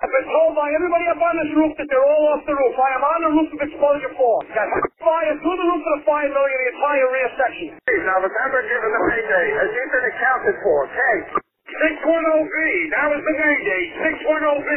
I've 0.00 0.08
been 0.08 0.32
told 0.32 0.56
by 0.56 0.64
everybody 0.72 1.04
up 1.12 1.20
on 1.20 1.34
this 1.44 1.52
roof 1.52 1.76
that 1.76 1.84
they're 1.92 2.00
all 2.00 2.24
off 2.32 2.40
the 2.48 2.56
roof. 2.56 2.72
I 2.72 2.88
am 2.96 3.04
on 3.04 3.20
the 3.20 3.32
roof 3.36 3.48
of 3.52 3.60
exposure 3.60 4.12
four. 4.16 4.40
Got 4.48 4.72
fire 4.96 5.36
through 5.44 5.58
the 5.60 5.66
roof 5.68 5.82
of 5.84 5.92
the 6.00 6.02
fire 6.08 6.24
building 6.24 6.56
in 6.56 6.60
the 6.64 6.72
entire 6.72 7.08
rear 7.12 7.28
section. 7.36 7.68
Now 8.08 8.16
remember, 8.24 8.64
given 8.64 8.90
the 8.96 9.02
payday, 9.12 9.46
has 9.60 9.68
he 9.68 9.82
been 9.92 10.06
accounted 10.08 10.56
for? 10.64 10.78
Kate. 10.88 11.24
610B. 11.68 12.56
That 12.96 13.06
was 13.12 13.20
the 13.28 13.34
name 13.44 13.60
date. 13.60 13.90
610B. 14.00 14.72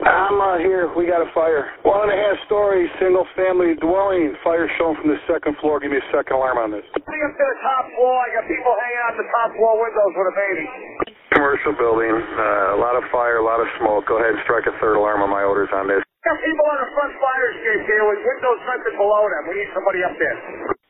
I'm 0.00 0.40
uh, 0.40 0.56
here. 0.64 0.88
We 0.96 1.12
got 1.12 1.20
a 1.20 1.28
fire. 1.36 1.68
One 1.84 2.08
and 2.08 2.16
a 2.16 2.18
half 2.24 2.40
story, 2.48 2.88
single 2.96 3.28
family 3.36 3.76
dwelling. 3.84 4.32
Fire 4.40 4.64
shown 4.80 4.96
from 4.96 5.12
the 5.12 5.20
second 5.28 5.60
floor. 5.60 5.76
Give 5.76 5.92
me 5.92 6.00
a 6.00 6.08
second 6.08 6.40
alarm 6.40 6.56
on 6.56 6.68
this. 6.72 6.88
Coming 7.04 7.20
up 7.20 7.36
to 7.36 7.44
the 7.52 7.58
top 7.60 7.84
floor. 8.00 8.16
I 8.16 8.28
got 8.40 8.48
people 8.48 8.72
hanging 8.72 9.02
out 9.04 9.14
the 9.20 9.28
top 9.28 9.48
floor 9.60 9.76
windows 9.76 10.12
with 10.16 10.32
a 10.32 10.36
baby. 10.40 10.66
Commercial 11.34 11.74
building. 11.74 12.14
Uh, 12.14 12.76
a 12.76 12.78
lot 12.78 12.94
of 12.94 13.04
fire, 13.10 13.42
a 13.42 13.46
lot 13.46 13.58
of 13.58 13.66
smoke. 13.82 14.06
Go 14.06 14.22
ahead 14.22 14.38
and 14.38 14.42
strike 14.46 14.64
a 14.70 14.74
third 14.78 14.96
alarm 14.96 15.20
on 15.20 15.30
my 15.30 15.42
orders 15.42 15.68
on 15.74 15.90
this. 15.90 16.00
Got 16.22 16.38
people 16.40 16.66
on 16.72 16.78
the 16.80 16.88
front 16.94 17.12
fire 17.20 17.46
escape 17.52 17.82
here 17.84 18.04
with 18.08 18.20
windows 18.22 18.60
vented 18.64 18.94
below 18.96 19.28
them. 19.28 19.42
We 19.50 19.60
need 19.60 19.70
somebody 19.76 20.00
up 20.06 20.14
there. 20.16 20.38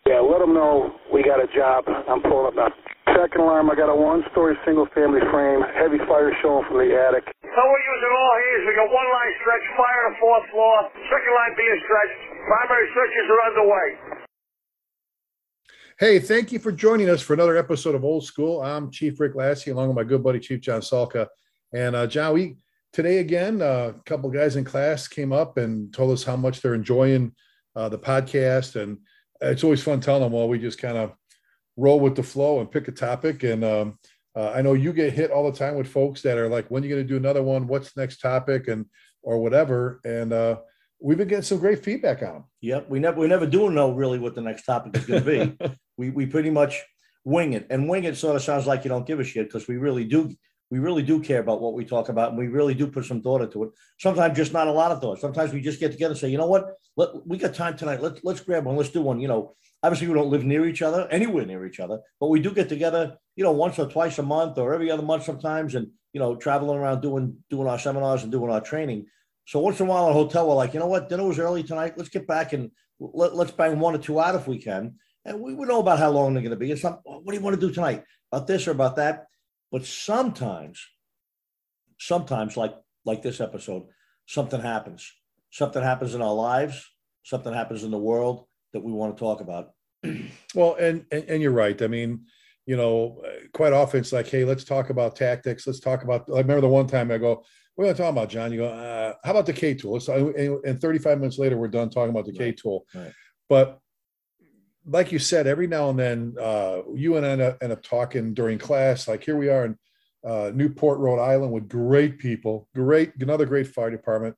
Yeah, 0.06 0.20
let 0.20 0.45
them 0.45 0.52
know 0.52 0.95
we 1.10 1.24
got 1.24 1.41
a 1.41 1.48
job. 1.51 1.88
I'm 1.88 2.20
pulling 2.23 2.52
up 2.52 2.56
now. 2.60 2.70
Second 3.16 3.41
alarm, 3.41 3.73
I 3.73 3.74
got 3.74 3.88
a 3.88 3.96
one-story 3.96 4.56
single-family 4.68 5.23
frame. 5.32 5.65
Heavy 5.77 6.01
fire 6.04 6.28
showing 6.45 6.65
from 6.68 6.76
the 6.82 6.92
attic. 6.92 7.24
So 7.24 7.60
we're 7.62 7.84
using 7.88 8.12
all 8.12 8.34
hands. 8.37 8.62
We 8.68 8.73
got 8.74 8.90
one 8.90 9.09
line 9.09 9.32
stretch, 9.40 9.65
fire 9.80 10.01
on 10.06 10.12
the 10.12 10.20
fourth 10.20 10.46
floor, 10.51 10.76
second 11.09 11.32
line 11.34 11.52
being 11.56 11.79
stretched. 11.88 12.18
Primary 12.45 12.87
searches 12.92 13.24
are 13.32 13.42
underway. 13.48 13.87
Hey, 16.00 16.18
thank 16.18 16.50
you 16.50 16.58
for 16.58 16.72
joining 16.72 17.08
us 17.08 17.22
for 17.22 17.34
another 17.34 17.56
episode 17.56 17.94
of 17.94 18.04
Old 18.04 18.24
School. 18.24 18.60
I'm 18.60 18.90
Chief 18.90 19.20
Rick 19.20 19.36
Lasky, 19.36 19.70
along 19.70 19.86
with 19.86 19.96
my 19.96 20.02
good 20.02 20.24
buddy 20.24 20.40
Chief 20.40 20.60
John 20.60 20.80
Salka. 20.80 21.28
And 21.72 21.94
uh, 21.94 22.08
John, 22.08 22.34
we 22.34 22.56
today 22.92 23.18
again, 23.18 23.62
uh, 23.62 23.92
a 23.94 24.02
couple 24.04 24.28
guys 24.28 24.56
in 24.56 24.64
class 24.64 25.06
came 25.06 25.32
up 25.32 25.56
and 25.56 25.94
told 25.94 26.10
us 26.10 26.24
how 26.24 26.34
much 26.34 26.60
they're 26.60 26.74
enjoying 26.74 27.32
uh, 27.76 27.88
the 27.88 27.98
podcast, 27.98 28.74
and 28.74 28.98
it's 29.40 29.62
always 29.62 29.84
fun 29.84 30.01
telling 30.01 30.24
them. 30.24 30.32
Well, 30.32 30.48
we 30.48 30.59
just 30.59 30.80
kind 30.80 30.96
of 30.96 31.12
roll 31.76 32.01
with 32.01 32.16
the 32.16 32.24
flow 32.24 32.58
and 32.58 32.68
pick 32.68 32.88
a 32.88 32.92
topic. 32.92 33.45
And 33.45 33.62
um, 33.64 33.98
uh, 34.34 34.51
I 34.51 34.62
know 34.62 34.73
you 34.73 34.92
get 34.92 35.12
hit 35.12 35.30
all 35.30 35.48
the 35.48 35.56
time 35.56 35.76
with 35.76 35.86
folks 35.86 36.23
that 36.23 36.38
are 36.38 36.48
like, 36.48 36.68
"When 36.73 36.82
are 36.82 36.86
you 36.86 36.92
going 36.92 37.06
to 37.06 37.08
do 37.08 37.18
another 37.18 37.45
one? 37.45 37.68
What's 37.68 37.92
the 37.92 38.01
next 38.01 38.18
topic?" 38.18 38.66
and 38.66 38.86
or 39.23 39.38
whatever. 39.38 40.01
And 40.04 40.32
uh, 40.32 40.56
we've 41.01 41.18
been 41.18 41.29
getting 41.29 41.42
some 41.42 41.58
great 41.60 41.84
feedback 41.84 42.23
on 42.23 42.32
them. 42.32 42.45
Yep, 42.62 42.90
we 42.90 42.98
never 42.98 43.20
we 43.20 43.29
never 43.29 43.46
do 43.46 43.70
know 43.70 43.92
really 43.92 44.18
what 44.18 44.34
the 44.34 44.40
next 44.40 44.64
topic 44.64 44.96
is 44.96 45.06
going 45.06 45.23
to 45.23 45.56
be. 45.60 45.70
we 45.96 46.10
we 46.10 46.26
pretty 46.26 46.50
much 46.50 46.82
wing 47.24 47.52
it, 47.54 47.66
and 47.70 47.88
wing 47.88 48.04
it 48.04 48.16
sort 48.16 48.37
of 48.37 48.42
sounds 48.42 48.66
like 48.66 48.84
you 48.84 48.88
don't 48.88 49.06
give 49.06 49.20
a 49.20 49.24
shit 49.24 49.48
because 49.48 49.68
we 49.68 49.76
really 49.76 50.04
do. 50.04 50.34
We 50.70 50.78
really 50.78 51.02
do 51.02 51.20
care 51.20 51.40
about 51.40 51.60
what 51.60 51.74
we 51.74 51.84
talk 51.84 52.09
about, 52.09 52.30
and 52.30 52.38
we 52.38 52.48
really 52.48 52.74
do 52.74 52.86
put 52.86 53.04
some 53.04 53.23
thought 53.23 53.42
into 53.42 53.62
it. 53.64 53.70
Sometimes 53.98 54.36
just 54.36 54.52
not 54.52 54.66
a 54.66 54.73
lot 54.73 54.90
of 54.90 55.01
thought. 55.01 55.20
Sometimes 55.20 55.52
we 55.52 55.60
just 55.60 55.78
get 55.78 55.92
together 55.92 56.12
and 56.12 56.18
say, 56.18 56.30
you 56.30 56.38
know 56.38 56.46
what, 56.46 56.66
Let, 56.96 57.26
we 57.26 57.38
got 57.38 57.54
time 57.54 57.76
tonight. 57.76 58.02
Let's 58.02 58.24
let's 58.24 58.40
grab 58.40 58.64
one. 58.64 58.76
Let's 58.76 58.90
do 58.90 59.02
one. 59.02 59.20
You 59.20 59.28
know, 59.28 59.54
obviously 59.82 60.09
we 60.09 60.14
don't 60.14 60.30
live 60.30 60.45
near 60.45 60.66
each 60.66 60.82
other, 60.82 61.06
anywhere 61.10 61.46
near 61.46 61.66
each 61.66 61.80
other, 61.80 62.01
but 62.18 62.29
we 62.29 62.40
do 62.40 62.51
get 62.51 62.68
together. 62.68 63.16
You 63.36 63.45
know, 63.45 63.52
once 63.52 63.79
or 63.79 63.88
twice 63.88 64.19
a 64.19 64.22
month, 64.22 64.58
or 64.58 64.75
every 64.75 64.91
other 64.91 65.03
month 65.03 65.25
sometimes, 65.25 65.75
and 65.75 65.88
you 66.12 66.20
know, 66.20 66.34
traveling 66.34 66.78
around 66.78 67.03
doing 67.03 67.36
doing 67.50 67.69
our 67.69 67.78
seminars 67.78 68.22
and 68.22 68.32
doing 68.32 68.50
our 68.50 68.60
training. 68.60 69.06
So 69.47 69.60
once 69.60 69.78
in 69.78 69.86
a 69.86 69.91
while 69.91 70.06
in 70.06 70.10
a 70.10 70.14
hotel, 70.14 70.48
we're 70.48 70.54
like, 70.54 70.72
you 70.72 70.81
know 70.81 70.86
what, 70.86 71.08
dinner 71.08 71.26
was 71.26 71.38
early 71.38 71.62
tonight. 71.62 71.94
Let's 71.97 72.08
get 72.08 72.26
back 72.26 72.53
and 72.54 72.70
let, 72.98 73.36
let's 73.36 73.50
bang 73.50 73.78
one 73.78 73.94
or 73.94 73.98
two 73.98 74.19
out 74.19 74.34
if 74.34 74.48
we 74.48 74.58
can. 74.58 74.94
And 75.25 75.41
we 75.41 75.54
would 75.54 75.69
know 75.69 75.80
about 75.80 75.98
how 75.98 76.10
long 76.10 76.34
they're 76.34 76.42
going 76.42 76.50
to 76.50 76.56
be. 76.56 76.70
It's 76.70 76.84
not, 76.84 77.00
what 77.04 77.26
do 77.26 77.34
you 77.34 77.41
want 77.41 77.58
to 77.58 77.66
do 77.66 77.72
tonight? 77.72 78.04
About 78.30 78.47
this 78.47 78.69
or 78.69 78.72
about 78.72 78.97
that? 78.97 79.26
But 79.70 79.84
sometimes, 79.84 80.86
sometimes 81.98 82.56
like 82.56 82.75
like 83.04 83.22
this 83.22 83.41
episode, 83.41 83.84
something 84.26 84.60
happens. 84.60 85.10
Something 85.50 85.82
happens 85.82 86.14
in 86.14 86.22
our 86.22 86.34
lives. 86.34 86.91
Something 87.22 87.52
happens 87.52 87.82
in 87.82 87.91
the 87.91 87.98
world 87.98 88.47
that 88.72 88.80
we 88.80 88.92
want 88.92 89.16
to 89.16 89.20
talk 89.20 89.41
about. 89.41 89.70
well, 90.54 90.75
and, 90.75 91.04
and 91.10 91.24
and 91.28 91.42
you're 91.42 91.52
right. 91.52 91.80
I 91.80 91.86
mean, 91.86 92.26
you 92.66 92.76
know, 92.76 93.22
quite 93.52 93.72
often 93.72 94.00
it's 94.00 94.12
like, 94.12 94.28
hey, 94.28 94.44
let's 94.44 94.64
talk 94.64 94.90
about 94.90 95.16
tactics. 95.16 95.66
Let's 95.66 95.80
talk 95.80 96.02
about. 96.02 96.28
I 96.28 96.38
remember 96.38 96.60
the 96.60 96.68
one 96.68 96.86
time 96.86 97.10
I 97.10 97.18
go, 97.18 97.44
we're 97.76 97.86
going 97.86 97.96
to 97.96 98.02
talk 98.02 98.12
about 98.12 98.28
John. 98.28 98.52
You 98.52 98.58
go, 98.58 98.68
uh, 98.68 99.14
how 99.24 99.32
about 99.32 99.46
the 99.46 99.52
K 99.52 99.74
tool? 99.74 99.94
Let's, 99.94 100.08
and 100.08 100.80
35 100.80 101.18
minutes 101.18 101.38
later, 101.38 101.56
we're 101.56 101.68
done 101.68 101.90
talking 101.90 102.10
about 102.10 102.26
the 102.26 102.32
K 102.32 102.52
tool. 102.52 102.86
Right. 102.94 103.12
But 103.48 103.80
like 104.86 105.12
you 105.12 105.18
said, 105.18 105.46
every 105.46 105.66
now 105.66 105.90
and 105.90 105.98
then, 105.98 106.34
uh, 106.40 106.82
you 106.94 107.16
and 107.16 107.24
I 107.24 107.54
end 107.62 107.72
up, 107.72 107.82
talking 107.82 108.34
during 108.34 108.58
class. 108.58 109.08
Like 109.08 109.24
here 109.24 109.36
we 109.36 109.48
are 109.48 109.64
in 109.64 109.78
uh, 110.26 110.50
Newport, 110.54 110.98
Rhode 110.98 111.20
Island, 111.20 111.52
with 111.52 111.68
great 111.68 112.18
people, 112.18 112.68
great 112.74 113.12
another 113.20 113.46
great 113.46 113.68
fire 113.68 113.90
department. 113.90 114.36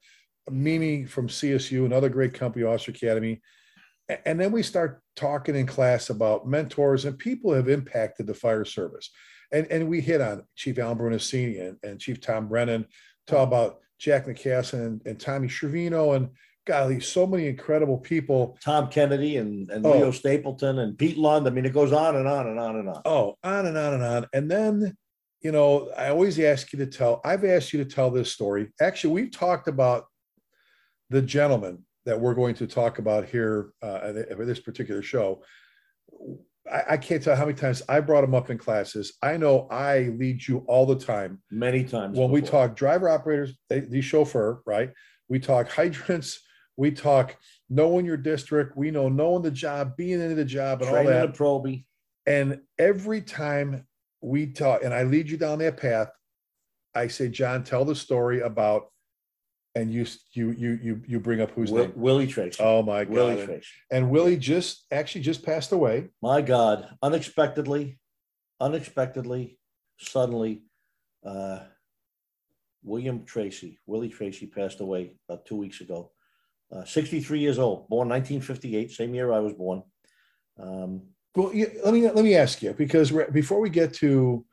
Mimi 0.49 1.05
from 1.05 1.27
CSU, 1.27 1.85
another 1.85 2.09
great 2.09 2.33
company, 2.33 2.65
Officer 2.65 2.93
Academy. 2.93 3.41
And 4.25 4.39
then 4.39 4.53
we 4.53 4.63
start 4.63 5.03
talking 5.17 5.57
in 5.57 5.67
class 5.67 6.11
about 6.11 6.47
mentors 6.47 7.05
and 7.05 7.19
people 7.19 7.53
have 7.53 7.69
impacted 7.69 8.29
the 8.29 8.35
fire 8.35 8.65
service. 8.65 9.11
And, 9.53 9.67
and 9.71 9.89
we 9.89 10.01
hit 10.01 10.21
on 10.21 10.45
Chief 10.55 10.79
Alan 10.79 10.99
Brunacini 10.99 11.61
and, 11.61 11.77
and 11.83 12.01
Chief 12.01 12.21
Tom 12.21 12.49
Brennan, 12.49 12.87
talk 13.27 13.47
about 13.47 13.79
Jack 13.99 14.27
McCassin 14.27 14.87
and, 14.87 15.03
and 15.07 15.19
Tommy 15.19 15.49
Shervino 15.49 16.15
and 16.15 16.31
golly, 16.67 17.01
so 17.01 17.27
many 17.27 17.47
incredible 17.47 17.97
people. 17.97 18.59
Tom 18.63 18.89
Kennedy 18.89 19.39
and, 19.39 19.71
and 19.71 19.87
oh. 19.87 19.93
Leo 19.93 20.11
Stapleton 20.11 20.81
and 20.81 20.99
Pete 20.99 21.17
Lund. 21.17 21.47
I 21.47 21.51
mean, 21.51 21.65
it 21.65 21.73
goes 21.73 21.93
on 21.93 22.17
and 22.17 22.29
on 22.29 22.49
and 22.49 22.59
on 22.59 22.77
and 22.77 22.89
on. 22.89 23.03
Oh, 23.05 23.37
on 23.43 23.67
and 23.67 23.79
on 23.79 23.95
and 23.95 24.03
on. 24.03 24.27
And 24.33 24.51
then, 24.51 24.97
you 25.41 25.53
know, 25.53 25.91
I 25.97 26.09
always 26.09 26.39
ask 26.39 26.73
you 26.73 26.79
to 26.81 26.87
tell, 26.87 27.21
I've 27.25 27.45
asked 27.45 27.73
you 27.73 27.83
to 27.83 27.91
tell 27.91 28.11
this 28.11 28.33
story. 28.33 28.69
Actually, 28.81 29.15
we've 29.15 29.31
talked 29.31 29.69
about 29.69 30.07
the 31.09 31.23
gentleman 31.23 31.85
that 32.05 32.21
we're 32.21 32.35
going 32.35 32.55
to 32.57 32.67
talk 32.67 32.99
about 32.99 33.27
here 33.27 33.71
uh, 33.81 34.13
this 34.13 34.61
particular 34.61 35.03
show. 35.03 35.43
I, 36.71 36.83
I, 36.91 36.97
can't 36.97 37.23
tell 37.23 37.37
how 37.37 37.47
many 37.47 37.57
times 37.57 37.83
I 37.89 38.01
brought 38.01 38.25
him 38.25 38.35
up 38.35 38.51
in 38.51 38.59
classes. 38.59 39.15
I 39.23 39.37
know 39.37 39.69
I 39.71 40.13
lead 40.17 40.47
you 40.47 40.59
all 40.67 40.87
the 40.87 40.99
time. 40.99 41.41
Many 41.51 41.85
times. 41.85 42.19
When 42.19 42.29
before. 42.29 42.31
we 42.31 42.43
talk 42.43 42.77
driver 42.77 43.09
operators, 43.09 43.57
the 43.69 44.01
chauffeur, 44.01 44.63
right? 44.67 44.91
We 45.29 45.39
talk 45.39 45.69
hydrants. 45.69 46.41
We 46.77 46.91
talk 46.91 47.37
knowing 47.71 48.05
your 48.05 48.17
district. 48.17 48.77
We 48.77 48.91
know 48.91 49.09
knowing 49.09 49.43
the 49.43 49.51
job, 49.51 49.97
being 49.97 50.21
into 50.21 50.35
the 50.35 50.45
job, 50.45 50.83
and 50.83 50.91
Training 50.91 51.13
all 51.13 51.27
that. 51.27 51.35
Proby. 51.35 51.85
And 52.27 52.61
every 52.79 53.23
time 53.23 53.87
we 54.21 54.47
talk, 54.47 54.83
and 54.83 54.93
I 54.93 55.05
lead 55.05 55.31
you 55.31 55.37
down 55.37 55.59
that 55.61 55.77
path, 55.77 56.09
I 56.95 57.09
say, 57.09 57.29
John, 57.29 57.63
tell 57.63 57.85
the 57.85 57.95
story 57.95 58.41
about 58.41 58.91
and 59.77 59.93
you 59.93 60.07
you 60.33 60.53
you 60.53 60.79
you 60.83 61.03
you 61.07 61.21
bring 61.21 61.43
up 61.43 61.51
who's 61.51 61.71
Will, 61.71 61.85
name? 61.85 61.93
Willie 61.97 62.27
Tracy. 62.27 62.57
Oh 62.63 62.83
my 62.83 63.05
God! 63.05 63.13
Willie 63.13 63.45
Tracy. 63.45 63.67
And 63.91 64.11
Willie 64.11 64.39
just 64.39 64.87
actually 64.91 65.21
just 65.21 65.45
passed 65.45 65.71
away. 65.73 66.09
My 66.23 66.41
God! 66.41 66.89
Unexpectedly, 67.03 67.99
unexpectedly, 68.59 69.59
suddenly, 69.99 70.63
uh, 71.25 71.61
William 72.83 73.25
Tracy, 73.25 73.79
Willie 73.87 74.09
Tracy, 74.09 74.47
passed 74.47 74.81
away 74.81 75.13
about 75.29 75.45
two 75.45 75.57
weeks 75.57 75.83
ago. 75.83 76.11
Uh, 76.75 76.85
63 76.85 77.39
years 77.39 77.59
old, 77.59 77.89
born 77.89 78.09
1958, 78.09 78.91
same 78.91 79.15
year 79.15 79.33
I 79.33 79.39
was 79.39 79.53
born. 79.53 79.83
Um, 80.59 81.03
well, 81.37 81.53
yeah, 81.55 81.67
let 81.85 81.95
me 81.95 82.03
let 82.11 82.25
me 82.25 82.35
ask 82.35 82.63
you 82.63 82.73
because 82.73 83.13
before 83.33 83.61
we 83.61 83.71
get 83.71 83.95
to 83.95 84.45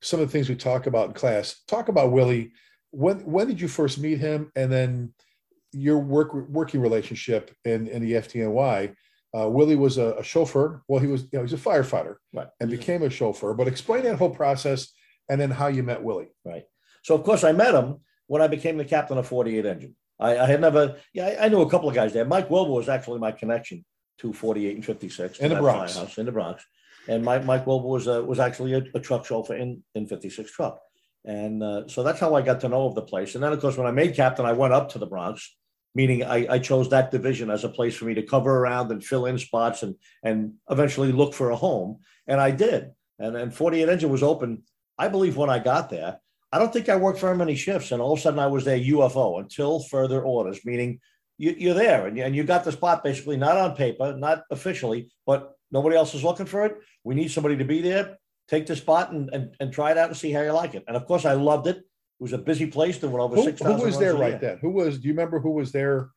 some 0.00 0.18
of 0.18 0.26
the 0.26 0.32
things 0.32 0.48
we 0.48 0.56
talk 0.56 0.86
about 0.86 1.08
in 1.08 1.14
class, 1.14 1.62
talk 1.68 1.88
about 1.88 2.10
Willie 2.10 2.52
when 2.92 3.18
when 3.24 3.48
did 3.48 3.60
you 3.60 3.68
first 3.68 3.98
meet 3.98 4.18
him, 4.18 4.52
and 4.54 4.70
then 4.70 5.12
your 5.72 5.98
work 5.98 6.32
working 6.32 6.80
relationship 6.80 7.50
in 7.64 7.88
in 7.88 8.02
the 8.02 8.12
FDNY? 8.12 8.94
Uh, 9.34 9.48
Willie 9.48 9.76
was 9.76 9.96
a, 9.96 10.12
a, 10.18 10.22
chauffeur. 10.22 10.82
Well, 10.88 11.00
he 11.00 11.06
was 11.06 11.22
you 11.22 11.30
know 11.32 11.42
he's 11.42 11.54
a 11.54 11.56
firefighter, 11.56 12.16
right. 12.34 12.48
and 12.60 12.70
became 12.70 13.02
a 13.02 13.10
chauffeur. 13.10 13.54
But 13.54 13.66
explain 13.66 14.04
that 14.04 14.18
whole 14.18 14.30
process, 14.30 14.92
and 15.28 15.40
then 15.40 15.50
how 15.50 15.68
you 15.68 15.82
met 15.82 16.02
Willie. 16.02 16.32
Right. 16.44 16.64
So 17.02 17.14
of 17.14 17.24
course 17.24 17.42
I 17.42 17.52
met 17.52 17.74
him 17.74 18.00
when 18.26 18.42
I 18.42 18.46
became 18.46 18.76
the 18.76 18.84
captain 18.84 19.18
of 19.18 19.26
48 19.26 19.64
Engine. 19.64 19.96
I, 20.20 20.38
I 20.38 20.46
had 20.46 20.60
never, 20.60 20.96
yeah, 21.12 21.26
I, 21.26 21.46
I, 21.46 21.48
knew 21.48 21.62
a 21.62 21.70
couple 21.70 21.88
of 21.88 21.94
guys 21.94 22.12
there. 22.12 22.24
Mike 22.24 22.50
Wilbur 22.50 22.72
was 22.72 22.88
actually 22.88 23.18
my 23.18 23.32
connection 23.32 23.84
to 24.18 24.32
48 24.32 24.76
and 24.76 24.84
56 24.84 25.38
in 25.38 25.50
the 25.50 25.56
Bronx. 25.56 25.96
House, 25.96 26.18
in 26.18 26.26
the 26.26 26.32
Bronx. 26.32 26.64
And 27.08 27.24
Mike 27.24 27.44
Mike 27.44 27.66
Wilbur 27.66 27.88
was 27.88 28.06
uh, 28.06 28.22
was 28.22 28.38
actually 28.38 28.74
a, 28.74 28.84
a, 28.94 29.00
truck 29.00 29.26
chauffeur 29.26 29.56
in 29.56 29.82
in 29.94 30.06
56 30.06 30.52
truck. 30.52 30.80
And 31.24 31.62
uh, 31.62 31.88
so 31.88 32.02
that's 32.02 32.20
how 32.20 32.34
I 32.34 32.42
got 32.42 32.60
to 32.60 32.68
know 32.68 32.86
of 32.86 32.94
the 32.94 33.02
place. 33.02 33.34
And 33.34 33.42
then, 33.42 33.52
of 33.52 33.60
course, 33.60 33.76
when 33.76 33.86
I 33.86 33.92
made 33.92 34.14
captain, 34.14 34.44
I 34.44 34.52
went 34.52 34.72
up 34.72 34.90
to 34.90 34.98
the 34.98 35.06
Bronx, 35.06 35.56
meaning 35.94 36.24
I, 36.24 36.46
I, 36.50 36.58
chose 36.58 36.88
that 36.90 37.10
division 37.10 37.50
as 37.50 37.64
a 37.64 37.68
place 37.68 37.94
for 37.94 38.06
me 38.06 38.14
to 38.14 38.22
cover 38.22 38.58
around 38.58 38.90
and 38.90 39.04
fill 39.04 39.26
in 39.26 39.38
spots 39.38 39.84
and, 39.84 39.94
and 40.22 40.54
eventually 40.68 41.12
look 41.12 41.32
for 41.34 41.50
a 41.50 41.56
home. 41.56 42.00
And 42.26 42.40
I 42.40 42.50
did. 42.50 42.90
And 43.18 43.36
then 43.36 43.50
48 43.50 43.88
Engine 43.88 44.10
was 44.10 44.22
open, 44.22 44.64
I 44.98 45.08
believe, 45.08 45.36
when 45.36 45.50
I 45.50 45.60
got 45.60 45.90
there. 45.90 46.18
I 46.52 46.58
don't 46.58 46.72
think 46.72 46.88
I 46.88 46.96
worked 46.96 47.20
very 47.20 47.36
many 47.36 47.54
shifts. 47.54 47.92
And 47.92 48.02
all 48.02 48.12
of 48.12 48.18
a 48.18 48.22
sudden, 48.22 48.38
I 48.38 48.46
was 48.46 48.64
there 48.64 48.78
UFO 48.78 49.40
until 49.40 49.80
further 49.80 50.22
orders, 50.22 50.60
meaning 50.64 51.00
you, 51.38 51.70
are 51.70 51.74
there 51.74 52.06
and 52.06 52.16
you, 52.16 52.24
and 52.24 52.36
you 52.36 52.44
got 52.44 52.64
the 52.64 52.72
spot 52.72 53.02
basically 53.02 53.36
not 53.36 53.56
on 53.56 53.74
paper, 53.74 54.14
not 54.16 54.42
officially, 54.50 55.10
but 55.26 55.52
nobody 55.70 55.96
else 55.96 56.14
is 56.14 56.22
looking 56.22 56.46
for 56.46 56.66
it. 56.66 56.76
We 57.04 57.14
need 57.14 57.30
somebody 57.30 57.56
to 57.56 57.64
be 57.64 57.80
there 57.80 58.18
take 58.48 58.66
the 58.66 58.76
spot 58.76 59.12
and, 59.12 59.30
and, 59.32 59.54
and 59.60 59.72
try 59.72 59.90
it 59.92 59.98
out 59.98 60.08
and 60.08 60.16
see 60.16 60.30
how 60.30 60.42
you 60.42 60.52
like 60.52 60.74
it. 60.74 60.84
And 60.86 60.96
of 60.96 61.06
course, 61.06 61.24
I 61.24 61.32
loved 61.32 61.66
it. 61.66 61.76
It 61.78 61.84
was 62.20 62.32
a 62.34 62.38
busy 62.38 62.66
place 62.66 62.98
doing 62.98 63.14
over 63.14 63.36
Who, 63.36 63.44
six 63.44 63.60
who 63.60 63.74
was 63.74 63.98
there 63.98 64.14
right 64.14 64.40
then? 64.40 64.58
Who 64.58 64.70
was? 64.70 64.98
Do 64.98 65.08
you 65.08 65.14
remember 65.14 65.40
who 65.40 65.52
was 65.52 65.72
there, 65.72 66.10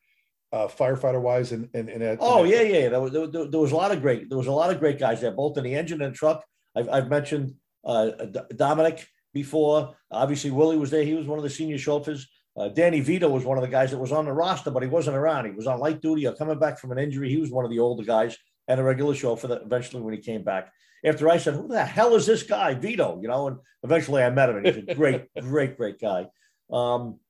uh, 0.52 0.68
firefighter 0.68 1.20
wise? 1.20 1.52
And 1.52 1.68
and, 1.74 1.88
and 1.88 2.02
at, 2.02 2.18
Oh 2.20 2.44
yeah, 2.44 2.60
yeah. 2.62 2.88
There 2.90 3.00
was, 3.00 3.12
there, 3.12 3.26
there- 3.26 3.46
there 3.46 3.60
was 3.60 3.72
a 3.72 3.76
lot 3.76 3.90
of 3.90 4.02
great. 4.02 4.28
There 4.28 4.38
was 4.38 4.46
a 4.46 4.52
lot 4.52 4.70
of 4.70 4.78
great 4.78 4.98
guys 4.98 5.20
there, 5.20 5.32
both 5.32 5.56
in 5.56 5.64
the 5.64 5.74
engine 5.74 6.02
and 6.02 6.14
truck. 6.14 6.44
I've, 6.76 6.88
I've 6.88 7.08
mentioned 7.08 7.54
uh, 7.84 8.10
D- 8.10 8.40
Dominic 8.54 9.06
before. 9.36 9.94
Obviously, 10.10 10.50
Willie 10.50 10.78
was 10.78 10.90
there. 10.90 11.04
He 11.04 11.14
was 11.14 11.26
one 11.26 11.38
of 11.38 11.42
the 11.42 11.50
senior 11.50 11.78
chauffeurs. 11.78 12.26
Uh, 12.56 12.68
Danny 12.68 13.00
Vito 13.00 13.28
was 13.28 13.44
one 13.44 13.58
of 13.58 13.62
the 13.62 13.68
guys 13.68 13.90
that 13.90 13.98
was 13.98 14.12
on 14.12 14.24
the 14.24 14.32
roster, 14.32 14.70
but 14.70 14.82
he 14.82 14.88
wasn't 14.88 15.16
around. 15.16 15.44
He 15.44 15.50
was 15.50 15.66
on 15.66 15.78
light 15.78 16.00
duty 16.00 16.26
or 16.26 16.32
coming 16.32 16.58
back 16.58 16.78
from 16.78 16.90
an 16.90 16.98
injury. 16.98 17.28
He 17.28 17.36
was 17.36 17.50
one 17.50 17.66
of 17.66 17.70
the 17.70 17.78
older 17.78 18.02
guys 18.02 18.36
and 18.66 18.80
a 18.80 18.82
regular 18.82 19.14
chauffeur 19.14 19.48
that 19.48 19.62
eventually, 19.62 20.02
when 20.02 20.14
he 20.14 20.20
came 20.20 20.42
back, 20.42 20.72
after 21.04 21.28
I 21.28 21.36
said, 21.36 21.54
"Who 21.54 21.68
the 21.68 21.84
hell 21.84 22.14
is 22.14 22.24
this 22.24 22.42
guy, 22.42 22.72
Vito?" 22.72 23.20
You 23.20 23.28
know, 23.28 23.48
and 23.48 23.58
eventually 23.82 24.22
I 24.22 24.30
met 24.30 24.48
him, 24.48 24.56
and 24.56 24.66
he's 24.66 24.84
a 24.88 24.94
great, 25.00 25.26
great, 25.38 25.76
great 25.76 26.00
guy. 26.00 26.28
Um, 26.72 27.20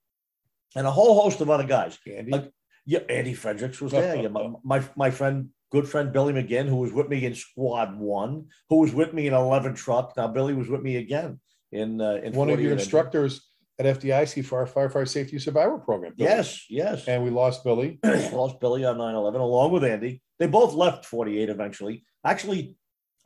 and 0.76 0.86
a 0.86 0.92
whole 0.92 1.20
host 1.20 1.40
of 1.40 1.50
other 1.50 1.66
guys. 1.66 1.98
Andy? 2.06 2.30
Like, 2.30 2.52
yeah, 2.84 3.00
Andy 3.08 3.34
Fredericks 3.34 3.80
was 3.80 3.92
there. 3.92 4.14
Yeah, 4.14 4.28
my, 4.28 4.52
my 4.62 4.82
my 4.94 5.10
friend, 5.10 5.48
good 5.72 5.88
friend 5.88 6.12
Billy 6.12 6.34
McGinn, 6.34 6.68
who 6.68 6.76
was 6.76 6.92
with 6.92 7.08
me 7.08 7.26
in 7.26 7.34
Squad 7.34 7.98
One, 7.98 8.46
who 8.68 8.76
was 8.76 8.94
with 8.94 9.12
me 9.12 9.26
in 9.26 9.34
Eleven 9.34 9.74
Truck. 9.74 10.16
Now 10.16 10.28
Billy 10.28 10.54
was 10.54 10.68
with 10.68 10.82
me 10.82 10.98
again 10.98 11.40
in 11.72 12.00
uh, 12.00 12.20
in 12.22 12.32
one 12.32 12.50
of 12.50 12.60
your 12.60 12.72
instructors 12.72 13.48
at 13.78 14.00
FDIC 14.00 14.44
for 14.44 14.58
our 14.60 14.66
firefighter 14.66 15.08
safety 15.08 15.38
survivor 15.38 15.78
program. 15.78 16.14
Billy. 16.16 16.30
Yes, 16.30 16.64
yes. 16.70 17.06
And 17.06 17.22
we 17.22 17.30
lost 17.30 17.62
Billy. 17.62 17.98
lost 18.32 18.58
Billy 18.58 18.84
on 18.84 18.96
9-11 18.96 19.34
along 19.34 19.72
with 19.72 19.84
Andy. 19.84 20.22
They 20.38 20.46
both 20.46 20.72
left 20.72 21.04
48 21.04 21.50
eventually. 21.50 22.04
Actually, 22.24 22.76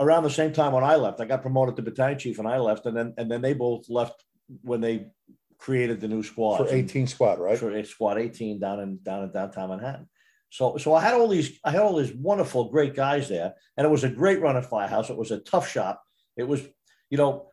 around 0.01 0.25
the 0.25 0.31
same 0.31 0.53
time 0.53 0.73
when 0.73 0.83
I 0.83 0.97
left, 0.97 1.21
I 1.21 1.25
got 1.25 1.43
promoted 1.43 1.77
to 1.77 1.83
battalion 1.83 2.19
chief 2.19 2.39
and 2.39 2.49
I 2.49 2.59
left, 2.59 2.87
and 2.87 2.97
then 2.97 3.15
and 3.17 3.31
then 3.31 3.43
they 3.43 3.53
both 3.53 3.89
left 3.89 4.25
when 4.63 4.81
they 4.81 5.07
created 5.59 6.01
the 6.01 6.09
new 6.09 6.23
squad 6.23 6.57
for 6.57 6.69
18 6.69 7.07
squad, 7.07 7.39
right? 7.39 7.59
for 7.59 7.71
a 7.71 7.85
squad 7.85 8.19
18 8.19 8.59
down 8.59 8.81
in 8.81 8.99
down 9.03 9.25
in 9.25 9.33
downtown 9.33 9.69
Manhattan. 9.69 10.09
So 10.51 10.79
so 10.79 10.95
I 10.95 11.01
had 11.01 11.15
all 11.15 11.29
these 11.29 11.61
I 11.65 11.71
had 11.71 11.83
all 11.83 11.97
these 11.97 12.13
wonderful 12.15 12.71
great 12.71 12.97
guys 12.97 13.29
there, 13.29 13.55
and 13.77 13.87
it 13.87 13.91
was 13.91 14.03
a 14.03 14.09
great 14.09 14.41
run 14.41 14.57
at 14.57 14.69
Firehouse. 14.69 15.11
It 15.11 15.17
was 15.17 15.31
a 15.31 15.39
tough 15.39 15.69
shop. 15.69 16.03
It 16.37 16.49
was 16.49 16.67
you 17.11 17.19
know 17.19 17.50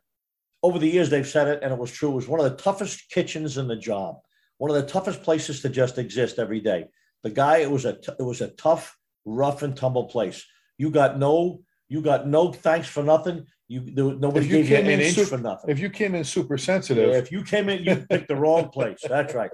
over 0.63 0.80
the 0.80 0.89
years 0.89 1.09
they've 1.09 1.27
said 1.27 1.48
it, 1.48 1.59
and 1.62 1.71
it 1.71 1.80
was 1.80 1.92
true. 1.92 2.12
It 2.12 2.15
was 2.15 2.27
one 2.27 2.39
of 2.39 2.50
the 2.50 2.57
toughest 2.57 3.09
kitchens 3.09 3.57
in 3.57 3.68
the 3.68 3.75
job, 3.75 4.18
one 4.57 4.71
of 4.71 4.75
the 4.75 4.92
toughest 4.92 5.24
places 5.24 5.62
to 5.62 5.69
just 5.69 5.98
exist 5.98 6.39
every 6.39 6.59
day. 6.59 6.86
The 7.24 7.30
guy 7.30 7.57
it 7.57 7.71
was 7.71 7.86
a 7.86 7.94
t- 7.94 8.13
it 8.19 8.24
was 8.24 8.42
a 8.42 8.50
tough, 8.50 8.98
rough 9.25 9.62
and 9.63 9.75
tumble 9.75 10.06
place. 10.06 10.45
You 10.77 10.89
got 10.92 11.19
no 11.19 11.62
you 11.89 12.01
got 12.01 12.27
no 12.27 12.51
thanks 12.51 12.88
for 12.88 13.04
nothing. 13.04 13.45
You 13.68 13.81
there, 13.81 14.15
nobody 14.15 14.45
you 14.45 14.51
gave 14.54 14.69
you 14.69 14.75
came 14.77 14.86
an 14.86 14.92
in 14.92 15.01
inch 15.01 15.19
for 15.19 15.38
nothing. 15.38 15.69
If 15.69 15.80
you 15.80 15.89
came 15.89 16.15
in 16.15 16.24
super 16.24 16.56
Yeah, 16.56 16.63
sensitive, 16.63 17.13
if 17.15 17.31
you 17.31 17.44
came 17.44 17.69
in, 17.69 17.83
you 17.83 18.06
picked 18.09 18.27
the 18.27 18.36
wrong 18.36 18.69
place. 18.69 19.00
That's 19.07 19.33
right. 19.33 19.51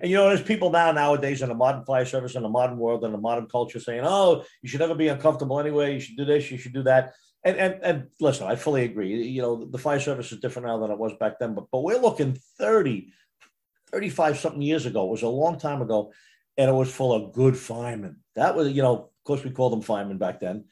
And 0.00 0.10
you 0.10 0.16
know, 0.16 0.28
there's 0.28 0.42
people 0.42 0.70
now 0.70 0.90
nowadays 0.92 1.42
in 1.42 1.48
the 1.48 1.54
modern 1.54 1.84
fire 1.84 2.06
service, 2.06 2.34
in 2.34 2.42
the 2.42 2.48
modern 2.48 2.78
world, 2.78 3.04
in 3.04 3.12
the 3.12 3.18
modern 3.18 3.46
culture, 3.46 3.78
saying, 3.78 4.00
"Oh, 4.02 4.44
you 4.62 4.68
should 4.68 4.80
never 4.80 4.94
be 4.94 5.08
uncomfortable 5.08 5.60
anyway. 5.60 5.94
You 5.94 6.00
should 6.00 6.16
do 6.16 6.24
this. 6.24 6.50
You 6.50 6.58
should 6.58 6.72
do 6.72 6.82
that." 6.84 7.12
And 7.44 7.56
and 7.56 7.74
and 7.82 8.06
listen, 8.20 8.46
I 8.46 8.56
fully 8.56 8.84
agree. 8.84 9.26
You 9.28 9.42
know, 9.42 9.64
the 9.64 9.78
fire 9.78 9.98
service 9.98 10.30
is 10.30 10.40
different 10.40 10.68
now 10.68 10.78
than 10.78 10.90
it 10.90 10.98
was 10.98 11.12
back 11.18 11.38
then. 11.38 11.54
But 11.54 11.64
but 11.72 11.82
we're 11.82 11.98
looking 11.98 12.38
30, 12.58 13.08
35 13.90 14.38
something 14.38 14.62
years 14.62 14.86
ago. 14.86 15.06
It 15.06 15.10
was 15.10 15.22
a 15.22 15.28
long 15.28 15.58
time 15.58 15.82
ago, 15.82 16.12
and 16.56 16.70
it 16.70 16.74
was 16.74 16.92
full 16.92 17.12
of 17.12 17.32
good 17.32 17.56
firemen. 17.56 18.20
That 18.36 18.54
was, 18.54 18.70
you 18.70 18.82
know, 18.82 18.94
of 18.94 19.24
course, 19.24 19.42
we 19.42 19.50
called 19.50 19.72
them 19.72 19.82
firemen 19.82 20.18
back 20.18 20.40
then. 20.40 20.64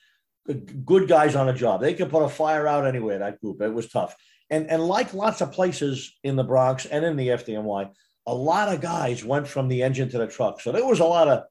Good, 0.47 0.87
good 0.87 1.09
guys 1.09 1.35
on 1.35 1.49
a 1.49 1.55
job. 1.55 1.81
They 1.81 1.95
could 1.95 2.11
put 2.11 2.23
a 2.23 2.29
fire 2.29 2.67
out 2.67 2.87
anywhere. 2.87 3.19
That 3.19 3.41
group. 3.41 3.61
It 3.61 3.75
was 3.75 3.89
tough. 3.89 4.15
And 4.49 4.71
and 4.71 4.87
like 4.87 5.13
lots 5.13 5.41
of 5.41 5.53
places 5.53 6.17
in 6.23 6.37
the 6.37 6.45
Bronx 6.45 6.87
and 6.87 7.05
in 7.05 7.17
the 7.17 7.29
FDNY, 7.29 7.91
a 8.27 8.35
lot 8.35 8.73
of 8.73 8.81
guys 8.81 9.25
went 9.25 9.49
from 9.49 9.69
the 9.69 9.83
engine 9.83 10.09
to 10.11 10.19
the 10.19 10.27
truck. 10.27 10.61
So 10.61 10.71
there 10.71 10.87
was 10.87 11.01
a 11.01 11.05
lot 11.05 11.29
of 11.29 11.45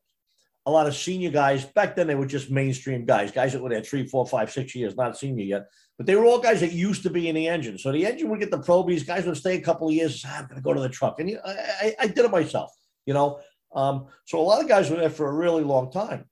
a 0.70 0.72
lot 0.72 0.88
of 0.88 0.96
senior 0.96 1.32
guys. 1.32 1.66
Back 1.66 1.96
then, 1.96 2.08
they 2.08 2.16
were 2.16 2.26
just 2.26 2.52
mainstream 2.52 3.06
guys, 3.06 3.32
guys 3.32 3.54
that 3.54 3.62
were 3.62 3.70
there 3.70 3.82
three, 3.82 4.06
four, 4.06 4.26
five, 4.26 4.52
six 4.52 4.76
years, 4.76 4.96
not 4.96 5.18
senior 5.18 5.44
yet. 5.44 5.68
But 5.98 6.06
they 6.06 6.16
were 6.16 6.26
all 6.26 6.40
guys 6.40 6.60
that 6.62 6.72
used 6.72 7.04
to 7.04 7.10
be 7.10 7.28
in 7.28 7.36
the 7.36 7.48
engine. 7.48 7.78
So 7.78 7.92
the 7.92 8.06
engine 8.06 8.30
would 8.30 8.40
get 8.40 8.52
the 8.52 8.60
probies. 8.60 9.04
Guys 9.04 9.26
would 9.26 9.36
stay 9.36 9.56
a 9.56 9.62
couple 9.62 9.88
of 9.88 9.94
years. 9.94 10.24
"Ah, 10.26 10.40
I'm 10.40 10.46
going 10.46 10.56
to 10.56 10.62
go 10.62 10.74
to 10.74 10.80
the 10.80 10.90
truck, 10.90 11.20
and 11.20 11.40
I, 11.44 11.52
I, 11.52 11.96
I 12.02 12.08
did 12.08 12.26
it 12.26 12.32
myself. 12.32 12.72
You 13.06 13.16
know, 13.16 13.40
um, 13.74 14.08
so 14.26 14.40
a 14.40 14.42
lot 14.42 14.62
of 14.62 14.68
guys 14.68 14.90
were 14.90 14.98
there 14.98 15.10
for 15.10 15.28
a 15.28 15.34
really 15.34 15.64
long 15.64 15.92
time, 15.92 16.26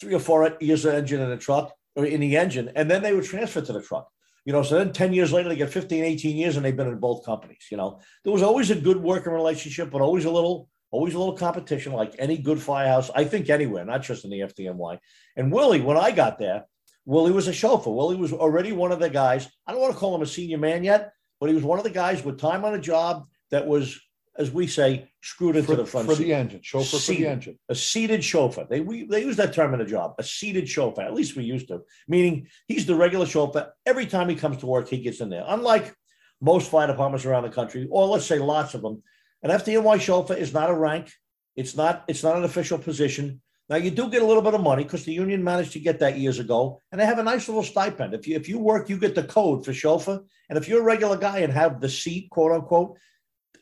three 0.00 0.14
or 0.14 0.20
four 0.20 0.56
years 0.60 0.84
of 0.84 0.94
engine 0.94 1.20
in 1.20 1.30
the 1.30 1.36
truck 1.36 1.72
or 1.96 2.06
in 2.06 2.20
the 2.20 2.36
engine, 2.36 2.70
and 2.76 2.90
then 2.90 3.02
they 3.02 3.12
would 3.12 3.24
transfer 3.24 3.60
to 3.60 3.72
the 3.72 3.82
truck. 3.82 4.08
You 4.44 4.52
know, 4.52 4.62
so 4.62 4.78
then 4.78 4.92
10 4.92 5.12
years 5.12 5.32
later, 5.32 5.48
they 5.48 5.56
get 5.56 5.70
15, 5.70 6.02
18 6.02 6.36
years 6.36 6.56
and 6.56 6.64
they've 6.64 6.76
been 6.76 6.88
in 6.88 6.98
both 6.98 7.26
companies. 7.26 7.66
You 7.70 7.76
know, 7.76 8.00
there 8.24 8.32
was 8.32 8.42
always 8.42 8.70
a 8.70 8.74
good 8.74 8.96
working 8.96 9.32
relationship, 9.32 9.90
but 9.90 10.00
always 10.00 10.24
a 10.24 10.30
little, 10.30 10.68
always 10.90 11.14
a 11.14 11.18
little 11.18 11.36
competition, 11.36 11.92
like 11.92 12.14
any 12.18 12.36
good 12.38 12.60
firehouse, 12.60 13.10
I 13.14 13.24
think 13.24 13.48
anywhere, 13.48 13.84
not 13.84 14.02
just 14.02 14.24
in 14.24 14.30
the 14.30 14.40
FDNY. 14.40 14.98
And 15.36 15.52
Willie, 15.52 15.80
when 15.80 15.96
I 15.96 16.10
got 16.10 16.38
there, 16.38 16.64
Willie 17.06 17.32
was 17.32 17.48
a 17.48 17.52
chauffeur. 17.52 17.90
Willie 17.90 18.16
was 18.16 18.32
already 18.32 18.72
one 18.72 18.92
of 18.92 19.00
the 19.00 19.10
guys. 19.10 19.48
I 19.66 19.72
don't 19.72 19.80
want 19.80 19.92
to 19.94 19.98
call 19.98 20.14
him 20.14 20.22
a 20.22 20.26
senior 20.26 20.58
man 20.58 20.84
yet, 20.84 21.12
but 21.40 21.48
he 21.48 21.54
was 21.54 21.64
one 21.64 21.78
of 21.78 21.84
the 21.84 21.90
guys 21.90 22.24
with 22.24 22.38
time 22.38 22.64
on 22.64 22.74
a 22.74 22.80
job 22.80 23.26
that 23.50 23.66
was, 23.66 23.98
as 24.36 24.50
we 24.50 24.66
say, 24.66 25.08
screwed 25.22 25.56
into 25.56 25.68
for, 25.68 25.76
the 25.76 25.86
front 25.86 26.08
for 26.08 26.14
seat 26.14 26.24
the 26.24 26.34
engine, 26.34 26.60
chauffeur 26.62 26.84
for 26.84 26.96
Seated. 26.96 27.24
the 27.24 27.30
engine. 27.30 27.58
a 27.68 27.74
seated 27.74 28.22
chauffeur. 28.22 28.66
They 28.68 28.80
we, 28.80 29.04
they 29.04 29.22
use 29.22 29.36
that 29.36 29.54
term 29.54 29.72
in 29.72 29.80
the 29.80 29.86
job, 29.86 30.14
a 30.18 30.22
seated 30.22 30.68
chauffeur. 30.68 31.02
At 31.02 31.14
least 31.14 31.36
we 31.36 31.44
used 31.44 31.68
to, 31.68 31.82
meaning 32.06 32.48
he's 32.68 32.86
the 32.86 32.94
regular 32.94 33.26
chauffeur. 33.26 33.72
Every 33.86 34.06
time 34.06 34.28
he 34.28 34.34
comes 34.34 34.58
to 34.58 34.66
work, 34.66 34.88
he 34.88 34.98
gets 34.98 35.20
in 35.20 35.30
there. 35.30 35.44
Unlike 35.46 35.94
most 36.40 36.70
fire 36.70 36.86
departments 36.86 37.24
around 37.26 37.42
the 37.44 37.50
country, 37.50 37.86
or 37.90 38.06
let's 38.06 38.26
say 38.26 38.38
lots 38.38 38.74
of 38.74 38.82
them, 38.82 39.02
an 39.42 39.50
FDNY 39.50 40.00
chauffeur 40.00 40.34
is 40.34 40.52
not 40.52 40.70
a 40.70 40.74
rank. 40.74 41.10
It's 41.56 41.76
not 41.76 42.04
it's 42.08 42.22
not 42.22 42.36
an 42.36 42.44
official 42.44 42.78
position. 42.78 43.40
Now 43.68 43.76
you 43.76 43.90
do 43.90 44.10
get 44.10 44.22
a 44.22 44.26
little 44.26 44.42
bit 44.42 44.54
of 44.54 44.62
money 44.62 44.82
because 44.82 45.04
the 45.04 45.12
union 45.12 45.44
managed 45.44 45.72
to 45.72 45.80
get 45.80 46.00
that 46.00 46.18
years 46.18 46.38
ago, 46.38 46.80
and 46.90 47.00
they 47.00 47.06
have 47.06 47.18
a 47.18 47.22
nice 47.22 47.48
little 47.48 47.62
stipend. 47.62 48.14
If 48.14 48.26
you 48.26 48.36
if 48.36 48.48
you 48.48 48.58
work, 48.58 48.88
you 48.88 48.98
get 48.98 49.14
the 49.14 49.22
code 49.22 49.64
for 49.64 49.72
chauffeur, 49.72 50.20
and 50.48 50.58
if 50.58 50.68
you're 50.68 50.80
a 50.80 50.84
regular 50.84 51.16
guy 51.16 51.38
and 51.38 51.52
have 51.52 51.80
the 51.80 51.88
seat, 51.88 52.30
quote 52.30 52.52
unquote, 52.52 52.98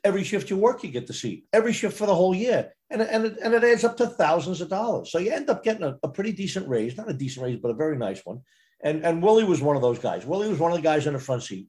every 0.04 0.24
shift 0.24 0.50
you 0.50 0.56
work, 0.56 0.82
you 0.82 0.90
get 0.90 1.06
the 1.06 1.12
seat. 1.12 1.44
Every 1.52 1.72
shift 1.72 1.96
for 1.96 2.06
the 2.06 2.14
whole 2.14 2.34
year. 2.34 2.72
And, 2.90 3.02
and, 3.02 3.26
it, 3.26 3.38
and 3.42 3.52
it 3.52 3.64
adds 3.64 3.84
up 3.84 3.96
to 3.98 4.06
thousands 4.06 4.60
of 4.60 4.70
dollars. 4.70 5.10
So 5.12 5.18
you 5.18 5.30
end 5.30 5.50
up 5.50 5.62
getting 5.62 5.82
a, 5.82 5.98
a 6.02 6.08
pretty 6.08 6.32
decent 6.32 6.68
raise, 6.68 6.96
not 6.96 7.10
a 7.10 7.14
decent 7.14 7.44
raise, 7.44 7.58
but 7.58 7.70
a 7.70 7.74
very 7.74 7.98
nice 7.98 8.24
one. 8.24 8.40
And, 8.82 9.04
and 9.04 9.22
Willie 9.22 9.44
was 9.44 9.60
one 9.60 9.76
of 9.76 9.82
those 9.82 9.98
guys. 9.98 10.24
Willie 10.24 10.48
was 10.48 10.58
one 10.58 10.72
of 10.72 10.78
the 10.78 10.82
guys 10.82 11.06
in 11.06 11.12
the 11.12 11.18
front 11.18 11.42
seat. 11.42 11.66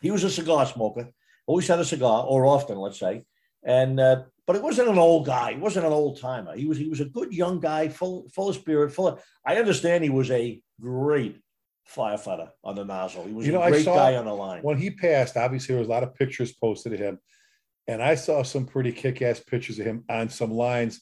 He 0.00 0.10
was 0.10 0.24
a 0.24 0.30
cigar 0.30 0.64
smoker, 0.66 1.10
always 1.46 1.68
had 1.68 1.78
a 1.80 1.84
cigar, 1.84 2.24
or 2.26 2.46
often, 2.46 2.78
let's 2.78 2.98
say. 2.98 3.24
And 3.64 3.98
uh, 4.00 4.22
but 4.46 4.56
it 4.56 4.62
wasn't 4.62 4.88
an 4.88 4.98
old 4.98 5.26
guy. 5.26 5.52
He 5.52 5.58
wasn't 5.58 5.86
an 5.86 5.92
old 5.92 6.20
timer. 6.20 6.54
He 6.56 6.66
was 6.66 6.78
he 6.78 6.88
was 6.88 7.00
a 7.00 7.04
good 7.06 7.32
young 7.32 7.60
guy, 7.60 7.88
full 7.88 8.28
full 8.34 8.48
of 8.48 8.56
spirit, 8.56 8.92
full 8.92 9.08
of. 9.08 9.22
I 9.46 9.56
understand 9.56 10.02
he 10.04 10.10
was 10.10 10.30
a 10.30 10.60
great 10.80 11.40
firefighter 11.94 12.48
on 12.64 12.74
the 12.74 12.84
nozzle. 12.84 13.24
He 13.24 13.32
was 13.32 13.46
You 13.46 13.52
know, 13.52 13.60
a 13.62 13.66
I 13.66 13.70
great 13.70 13.84
saw- 13.84 13.94
guy 13.96 14.16
on 14.16 14.24
the 14.24 14.34
line. 14.34 14.62
When 14.62 14.78
he 14.78 14.90
passed, 14.90 15.36
obviously 15.36 15.74
there 15.74 15.80
was 15.80 15.88
a 15.88 15.90
lot 15.90 16.02
of 16.02 16.14
pictures 16.14 16.52
posted 16.52 16.92
of 16.94 16.98
him, 17.00 17.18
and 17.86 18.02
I 18.02 18.14
saw 18.14 18.42
some 18.42 18.66
pretty 18.66 18.92
kick-ass 18.92 19.40
pictures 19.40 19.78
of 19.78 19.86
him 19.86 20.04
on 20.08 20.28
some 20.28 20.50
lines 20.52 21.00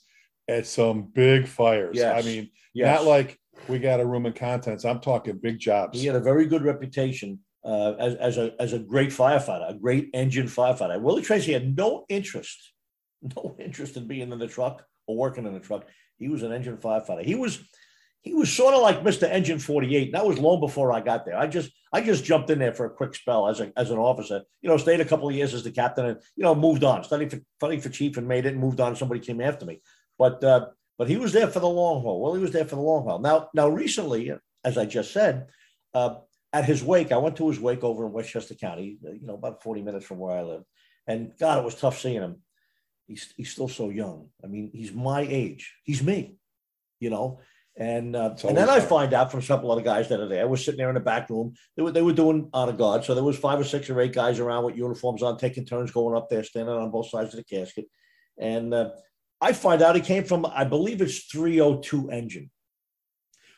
at 0.49 0.67
some 0.67 1.03
big 1.15 1.47
fires. 1.47 1.97
Yes. 1.97 2.25
I 2.25 2.27
mean, 2.27 2.51
Yes. 2.75 2.99
not 2.99 3.07
like 3.07 3.39
we 3.69 3.79
got 3.79 4.01
a 4.01 4.07
room 4.07 4.27
and 4.27 4.35
contents. 4.35 4.85
I'm 4.85 5.01
talking 5.01 5.39
big 5.39 5.59
jobs. 5.59 6.01
He 6.01 6.07
had 6.07 6.17
a 6.17 6.21
very 6.21 6.47
good 6.47 6.63
reputation 6.63 7.39
uh, 7.65 7.95
as, 7.99 8.15
as 8.15 8.39
a 8.39 8.55
as 8.59 8.73
a 8.73 8.79
great 8.79 9.11
firefighter, 9.11 9.71
a 9.71 9.75
great 9.75 10.11
engine 10.15 10.47
firefighter. 10.47 11.01
Willie 11.01 11.23
Tracy 11.23 11.53
had 11.53 11.77
no 11.77 12.05
interest, 12.09 12.73
no 13.37 13.57
interest 13.59 13.97
in 13.97 14.07
being 14.07 14.33
in 14.33 14.39
the 14.39 14.47
truck 14.47 14.85
or 15.07 15.17
working 15.17 15.47
in 15.47 15.55
the 15.55 15.61
truck. 15.61 15.85
He 16.17 16.29
was 16.29 16.43
an 16.43 16.53
engine 16.53 16.77
firefighter. 16.77 17.25
He 17.25 17.35
was 17.35 17.63
he 18.23 18.35
was 18.35 18.53
sort 18.53 18.75
of 18.75 18.83
like 18.83 19.03
Mr. 19.03 19.31
Engine 19.31 19.59
48. 19.59 20.13
That 20.13 20.27
was 20.27 20.39
long 20.39 20.61
before 20.61 20.93
I 20.93 21.01
got 21.01 21.25
there. 21.25 21.39
I 21.39 21.47
just 21.47 21.71
I 21.93 22.03
just 22.03 22.25
jumped 22.25 22.51
in 22.51 22.59
there 22.59 22.75
for 22.75 22.87
a 22.87 22.91
quick 22.91 23.15
spell 23.15 23.49
as 23.49 23.61
a 23.61 23.73
as 23.77 23.91
an 23.91 23.99
officer. 23.99 24.43
You 24.63 24.69
know, 24.69 24.77
stayed 24.77 25.01
a 25.01 25.05
couple 25.07 25.29
of 25.29 25.35
years 25.35 25.55
as 25.55 25.65
the 25.65 25.71
captain 25.71 26.07
and 26.07 26.19
you 26.37 26.45
know 26.45 26.55
moved 26.55 26.85
on. 26.85 27.05
Studied 27.05 27.31
for 27.31 27.41
studied 27.59 27.83
for 27.83 27.89
chief 27.89 28.17
and 28.17 28.29
made 28.29 28.47
it 28.47 28.53
and 28.53 28.61
moved 28.61 28.81
on. 28.81 28.97
Somebody 28.97 29.21
came 29.21 29.41
after 29.41 29.67
me, 29.67 29.81
but 30.19 30.43
uh, 30.45 30.67
but 30.99 31.09
he 31.09 31.17
was 31.17 31.33
there 31.33 31.49
for 31.49 31.61
the 31.61 31.69
long 31.69 32.03
haul. 32.03 32.21
Well, 32.21 32.35
he 32.35 32.43
was 32.43 32.53
there 32.53 32.65
for 32.65 32.77
the 32.77 32.83
long 32.83 33.05
haul. 33.05 33.19
Now 33.21 33.49
now 33.55 33.69
recently, 33.69 34.33
as 34.65 34.79
I 34.79 34.87
just 34.87 35.13
said. 35.13 35.49
Uh, 35.93 36.17
at 36.53 36.65
his 36.65 36.83
wake, 36.83 37.13
I 37.13 37.19
went 37.19 37.37
to 37.37 37.49
his 37.49 37.61
wake 37.61 37.85
over 37.85 38.07
in 38.07 38.13
Westchester 38.13 38.55
County, 38.55 38.99
uh, 39.07 39.13
you 39.13 39.27
know, 39.27 39.35
about 39.35 39.63
40 39.63 39.83
minutes 39.83 40.07
from 40.07 40.19
where 40.19 40.37
I 40.37 40.43
live. 40.43 40.65
And 41.07 41.33
God, 41.39 41.59
it 41.59 41.65
was 41.65 41.75
tough 41.75 41.99
seeing 41.99 42.23
him. 42.23 42.43
He's, 43.07 43.33
he's 43.37 43.53
still 43.53 43.69
so 43.69 43.91
young. 43.91 44.29
I 44.43 44.47
mean, 44.47 44.71
he's 44.73 44.93
my 44.93 45.21
age. 45.21 45.75
He's 45.85 46.03
me, 46.03 46.37
you 46.99 47.11
know. 47.11 47.41
And 47.77 48.15
uh, 48.17 48.35
and 48.47 48.57
then 48.57 48.69
I 48.69 48.81
find 48.81 49.15
out 49.15 49.31
from 49.31 49.41
a 49.41 49.45
couple 49.45 49.71
other 49.71 49.81
guys 49.81 50.09
that 50.09 50.21
are 50.21 50.29
there. 50.29 50.43
I 50.43 50.45
was 50.45 50.63
sitting 50.63 50.77
there 50.77 50.91
in 50.91 50.97
the 50.97 51.01
back 51.01 51.31
room. 51.31 51.55
They 51.77 51.83
were 51.83 51.93
they 51.93 52.03
were 52.03 52.13
doing 52.13 52.51
honor 52.53 52.73
guard, 52.73 53.05
so 53.05 53.15
there 53.15 53.25
was 53.25 53.39
five 53.39 53.61
or 53.61 53.65
six 53.65 53.89
or 53.89 54.01
eight 54.01 54.13
guys 54.13 54.39
around 54.39 54.65
with 54.65 54.77
uniforms 54.77 55.23
on, 55.23 55.39
taking 55.39 55.65
turns 55.65 55.93
going 55.93 56.17
up 56.17 56.29
there, 56.29 56.43
standing 56.43 56.75
on 56.75 56.91
both 56.91 57.09
sides 57.09 57.33
of 57.33 57.39
the 57.39 57.45
casket. 57.45 57.87
And 58.39 58.75
uh, 58.75 58.91
I 59.41 59.53
find 59.53 59.81
out 59.81 59.95
he 59.95 60.03
came 60.03 60.25
from, 60.25 60.45
I 60.47 60.65
believe 60.65 61.01
it's 61.01 61.25
302 61.25 62.11
engine 62.11 62.51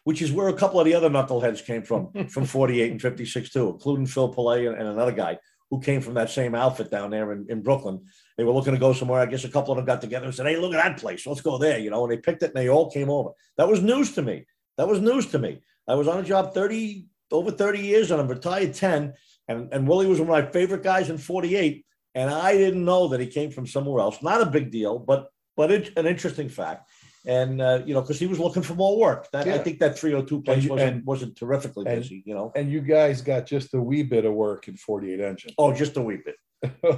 which 0.04 0.22
is 0.22 0.32
where 0.32 0.48
a 0.48 0.54
couple 0.54 0.80
of 0.80 0.86
the 0.86 0.94
other 0.94 1.10
knuckleheads 1.10 1.64
came 1.64 1.82
from, 1.82 2.12
from 2.28 2.44
48 2.44 2.92
and 2.92 3.02
56 3.02 3.50
too, 3.50 3.70
including 3.70 4.06
Phil 4.06 4.32
Pillay 4.32 4.68
and, 4.68 4.78
and 4.78 4.88
another 4.88 5.12
guy 5.12 5.38
who 5.70 5.80
came 5.80 6.00
from 6.02 6.14
that 6.14 6.28
same 6.28 6.54
outfit 6.54 6.90
down 6.90 7.10
there 7.10 7.32
in, 7.32 7.46
in 7.48 7.62
Brooklyn. 7.62 8.04
They 8.36 8.44
were 8.44 8.52
looking 8.52 8.74
to 8.74 8.78
go 8.78 8.92
somewhere. 8.92 9.20
I 9.20 9.26
guess 9.26 9.44
a 9.44 9.48
couple 9.48 9.72
of 9.72 9.76
them 9.76 9.86
got 9.86 10.02
together 10.02 10.26
and 10.26 10.34
said, 10.34 10.46
Hey, 10.46 10.56
look 10.56 10.74
at 10.74 10.82
that 10.82 10.98
place. 11.00 11.26
Let's 11.26 11.40
go 11.40 11.56
there, 11.56 11.78
you 11.78 11.90
know, 11.90 12.04
and 12.04 12.12
they 12.12 12.18
picked 12.18 12.42
it 12.42 12.52
and 12.54 12.56
they 12.56 12.68
all 12.68 12.90
came 12.90 13.08
over. 13.08 13.30
That 13.56 13.68
was 13.68 13.80
news 13.80 14.12
to 14.12 14.22
me. 14.22 14.46
That 14.76 14.88
was 14.88 15.00
news 15.00 15.26
to 15.28 15.38
me. 15.38 15.62
I 15.88 15.94
was 15.94 16.08
on 16.08 16.18
a 16.18 16.22
job 16.22 16.52
30, 16.52 17.06
over 17.30 17.50
30 17.50 17.80
years 17.80 18.10
and 18.10 18.20
I'm 18.20 18.28
retired 18.28 18.74
10. 18.74 19.14
And, 19.48 19.72
and 19.72 19.88
Willie 19.88 20.06
was 20.06 20.20
one 20.20 20.28
of 20.28 20.44
my 20.44 20.50
favorite 20.50 20.82
guys 20.82 21.08
in 21.08 21.18
48. 21.18 21.86
And 22.14 22.28
I 22.28 22.52
didn't 22.52 22.84
know 22.84 23.08
that 23.08 23.20
he 23.20 23.26
came 23.26 23.50
from 23.50 23.66
somewhere 23.66 24.00
else. 24.00 24.22
Not 24.22 24.42
a 24.42 24.46
big 24.46 24.70
deal, 24.70 24.98
but 24.98 25.28
but 25.56 25.70
it, 25.70 25.96
an 25.96 26.06
interesting 26.06 26.48
fact. 26.48 26.88
And 27.24 27.60
uh, 27.62 27.82
you 27.86 27.94
know, 27.94 28.00
because 28.00 28.18
he 28.18 28.26
was 28.26 28.40
looking 28.40 28.62
for 28.62 28.74
more 28.74 28.98
work. 28.98 29.28
That 29.32 29.46
I 29.46 29.58
think 29.58 29.78
that 29.78 29.96
302 29.98 30.42
place 30.42 30.64
you- 30.64 30.70
wasn't 30.70 30.96
and- 30.96 31.06
wasn't 31.06 31.36
terrifically 31.36 31.86
and- 31.86 32.00
busy, 32.02 32.22
you 32.26 32.34
know. 32.34 32.50
And 32.56 32.70
you 32.70 32.80
guys 32.80 33.20
got 33.22 33.46
just 33.46 33.74
a 33.74 33.80
wee 33.80 34.02
bit 34.02 34.24
of 34.24 34.34
work 34.34 34.66
in 34.68 34.76
48 34.76 35.20
engine. 35.20 35.52
Oh, 35.58 35.72
just 35.72 35.96
a 35.96 36.02
wee 36.02 36.18
bit. 36.24 36.36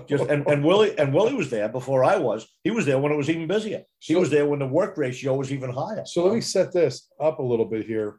Just 0.09 0.25
and, 0.29 0.47
and 0.47 0.63
Willie 0.65 0.99
and 0.99 1.13
Willie 1.15 1.33
was 1.35 1.49
there 1.51 1.69
before 1.69 2.05
I 2.05 2.17
was. 2.19 2.47
He 2.65 2.71
was 2.71 2.85
there 2.87 2.99
when 2.99 3.13
it 3.13 3.17
was 3.17 3.31
even 3.31 3.47
busier. 3.47 3.83
He 3.99 4.15
So- 4.15 4.21
was 4.21 4.31
there 4.31 4.47
when 4.47 4.59
the 4.61 4.67
work 4.67 4.97
ratio 4.97 5.35
was 5.35 5.53
even 5.53 5.71
higher. 5.71 6.05
So 6.07 6.25
let 6.25 6.35
me 6.35 6.41
set 6.41 6.73
this 6.73 7.09
up 7.21 7.39
a 7.39 7.43
little 7.43 7.65
bit 7.67 7.87
here. 7.87 8.19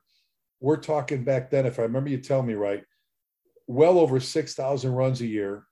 We're 0.60 0.78
talking 0.78 1.24
back 1.24 1.50
then, 1.52 1.66
if 1.66 1.78
I 1.80 1.84
remember 1.84 2.10
you 2.10 2.18
telling 2.20 2.48
me 2.48 2.54
right, 2.54 2.84
well 3.68 4.00
over 4.00 4.20
6,000 4.20 4.92
runs 4.92 5.22
a 5.22 5.28
year. 5.28 5.64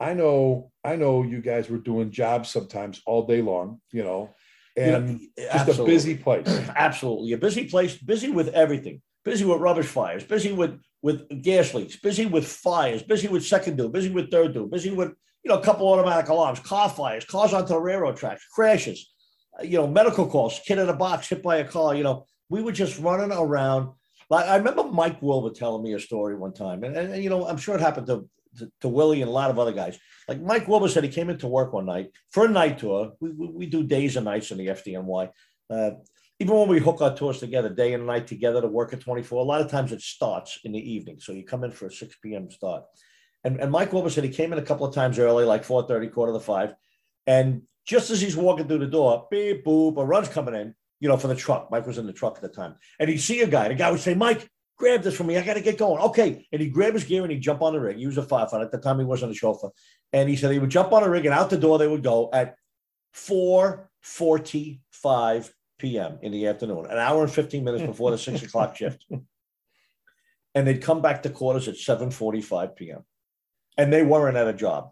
I 0.00 0.14
know, 0.14 0.70
I 0.84 0.96
know 0.96 1.22
you 1.22 1.40
guys 1.40 1.70
were 1.70 1.78
doing 1.78 2.10
jobs 2.10 2.48
sometimes 2.50 3.00
all 3.06 3.24
day 3.26 3.40
long, 3.40 3.80
you 3.92 4.02
know, 4.02 4.30
and 4.76 5.20
know, 5.20 5.64
just 5.64 5.80
a 5.80 5.84
busy 5.84 6.16
place. 6.16 6.46
Absolutely. 6.76 7.32
A 7.32 7.38
busy 7.38 7.64
place, 7.68 7.96
busy 7.96 8.30
with 8.30 8.48
everything. 8.48 9.02
Busy 9.24 9.44
with 9.44 9.60
rubbish 9.60 9.86
fires, 9.86 10.24
busy 10.24 10.52
with 10.52 10.80
with 11.02 11.42
gas 11.42 11.74
leaks, 11.74 11.96
busy 11.96 12.26
with 12.26 12.46
fires, 12.46 13.02
busy 13.02 13.28
with 13.28 13.44
second 13.44 13.76
due, 13.76 13.88
busy 13.88 14.08
with 14.08 14.30
third 14.30 14.52
due, 14.52 14.66
busy 14.66 14.90
with 14.90 15.10
you 15.44 15.48
know 15.48 15.58
a 15.58 15.62
couple 15.62 15.86
automatic 15.86 16.28
alarms, 16.28 16.60
car 16.60 16.88
fires, 16.88 17.24
cars 17.24 17.52
onto 17.52 17.68
the 17.68 17.78
railroad 17.78 18.16
tracks, 18.16 18.44
crashes, 18.52 19.12
uh, 19.58 19.62
you 19.62 19.76
know, 19.76 19.86
medical 19.86 20.26
calls, 20.26 20.60
kid 20.66 20.78
in 20.78 20.88
a 20.88 20.94
box 20.94 21.28
hit 21.28 21.42
by 21.42 21.56
a 21.56 21.64
car. 21.64 21.94
You 21.94 22.02
know, 22.02 22.26
we 22.48 22.62
were 22.62 22.72
just 22.72 22.98
running 22.98 23.32
around. 23.32 23.92
Like 24.30 24.46
I 24.46 24.56
remember 24.56 24.84
Mike 24.84 25.20
Wilbur 25.20 25.50
telling 25.50 25.82
me 25.82 25.92
a 25.94 26.00
story 26.00 26.36
one 26.36 26.52
time, 26.52 26.84
and, 26.84 26.96
and, 26.96 27.12
and, 27.14 27.22
you 27.22 27.30
know, 27.30 27.46
I'm 27.46 27.58
sure 27.58 27.74
it 27.74 27.80
happened 27.80 28.06
to, 28.06 28.28
to 28.80 28.88
Willie 28.88 29.22
and 29.22 29.28
a 29.28 29.32
lot 29.32 29.50
of 29.50 29.58
other 29.58 29.72
guys. 29.72 29.98
Like 30.28 30.40
Mike 30.40 30.68
Wilbur 30.68 30.88
said, 30.88 31.04
he 31.04 31.10
came 31.10 31.30
into 31.30 31.46
work 31.46 31.72
one 31.72 31.86
night 31.86 32.10
for 32.30 32.44
a 32.44 32.48
night 32.48 32.78
tour. 32.78 33.12
We, 33.20 33.30
we, 33.30 33.46
we 33.48 33.66
do 33.66 33.82
days 33.82 34.16
and 34.16 34.24
nights 34.24 34.50
in 34.50 34.58
the 34.58 34.68
FDNY. 34.68 35.30
Uh, 35.70 35.90
even 36.38 36.56
when 36.56 36.68
we 36.68 36.80
hook 36.80 37.00
our 37.00 37.14
tours 37.14 37.38
together, 37.38 37.68
day 37.68 37.94
and 37.94 38.06
night 38.06 38.26
together 38.26 38.60
to 38.60 38.68
work 38.68 38.92
at 38.92 39.00
24, 39.00 39.40
a 39.40 39.44
lot 39.44 39.60
of 39.60 39.70
times 39.70 39.92
it 39.92 40.00
starts 40.00 40.58
in 40.64 40.72
the 40.72 40.92
evening. 40.92 41.20
So 41.20 41.32
you 41.32 41.44
come 41.44 41.64
in 41.64 41.70
for 41.70 41.86
a 41.86 41.92
6 41.92 42.16
p.m. 42.22 42.50
start. 42.50 42.84
And, 43.44 43.60
and 43.60 43.70
Mike 43.70 43.92
Wilbur 43.92 44.10
said 44.10 44.24
he 44.24 44.30
came 44.30 44.52
in 44.52 44.58
a 44.58 44.64
couple 44.64 44.86
of 44.86 44.94
times 44.94 45.18
early, 45.18 45.44
like 45.44 45.64
4:30, 45.64 46.12
quarter 46.12 46.32
to 46.32 46.40
five. 46.40 46.74
And 47.26 47.62
just 47.86 48.10
as 48.10 48.20
he's 48.20 48.36
walking 48.36 48.66
through 48.66 48.78
the 48.78 48.86
door, 48.86 49.26
beep, 49.30 49.64
boop, 49.64 49.98
a 49.98 50.04
run's 50.04 50.28
coming 50.28 50.54
in, 50.54 50.74
you 51.00 51.08
know, 51.08 51.16
for 51.16 51.28
the 51.28 51.34
truck. 51.34 51.70
Mike 51.70 51.86
was 51.86 51.98
in 51.98 52.06
the 52.06 52.12
truck 52.12 52.36
at 52.36 52.42
the 52.42 52.48
time. 52.48 52.76
And 52.98 53.08
he'd 53.08 53.18
see 53.18 53.40
a 53.40 53.46
guy. 53.46 53.68
The 53.68 53.74
guy 53.74 53.90
would 53.90 54.00
say, 54.00 54.14
Mike, 54.14 54.48
grab 54.76 55.02
this 55.02 55.16
for 55.16 55.24
me. 55.24 55.38
I 55.38 55.44
got 55.44 55.54
to 55.54 55.60
get 55.60 55.78
going. 55.78 56.02
Okay. 56.02 56.46
And 56.52 56.60
he'd 56.60 56.72
grab 56.72 56.94
his 56.94 57.04
gear 57.04 57.22
and 57.22 57.32
he'd 57.32 57.40
jump 57.40 57.62
on 57.62 57.72
the 57.72 57.80
rig. 57.80 57.96
He 57.98 58.06
was 58.06 58.18
a 58.18 58.22
firefighter. 58.22 58.64
At 58.64 58.72
the 58.72 58.78
time, 58.78 58.98
he 58.98 59.04
wasn't 59.04 59.32
a 59.32 59.34
chauffeur. 59.34 59.70
And 60.12 60.28
he 60.28 60.36
said 60.36 60.52
he 60.52 60.58
would 60.58 60.70
jump 60.70 60.92
on 60.92 61.02
a 61.02 61.08
rig 61.08 61.24
and 61.24 61.34
out 61.34 61.50
the 61.50 61.56
door 61.56 61.78
they 61.78 61.88
would 61.88 62.02
go 62.02 62.28
at 62.32 62.56
4:45 63.14 65.50
p.m. 65.78 66.18
in 66.22 66.32
the 66.32 66.46
afternoon, 66.46 66.86
an 66.86 66.98
hour 66.98 67.22
and 67.22 67.32
15 67.32 67.64
minutes 67.64 67.84
before 67.84 68.10
the 68.10 68.18
six 68.18 68.42
o'clock 68.42 68.76
shift. 68.80 69.04
And 70.54 70.66
they'd 70.66 70.82
come 70.82 71.00
back 71.02 71.22
to 71.22 71.30
quarters 71.30 71.68
at 71.68 71.74
7:45 71.76 72.76
p.m. 72.76 73.04
And 73.78 73.92
they 73.92 74.02
weren't 74.02 74.36
at 74.36 74.48
a 74.48 74.52
job. 74.52 74.90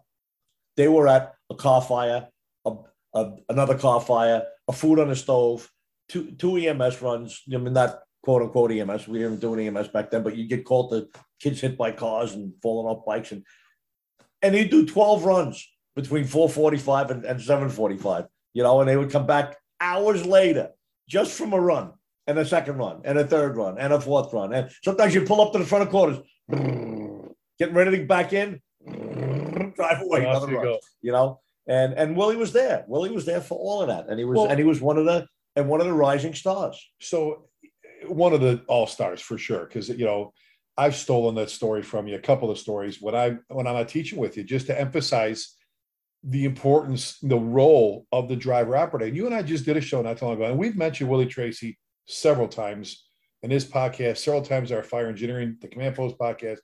They 0.75 0.87
were 0.87 1.07
at 1.07 1.35
a 1.49 1.55
car 1.55 1.81
fire, 1.81 2.27
a, 2.65 2.73
a- 3.13 3.33
another 3.49 3.77
car 3.77 4.01
fire, 4.01 4.43
a 4.67 4.73
food 4.73 4.99
on 4.99 5.09
the 5.09 5.15
stove, 5.15 5.69
two 6.09 6.31
two 6.31 6.57
EMS 6.57 7.01
runs. 7.01 7.41
I 7.53 7.57
mean, 7.57 7.73
not 7.73 7.99
quote 8.23 8.41
unquote 8.41 8.71
EMS. 8.71 9.07
We 9.07 9.19
didn't 9.19 9.39
do 9.39 9.53
an 9.53 9.59
EMS 9.59 9.89
back 9.89 10.11
then, 10.11 10.23
but 10.23 10.35
you 10.35 10.47
get 10.47 10.65
called 10.65 10.91
to 10.91 11.07
kids 11.39 11.61
hit 11.61 11.77
by 11.77 11.91
cars 11.91 12.33
and 12.33 12.53
falling 12.61 12.87
off 12.87 13.05
bikes 13.05 13.31
and 13.31 13.43
and 14.43 14.55
he'd 14.55 14.71
do 14.71 14.85
12 14.87 15.23
runs 15.25 15.67
between 15.95 16.25
445 16.25 17.11
and, 17.11 17.25
and 17.25 17.39
745, 17.39 18.25
you 18.53 18.63
know, 18.63 18.79
and 18.79 18.89
they 18.89 18.97
would 18.97 19.11
come 19.11 19.27
back 19.27 19.57
hours 19.79 20.25
later 20.25 20.69
just 21.07 21.37
from 21.37 21.53
a 21.53 21.59
run 21.59 21.91
and 22.27 22.39
a 22.39 22.45
second 22.45 22.77
run 22.77 23.01
and 23.03 23.19
a 23.19 23.25
third 23.25 23.55
run 23.55 23.77
and 23.77 23.93
a 23.93 23.99
fourth 24.01 24.33
run. 24.33 24.53
And 24.53 24.71
sometimes 24.83 25.13
you 25.13 25.21
pull 25.25 25.41
up 25.41 25.51
to 25.53 25.59
the 25.59 25.65
front 25.65 25.83
of 25.83 25.89
quarters, 25.89 26.19
getting 27.59 27.75
ready 27.75 27.97
to 27.97 28.05
back 28.05 28.33
in, 28.33 28.61
drive 28.87 30.01
away, 30.01 30.25
another 30.25 30.49
you 30.49 30.57
run, 30.57 30.65
go. 30.65 30.79
you 31.01 31.11
know. 31.11 31.39
And 31.67 31.93
and 31.93 32.17
Willie 32.17 32.37
was 32.37 32.53
there. 32.53 32.85
Willie 32.87 33.11
was 33.11 33.25
there 33.25 33.41
for 33.41 33.57
all 33.57 33.81
of 33.81 33.87
that. 33.89 34.07
And 34.09 34.17
he 34.17 34.25
was 34.25 34.37
Well- 34.37 34.47
and 34.47 34.57
he 34.57 34.65
was 34.65 34.81
one 34.81 34.97
of 34.97 35.05
the 35.05 35.27
and 35.55 35.69
one 35.69 35.81
of 35.81 35.87
the 35.87 35.93
rising 35.93 36.33
stars. 36.33 36.83
So 36.99 37.49
one 38.07 38.33
of 38.33 38.41
the 38.41 38.61
all 38.67 38.87
stars 38.87 39.21
for 39.21 39.37
sure, 39.37 39.65
because 39.65 39.89
you 39.89 40.05
know 40.05 40.33
I've 40.77 40.95
stolen 40.95 41.35
that 41.35 41.49
story 41.49 41.81
from 41.81 42.07
you. 42.07 42.15
A 42.15 42.19
couple 42.19 42.49
of 42.49 42.57
stories 42.57 43.01
when 43.01 43.15
I 43.15 43.37
when 43.49 43.67
I'm 43.67 43.75
not 43.75 43.89
teaching 43.89 44.19
with 44.19 44.37
you, 44.37 44.43
just 44.43 44.67
to 44.67 44.79
emphasize 44.79 45.55
the 46.23 46.45
importance, 46.45 47.17
the 47.21 47.37
role 47.37 48.05
of 48.11 48.29
the 48.29 48.35
driver 48.35 48.77
operator. 48.77 49.07
And 49.07 49.15
you 49.17 49.25
and 49.25 49.33
I 49.35 49.41
just 49.41 49.65
did 49.65 49.77
a 49.77 49.81
show 49.81 50.01
not 50.01 50.17
too 50.17 50.25
long 50.25 50.35
ago, 50.35 50.45
and 50.45 50.57
we've 50.57 50.77
mentioned 50.77 51.09
Willie 51.09 51.25
Tracy 51.25 51.77
several 52.07 52.47
times 52.47 53.07
in 53.43 53.49
his 53.49 53.65
podcast, 53.65 54.17
several 54.17 54.43
times 54.43 54.71
our 54.71 54.83
fire 54.83 55.07
engineering, 55.07 55.57
the 55.61 55.67
command 55.67 55.95
post 55.95 56.17
podcast. 56.17 56.59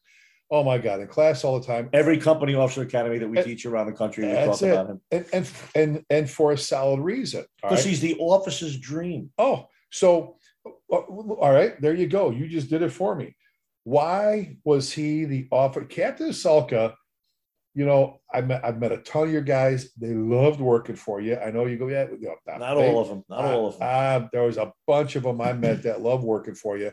Oh 0.50 0.64
my 0.64 0.78
God, 0.78 1.02
in 1.02 1.08
class 1.08 1.44
all 1.44 1.60
the 1.60 1.66
time. 1.66 1.90
Every 1.92 2.18
company 2.18 2.56
officer 2.56 2.82
academy 2.84 3.18
that 3.18 3.28
we 3.28 3.38
And- 3.38 3.46
teach 3.46 3.66
around 3.66 3.88
the 3.88 3.94
country, 3.94 4.26
we 4.28 4.34
talk 4.34 4.62
it. 4.62 4.70
about 4.70 4.90
him. 4.92 5.02
And 5.12 5.26
and 5.34 5.50
and 5.76 6.06
and 6.10 6.30
for 6.30 6.54
a 6.54 6.58
solid 6.58 7.02
reason. 7.02 7.44
Because 7.62 7.80
right? 7.80 7.90
he's 7.90 8.00
the 8.00 8.16
officer's 8.20 8.78
dream. 8.80 9.32
Oh, 9.38 9.68
so 9.92 10.37
all 10.90 11.52
right, 11.52 11.80
there 11.82 11.94
you 11.94 12.08
go. 12.08 12.32
You 12.32 12.48
just 12.48 12.70
did 12.70 12.82
it 12.82 12.92
for 12.92 13.16
me. 13.16 13.36
Why 13.84 14.58
was 14.64 14.92
he 14.92 15.26
the 15.26 15.48
offer? 15.52 15.84
Captain 15.84 16.30
Salka, 16.30 16.94
you 17.74 17.86
know, 17.86 18.20
I 18.34 18.42
met 18.42 18.66
I've 18.66 18.80
met 18.80 18.92
a 18.92 18.98
ton 18.98 19.28
of 19.28 19.32
your 19.32 19.42
guys. 19.42 19.92
They 19.94 20.14
loved 20.14 20.60
working 20.60 20.96
for 20.96 21.22
you. 21.22 21.38
I 21.38 21.52
know 21.52 21.66
you 21.66 21.78
go, 21.78 21.88
yeah, 21.88 22.08
you 22.20 22.28
know, 22.28 22.58
Not 22.58 22.78
all 22.78 23.00
of 23.00 23.08
them. 23.08 23.24
Not 23.30 23.46
all 23.46 23.68
of 23.68 23.80
them. 23.80 23.88
Uh, 23.90 24.28
there 24.34 24.44
was 24.44 24.58
a 24.58 24.74
bunch 24.88 25.16
of 25.16 25.24
them 25.24 25.40
I 25.40 25.54
met 25.54 25.84
that 25.84 26.02
love 26.02 26.24
working 26.24 26.56
for 26.56 26.78
you. 26.78 26.92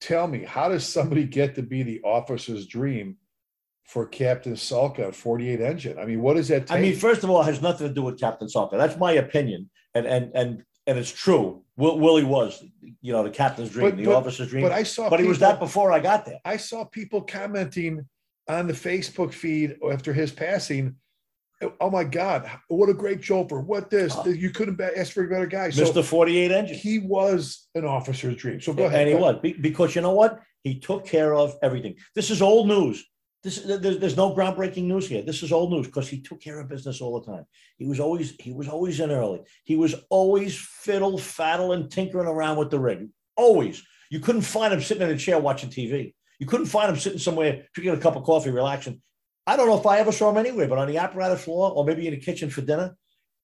Tell 0.00 0.26
me, 0.26 0.44
how 0.44 0.68
does 0.68 0.86
somebody 0.86 1.24
get 1.24 1.54
to 1.56 1.62
be 1.62 1.82
the 1.82 2.00
officer's 2.02 2.66
dream 2.66 3.16
for 3.84 4.06
Captain 4.06 4.54
Salka 4.54 5.14
48 5.14 5.60
engine? 5.60 5.98
I 5.98 6.06
mean, 6.06 6.22
what 6.22 6.36
does 6.36 6.48
that 6.48 6.66
take? 6.68 6.78
I 6.78 6.80
mean, 6.80 6.96
first 6.96 7.24
of 7.24 7.30
all, 7.30 7.42
it 7.42 7.46
has 7.46 7.60
nothing 7.60 7.88
to 7.88 7.94
do 7.94 8.02
with 8.02 8.18
Captain 8.18 8.48
Salka. 8.48 8.78
That's 8.78 8.96
my 8.96 9.12
opinion, 9.12 9.68
and 9.94 10.06
and 10.06 10.30
and 10.34 10.62
and 10.86 10.98
it's 10.98 11.10
true. 11.12 11.62
Will, 11.76 11.98
Willie 11.98 12.24
was, 12.24 12.62
you 13.00 13.12
know, 13.12 13.22
the 13.22 13.30
captain's 13.30 13.70
dream, 13.70 13.90
But- 13.90 13.96
the 13.96 14.04
but- 14.06 14.14
officer's 14.16 14.48
dream. 14.48 14.62
but 14.62 14.72
I 14.72 14.82
saw 14.82 15.08
but 15.08 15.20
he 15.20 15.26
was 15.26 15.38
that 15.40 15.58
before 15.58 15.92
I 15.92 16.00
got 16.00 16.24
there. 16.26 16.40
I 16.44 16.56
saw 16.56 16.84
people 16.84 17.22
commenting 17.22 18.06
on 18.48 18.66
the 18.66 18.72
Facebook 18.72 19.32
feed 19.32 19.76
after 19.90 20.12
his 20.12 20.32
passing. 20.32 20.96
Oh 21.80 21.90
my 21.90 22.02
God, 22.02 22.50
what 22.66 22.88
a 22.88 22.94
great 22.94 23.22
chauffeur. 23.22 23.60
What 23.60 23.88
this? 23.88 24.12
Oh. 24.16 24.26
You 24.26 24.50
couldn't 24.50 24.80
ask 24.80 25.12
for 25.12 25.22
a 25.24 25.28
better 25.28 25.46
guy. 25.46 25.70
So 25.70 25.84
Mr. 25.84 26.02
48 26.02 26.50
engine. 26.50 26.76
he 26.76 26.98
was 26.98 27.68
an 27.76 27.84
officer's 27.84 28.34
dream. 28.34 28.60
So 28.60 28.72
go 28.72 28.86
ahead. 28.86 29.06
and 29.06 29.08
he 29.10 29.14
was 29.14 29.36
because 29.60 29.94
you 29.94 30.02
know 30.02 30.10
what? 30.12 30.40
He 30.64 30.80
took 30.80 31.06
care 31.06 31.34
of 31.34 31.54
everything. 31.62 31.94
This 32.16 32.30
is 32.30 32.42
old 32.42 32.66
news. 32.66 33.04
This 33.42 33.58
there's, 33.58 33.98
there's 33.98 34.16
no 34.16 34.34
groundbreaking 34.34 34.84
news 34.84 35.08
here. 35.08 35.22
This 35.22 35.42
is 35.42 35.50
old 35.50 35.72
news 35.72 35.86
because 35.86 36.08
he 36.08 36.20
took 36.20 36.40
care 36.40 36.60
of 36.60 36.68
business 36.68 37.00
all 37.00 37.20
the 37.20 37.26
time. 37.26 37.44
He 37.76 37.86
was 37.86 37.98
always 37.98 38.36
he 38.38 38.52
was 38.52 38.68
always 38.68 39.00
in 39.00 39.10
early. 39.10 39.40
He 39.64 39.74
was 39.74 39.96
always 40.10 40.56
fiddle 40.56 41.18
faddle 41.18 41.74
and 41.74 41.90
tinkering 41.90 42.28
around 42.28 42.56
with 42.56 42.70
the 42.70 42.78
rig. 42.78 43.08
Always. 43.36 43.82
You 44.10 44.20
couldn't 44.20 44.42
find 44.42 44.72
him 44.72 44.80
sitting 44.80 45.02
in 45.02 45.14
a 45.14 45.18
chair 45.18 45.38
watching 45.38 45.70
TV. 45.70 46.14
You 46.38 46.46
couldn't 46.46 46.66
find 46.66 46.90
him 46.90 46.96
sitting 46.96 47.18
somewhere 47.18 47.66
drinking 47.74 47.94
a 47.94 48.00
cup 48.00 48.14
of 48.14 48.24
coffee, 48.24 48.50
relaxing. 48.50 49.00
I 49.46 49.56
don't 49.56 49.66
know 49.66 49.78
if 49.78 49.86
I 49.86 49.98
ever 49.98 50.12
saw 50.12 50.30
him 50.30 50.36
anywhere, 50.36 50.68
but 50.68 50.78
on 50.78 50.86
the 50.86 50.98
apparatus 50.98 51.44
floor 51.44 51.72
or 51.72 51.84
maybe 51.84 52.06
in 52.06 52.14
the 52.14 52.20
kitchen 52.20 52.48
for 52.48 52.60
dinner, 52.60 52.96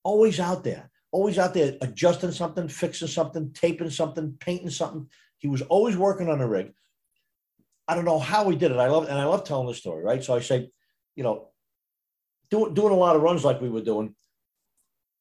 always 0.04 0.38
out 0.38 0.62
there, 0.62 0.90
always 1.10 1.38
out 1.38 1.54
there 1.54 1.76
adjusting 1.80 2.30
something, 2.30 2.68
fixing 2.68 3.08
something, 3.08 3.50
taping 3.52 3.90
something, 3.90 4.36
painting 4.38 4.70
something. 4.70 5.08
He 5.38 5.48
was 5.48 5.62
always 5.62 5.96
working 5.96 6.28
on 6.28 6.38
the 6.38 6.46
rig. 6.46 6.72
I 7.88 7.94
don't 7.94 8.04
know 8.04 8.18
how 8.18 8.44
we 8.44 8.54
did 8.54 8.70
it. 8.70 8.76
I 8.76 8.88
love 8.88 9.08
and 9.08 9.18
I 9.18 9.24
love 9.24 9.44
telling 9.44 9.66
the 9.66 9.74
story, 9.74 10.04
right? 10.04 10.22
So 10.22 10.34
I 10.34 10.40
say, 10.40 10.70
you 11.16 11.24
know, 11.24 11.48
doing 12.50 12.74
doing 12.74 12.92
a 12.92 12.96
lot 12.96 13.16
of 13.16 13.22
runs 13.22 13.44
like 13.44 13.60
we 13.60 13.70
were 13.70 13.80
doing. 13.80 14.14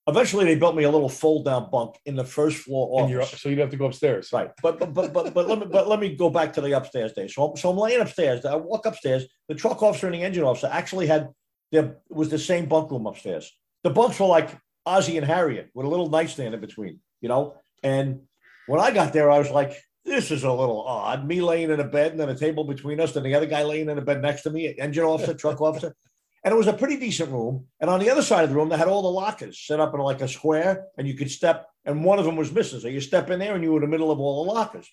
Eventually, 0.05 0.45
they 0.45 0.55
built 0.55 0.75
me 0.75 0.83
a 0.83 0.89
little 0.89 1.09
fold 1.09 1.43
down 1.43 1.69
bunk 1.69 1.95
in 2.05 2.15
the 2.15 2.23
first 2.23 2.59
floor 2.59 3.01
office. 3.01 3.41
so 3.41 3.49
you'd 3.49 3.59
have 3.59 3.71
to 3.71 3.77
go 3.77 3.85
upstairs. 3.85 4.29
Right, 4.31 4.51
but 4.61 4.79
but 4.79 4.93
but 4.93 5.13
but 5.13 5.33
but 5.33 5.47
let 5.47 5.59
me 5.59 5.65
but 5.65 5.87
let 5.87 5.99
me 5.99 6.15
go 6.15 6.29
back 6.29 6.53
to 6.53 6.61
the 6.61 6.73
upstairs 6.73 7.13
days. 7.13 7.33
So 7.33 7.53
so 7.57 7.69
I'm 7.69 7.77
laying 7.77 8.01
upstairs. 8.01 8.45
I 8.45 8.55
walk 8.55 8.85
upstairs. 8.85 9.25
The 9.47 9.55
truck 9.55 9.81
officer 9.81 10.07
and 10.07 10.15
the 10.15 10.23
engine 10.23 10.43
officer 10.43 10.69
actually 10.71 11.07
had 11.07 11.29
there 11.71 11.97
was 12.09 12.29
the 12.29 12.39
same 12.39 12.67
bunk 12.67 12.91
room 12.91 13.05
upstairs. 13.05 13.51
The 13.83 13.89
bunks 13.89 14.19
were 14.19 14.27
like 14.27 14.49
Ozzie 14.85 15.17
and 15.17 15.25
Harriet 15.25 15.69
with 15.73 15.85
a 15.85 15.89
little 15.89 16.09
nightstand 16.09 16.53
in 16.53 16.61
between, 16.61 16.99
you 17.21 17.29
know. 17.29 17.55
And 17.83 18.21
when 18.67 18.79
I 18.79 18.91
got 18.91 19.13
there, 19.13 19.29
I 19.29 19.39
was 19.39 19.49
like, 19.49 19.73
"This 20.07 20.31
is 20.31 20.43
a 20.43 20.51
little 20.51 20.81
odd." 20.81 21.27
Me 21.27 21.41
laying 21.41 21.69
in 21.69 21.79
a 21.79 21.83
bed 21.83 22.11
and 22.11 22.19
then 22.19 22.29
a 22.29 22.35
table 22.35 22.63
between 22.63 22.99
us, 22.99 23.15
and 23.15 23.25
the 23.25 23.35
other 23.35 23.45
guy 23.45 23.61
laying 23.63 23.89
in 23.89 23.97
a 23.97 24.01
bed 24.01 24.21
next 24.21 24.41
to 24.43 24.49
me, 24.49 24.73
engine 24.79 25.03
officer, 25.03 25.35
truck 25.35 25.61
officer. 25.61 25.95
And 26.43 26.53
it 26.53 26.57
was 26.57 26.67
a 26.67 26.73
pretty 26.73 26.97
decent 26.97 27.31
room. 27.31 27.65
And 27.81 27.89
on 27.89 27.99
the 27.99 28.09
other 28.09 28.21
side 28.21 28.45
of 28.45 28.49
the 28.49 28.55
room, 28.55 28.69
they 28.69 28.77
had 28.77 28.87
all 28.87 29.01
the 29.01 29.09
lockers 29.09 29.59
set 29.59 29.79
up 29.79 29.93
in 29.93 29.99
like 29.99 30.21
a 30.21 30.27
square, 30.27 30.85
and 30.97 31.07
you 31.07 31.13
could 31.13 31.29
step, 31.29 31.67
and 31.83 32.05
one 32.05 32.19
of 32.19 32.25
them 32.25 32.37
was 32.37 32.51
missing. 32.51 32.79
So 32.79 32.87
you 32.87 33.01
step 33.01 33.29
in 33.29 33.39
there 33.39 33.53
and 33.55 33.63
you 33.63 33.71
were 33.71 33.83
in 33.83 33.89
the 33.89 33.91
middle 33.95 34.11
of 34.11 34.19
all 34.19 34.45
the 34.45 34.51
lockers. 34.53 34.89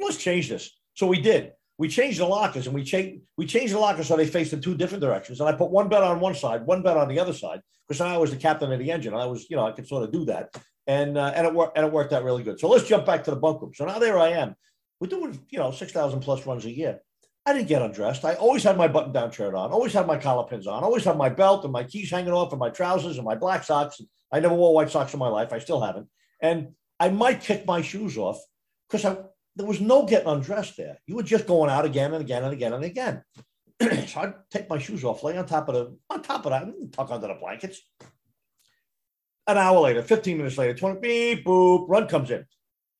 Let's 0.00 0.16
change 0.16 0.48
this. 0.48 0.70
So 0.94 1.06
we 1.06 1.20
did. 1.20 1.52
We 1.76 1.88
changed 1.88 2.20
the 2.20 2.26
lockers 2.26 2.66
and 2.66 2.74
we 2.74 2.84
changed 2.84 3.22
we 3.36 3.46
changed 3.46 3.72
the 3.72 3.78
lockers 3.78 4.08
so 4.08 4.16
they 4.16 4.26
faced 4.26 4.52
in 4.52 4.60
two 4.60 4.76
different 4.76 5.02
directions. 5.02 5.40
And 5.40 5.48
I 5.48 5.52
put 5.52 5.70
one 5.70 5.88
bed 5.88 6.02
on 6.02 6.20
one 6.20 6.34
side, 6.34 6.66
one 6.66 6.82
bed 6.82 6.96
on 6.96 7.08
the 7.08 7.20
other 7.20 7.32
side, 7.32 7.60
because 7.86 8.00
I 8.00 8.16
was 8.16 8.30
the 8.30 8.36
captain 8.36 8.72
of 8.72 8.78
the 8.78 8.90
engine. 8.90 9.14
I 9.14 9.26
was, 9.26 9.48
you 9.48 9.56
know, 9.56 9.66
I 9.66 9.72
could 9.72 9.86
sort 9.88 10.02
of 10.02 10.12
do 10.12 10.24
that. 10.26 10.54
And 10.88 11.16
uh, 11.16 11.32
and 11.36 11.46
it 11.46 11.54
worked 11.54 11.76
and 11.76 11.86
it 11.86 11.92
worked 11.92 12.12
out 12.12 12.24
really 12.24 12.42
good. 12.42 12.58
So 12.58 12.68
let's 12.68 12.88
jump 12.88 13.06
back 13.06 13.22
to 13.24 13.30
the 13.30 13.36
bunk 13.36 13.62
room. 13.62 13.72
So 13.74 13.84
now 13.84 14.00
there 14.00 14.18
I 14.18 14.30
am. 14.30 14.56
We're 14.98 15.08
doing, 15.08 15.38
you 15.50 15.58
know, 15.58 15.70
six 15.70 15.92
thousand 15.92 16.20
plus 16.20 16.44
runs 16.46 16.64
a 16.64 16.70
year. 16.70 17.00
I 17.46 17.52
didn't 17.52 17.68
get 17.68 17.82
undressed. 17.82 18.24
I 18.24 18.34
always 18.34 18.64
had 18.64 18.76
my 18.76 18.88
button 18.88 19.12
down 19.12 19.30
shirt 19.30 19.54
on, 19.54 19.70
always 19.70 19.92
had 19.92 20.06
my 20.06 20.18
collar 20.18 20.46
pins 20.48 20.66
on, 20.66 20.82
always 20.82 21.04
had 21.04 21.16
my 21.16 21.28
belt 21.28 21.64
and 21.64 21.72
my 21.72 21.84
keys 21.84 22.10
hanging 22.10 22.32
off 22.32 22.52
and 22.52 22.58
my 22.58 22.68
trousers 22.68 23.16
and 23.16 23.24
my 23.24 23.36
black 23.36 23.64
socks. 23.64 24.00
I 24.32 24.40
never 24.40 24.54
wore 24.54 24.74
white 24.74 24.90
socks 24.90 25.14
in 25.14 25.20
my 25.20 25.28
life. 25.28 25.52
I 25.52 25.58
still 25.58 25.80
haven't. 25.80 26.08
And 26.42 26.70
I 26.98 27.10
might 27.10 27.40
kick 27.40 27.66
my 27.66 27.80
shoes 27.80 28.18
off 28.18 28.38
because 28.88 29.04
I 29.04 29.18
there 29.56 29.66
was 29.66 29.80
no 29.80 30.06
getting 30.06 30.28
undressed 30.28 30.76
there. 30.76 30.98
You 31.06 31.16
were 31.16 31.22
just 31.22 31.46
going 31.46 31.68
out 31.68 31.84
again 31.84 32.14
and 32.14 32.22
again 32.22 32.44
and 32.44 32.52
again 32.52 32.72
and 32.72 32.84
again. 32.84 33.22
so 34.06 34.20
I'd 34.20 34.34
take 34.50 34.70
my 34.70 34.78
shoes 34.78 35.04
off, 35.04 35.24
lay 35.24 35.36
on 35.36 35.46
top 35.46 35.68
of 35.68 35.74
the 35.74 35.98
on 36.08 36.22
top 36.22 36.46
of 36.46 36.52
that, 36.52 36.92
tuck 36.92 37.10
under 37.10 37.26
the 37.28 37.34
blankets. 37.34 37.80
An 39.48 39.56
hour 39.56 39.80
later, 39.80 40.02
15 40.02 40.36
minutes 40.36 40.58
later, 40.58 40.74
20 40.74 41.00
beep 41.00 41.44
boop, 41.44 41.88
run 41.88 42.06
comes 42.06 42.30
in. 42.30 42.44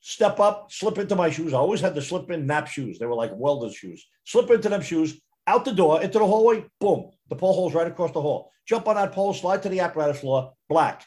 Step 0.01 0.41
up, 0.41 0.73
slip 0.73 0.97
into 0.97 1.15
my 1.15 1.29
shoes. 1.29 1.53
I 1.53 1.59
always 1.59 1.83
had 1.83 1.95
the 1.95 2.01
slip 2.01 2.31
in 2.31 2.47
nap 2.47 2.69
shoes. 2.69 2.99
They 2.99 3.05
were 3.05 3.15
like 3.15 3.33
welder's 3.35 3.77
shoes. 3.77 4.07
Slip 4.25 4.51
into 4.51 4.71
them 4.71 4.81
shoes, 4.81 5.21
out 5.47 5.67
the 5.67 5.73
door, 5.73 6.01
into 6.01 6.19
the 6.19 6.27
hallway, 6.27 6.65
boom. 6.81 7.11
The 7.29 7.37
pole 7.37 7.53
hole's 7.53 7.75
right 7.75 7.87
across 7.87 8.13
the 8.13 8.23
hall. 8.23 8.51
Jump 8.67 8.89
on 8.89 8.97
that 8.97 9.13
pole, 9.13 9.35
slide 9.35 9.63
to 9.63 9.69
the 9.69 9.81
apparatus 9.81 10.21
floor, 10.21 10.55
black. 10.71 11.05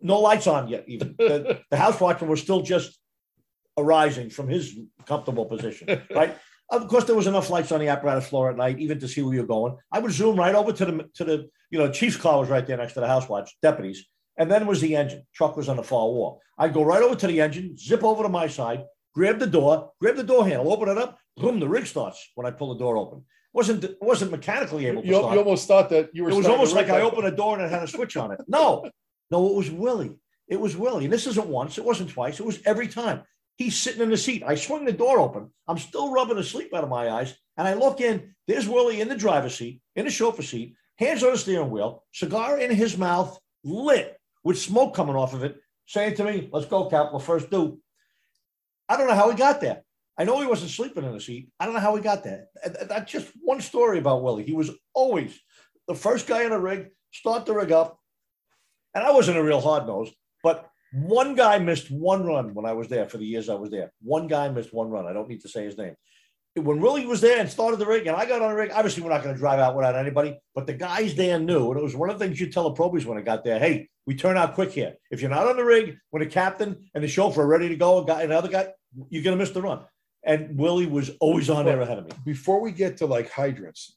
No 0.00 0.18
lights 0.20 0.48
on 0.48 0.68
yet, 0.68 0.84
even. 0.88 1.14
The, 1.18 1.60
the 1.70 1.76
house 1.76 2.00
watchman 2.00 2.28
was 2.28 2.40
still 2.40 2.62
just 2.62 2.98
arising 3.76 4.30
from 4.30 4.48
his 4.48 4.76
comfortable 5.06 5.46
position, 5.46 6.02
right? 6.14 6.36
Of 6.70 6.88
course, 6.88 7.04
there 7.04 7.14
was 7.14 7.26
enough 7.26 7.50
lights 7.50 7.72
on 7.72 7.80
the 7.80 7.88
apparatus 7.88 8.26
floor 8.26 8.50
at 8.50 8.56
night, 8.56 8.80
even 8.80 8.98
to 9.00 9.08
see 9.08 9.22
where 9.22 9.34
you're 9.34 9.46
going. 9.46 9.76
I 9.92 9.98
would 10.00 10.12
zoom 10.12 10.36
right 10.36 10.54
over 10.54 10.72
to 10.72 10.84
the 10.84 11.10
to 11.14 11.24
the 11.24 11.48
you 11.70 11.78
know 11.78 11.92
chief's 11.92 12.16
car 12.16 12.40
was 12.40 12.48
right 12.48 12.66
there 12.66 12.76
next 12.76 12.94
to 12.94 13.00
the 13.00 13.06
house 13.06 13.28
watch 13.28 13.56
deputies, 13.62 14.06
and 14.36 14.50
then 14.50 14.66
was 14.66 14.80
the 14.80 14.96
engine. 14.96 15.26
Truck 15.34 15.56
was 15.56 15.68
on 15.68 15.76
the 15.76 15.82
far 15.82 16.06
wall. 16.06 16.40
I'd 16.58 16.74
go 16.74 16.82
right 16.82 17.02
over 17.02 17.16
to 17.16 17.26
the 17.26 17.40
engine, 17.40 17.76
zip 17.76 18.04
over 18.04 18.22
to 18.22 18.28
my 18.28 18.46
side, 18.46 18.84
grab 19.14 19.38
the 19.38 19.46
door, 19.46 19.92
grab 20.00 20.16
the 20.16 20.22
door 20.22 20.46
handle, 20.46 20.72
open 20.72 20.88
it 20.88 20.98
up, 20.98 21.18
boom, 21.36 21.60
the 21.60 21.68
rig 21.68 21.86
starts 21.86 22.30
when 22.34 22.46
I 22.46 22.50
pull 22.50 22.74
the 22.74 22.78
door 22.78 22.96
open. 22.96 23.24
wasn't 23.52 23.84
wasn't 24.00 24.30
mechanically 24.30 24.86
able 24.86 25.02
to 25.02 25.08
You, 25.08 25.14
start. 25.14 25.32
you 25.34 25.38
almost 25.40 25.68
thought 25.68 25.88
that 25.90 26.10
you 26.12 26.24
were. 26.24 26.30
It 26.30 26.34
was 26.34 26.46
almost 26.46 26.74
like 26.74 26.90
I 26.90 27.00
opened 27.00 27.26
a 27.26 27.30
door 27.30 27.54
and 27.54 27.64
it 27.64 27.70
had 27.70 27.82
a 27.82 27.88
switch 27.88 28.16
on 28.16 28.32
it. 28.32 28.40
No, 28.48 28.88
no, 29.30 29.46
it 29.50 29.54
was 29.54 29.70
Willie. 29.70 30.16
It 30.48 30.60
was 30.60 30.76
Willie. 30.76 31.04
And 31.04 31.12
this 31.12 31.26
isn't 31.26 31.46
once, 31.46 31.78
it 31.78 31.84
wasn't 31.84 32.10
twice, 32.10 32.38
it 32.40 32.46
was 32.46 32.60
every 32.64 32.88
time. 32.88 33.22
He's 33.56 33.78
sitting 33.78 34.02
in 34.02 34.10
the 34.10 34.16
seat. 34.16 34.42
I 34.44 34.56
swing 34.56 34.84
the 34.84 34.92
door 34.92 35.20
open. 35.20 35.50
I'm 35.68 35.78
still 35.78 36.12
rubbing 36.12 36.36
the 36.36 36.42
sleep 36.42 36.74
out 36.74 36.82
of 36.82 36.90
my 36.90 37.08
eyes. 37.08 37.34
And 37.56 37.68
I 37.68 37.74
look 37.74 38.00
in. 38.00 38.34
There's 38.48 38.68
Willie 38.68 39.00
in 39.00 39.08
the 39.08 39.16
driver's 39.16 39.54
seat, 39.54 39.80
in 39.94 40.04
the 40.06 40.10
chauffeur 40.10 40.42
seat, 40.42 40.74
hands 40.98 41.22
on 41.22 41.30
the 41.30 41.38
steering 41.38 41.70
wheel, 41.70 42.02
cigar 42.12 42.58
in 42.58 42.72
his 42.72 42.98
mouth, 42.98 43.38
lit 43.62 44.18
with 44.44 44.58
smoke 44.58 44.94
coming 44.94 45.16
off 45.16 45.34
of 45.34 45.42
it, 45.42 45.56
saying 45.86 46.14
to 46.16 46.24
me, 46.24 46.48
Let's 46.52 46.66
go, 46.66 46.88
Cap. 46.88 47.08
We'll 47.10 47.20
first 47.20 47.50
do. 47.50 47.80
I 48.88 48.96
don't 48.96 49.08
know 49.08 49.14
how 49.14 49.30
he 49.30 49.36
got 49.36 49.60
there. 49.60 49.82
I 50.16 50.24
know 50.24 50.40
he 50.40 50.46
wasn't 50.46 50.70
sleeping 50.70 51.04
in 51.04 51.12
the 51.12 51.20
seat. 51.20 51.48
I 51.58 51.64
don't 51.64 51.74
know 51.74 51.80
how 51.80 51.96
he 51.96 52.02
got 52.02 52.22
there. 52.22 52.46
That's 52.88 53.10
just 53.10 53.32
one 53.42 53.60
story 53.60 53.98
about 53.98 54.22
Willie. 54.22 54.44
He 54.44 54.52
was 54.52 54.70
always 54.94 55.36
the 55.88 55.94
first 55.94 56.26
guy 56.26 56.44
in 56.44 56.52
a 56.52 56.60
rig, 56.60 56.90
start 57.12 57.46
the 57.46 57.54
rig 57.54 57.72
up. 57.72 57.98
And 58.94 59.02
I 59.02 59.10
wasn't 59.10 59.38
a 59.38 59.42
real 59.42 59.60
hard 59.60 59.88
nose, 59.88 60.12
but 60.42 60.68
one 60.92 61.34
guy 61.34 61.58
missed 61.58 61.90
one 61.90 62.24
run 62.24 62.54
when 62.54 62.64
I 62.64 62.74
was 62.74 62.86
there 62.86 63.08
for 63.08 63.18
the 63.18 63.26
years 63.26 63.48
I 63.48 63.54
was 63.54 63.70
there. 63.70 63.92
One 64.02 64.28
guy 64.28 64.48
missed 64.48 64.72
one 64.72 64.88
run. 64.88 65.06
I 65.06 65.12
don't 65.12 65.28
need 65.28 65.40
to 65.40 65.48
say 65.48 65.64
his 65.64 65.76
name. 65.76 65.96
When 66.54 66.80
Willie 66.80 67.06
was 67.06 67.20
there 67.20 67.40
and 67.40 67.50
started 67.50 67.80
the 67.80 67.86
rig, 67.86 68.06
and 68.06 68.16
I 68.16 68.26
got 68.26 68.40
on 68.40 68.50
the 68.50 68.54
rig, 68.54 68.70
obviously 68.72 69.02
we're 69.02 69.10
not 69.10 69.24
going 69.24 69.34
to 69.34 69.40
drive 69.40 69.58
out 69.58 69.74
without 69.74 69.96
anybody, 69.96 70.38
but 70.54 70.68
the 70.68 70.74
guys 70.74 71.16
there 71.16 71.40
knew. 71.40 71.72
And 71.72 71.80
it 71.80 71.82
was 71.82 71.96
one 71.96 72.10
of 72.10 72.16
the 72.16 72.24
things 72.24 72.40
you 72.40 72.48
tell 72.48 72.62
the 72.62 72.76
probies 72.76 73.04
when 73.04 73.18
I 73.18 73.22
got 73.22 73.42
there 73.42 73.58
hey, 73.58 73.88
we 74.06 74.14
turn 74.14 74.36
out 74.36 74.54
quick 74.54 74.72
here. 74.72 74.94
If 75.10 75.20
you're 75.20 75.30
not 75.30 75.46
on 75.46 75.56
the 75.56 75.64
rig 75.64 75.96
when 76.10 76.22
the 76.22 76.28
captain 76.28 76.88
and 76.94 77.02
the 77.02 77.08
chauffeur 77.08 77.42
are 77.42 77.46
ready 77.46 77.68
to 77.68 77.76
go, 77.76 77.98
and 77.98 78.06
guy, 78.06 78.22
another 78.22 78.48
guy, 78.48 78.68
you're 79.08 79.22
going 79.22 79.36
to 79.36 79.42
miss 79.42 79.52
the 79.52 79.62
run. 79.62 79.84
And 80.24 80.58
Willie 80.58 80.86
was 80.86 81.10
always 81.20 81.50
on 81.50 81.66
there 81.66 81.80
ahead 81.80 81.98
of 81.98 82.06
me. 82.06 82.12
before 82.24 82.60
we 82.60 82.72
get 82.72 82.96
to 82.98 83.06
like 83.06 83.30
hydrants, 83.30 83.96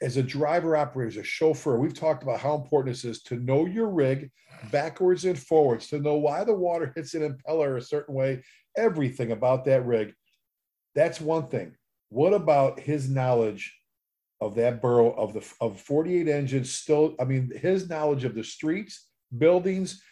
as 0.00 0.16
a 0.16 0.22
driver 0.22 0.76
operator, 0.76 1.08
as 1.08 1.16
a 1.16 1.24
chauffeur, 1.24 1.78
we've 1.78 1.94
talked 1.94 2.22
about 2.22 2.40
how 2.40 2.54
important 2.54 2.94
this 2.94 3.04
is 3.04 3.22
to 3.22 3.36
know 3.36 3.66
your 3.66 3.88
rig 3.88 4.30
backwards 4.70 5.24
and 5.24 5.38
forwards, 5.38 5.88
to 5.88 5.98
know 5.98 6.16
why 6.16 6.44
the 6.44 6.54
water 6.54 6.92
hits 6.94 7.14
an 7.14 7.22
impeller 7.22 7.76
a 7.76 7.82
certain 7.82 8.14
way, 8.14 8.42
everything 8.76 9.32
about 9.32 9.64
that 9.64 9.86
rig. 9.86 10.12
That's 10.94 11.20
one 11.20 11.48
thing. 11.48 11.74
What 12.08 12.34
about 12.34 12.80
his 12.80 13.08
knowledge 13.08 13.74
of 14.42 14.54
that 14.56 14.82
borough 14.82 15.12
of 15.12 15.32
the 15.32 15.44
of 15.60 15.80
48 15.80 16.28
engines? 16.28 16.74
Still, 16.74 17.14
I 17.20 17.24
mean, 17.24 17.50
his 17.56 17.88
knowledge 17.88 18.24
of 18.24 18.34
the 18.34 18.44
streets, 18.44 19.08
buildings, 19.36 20.02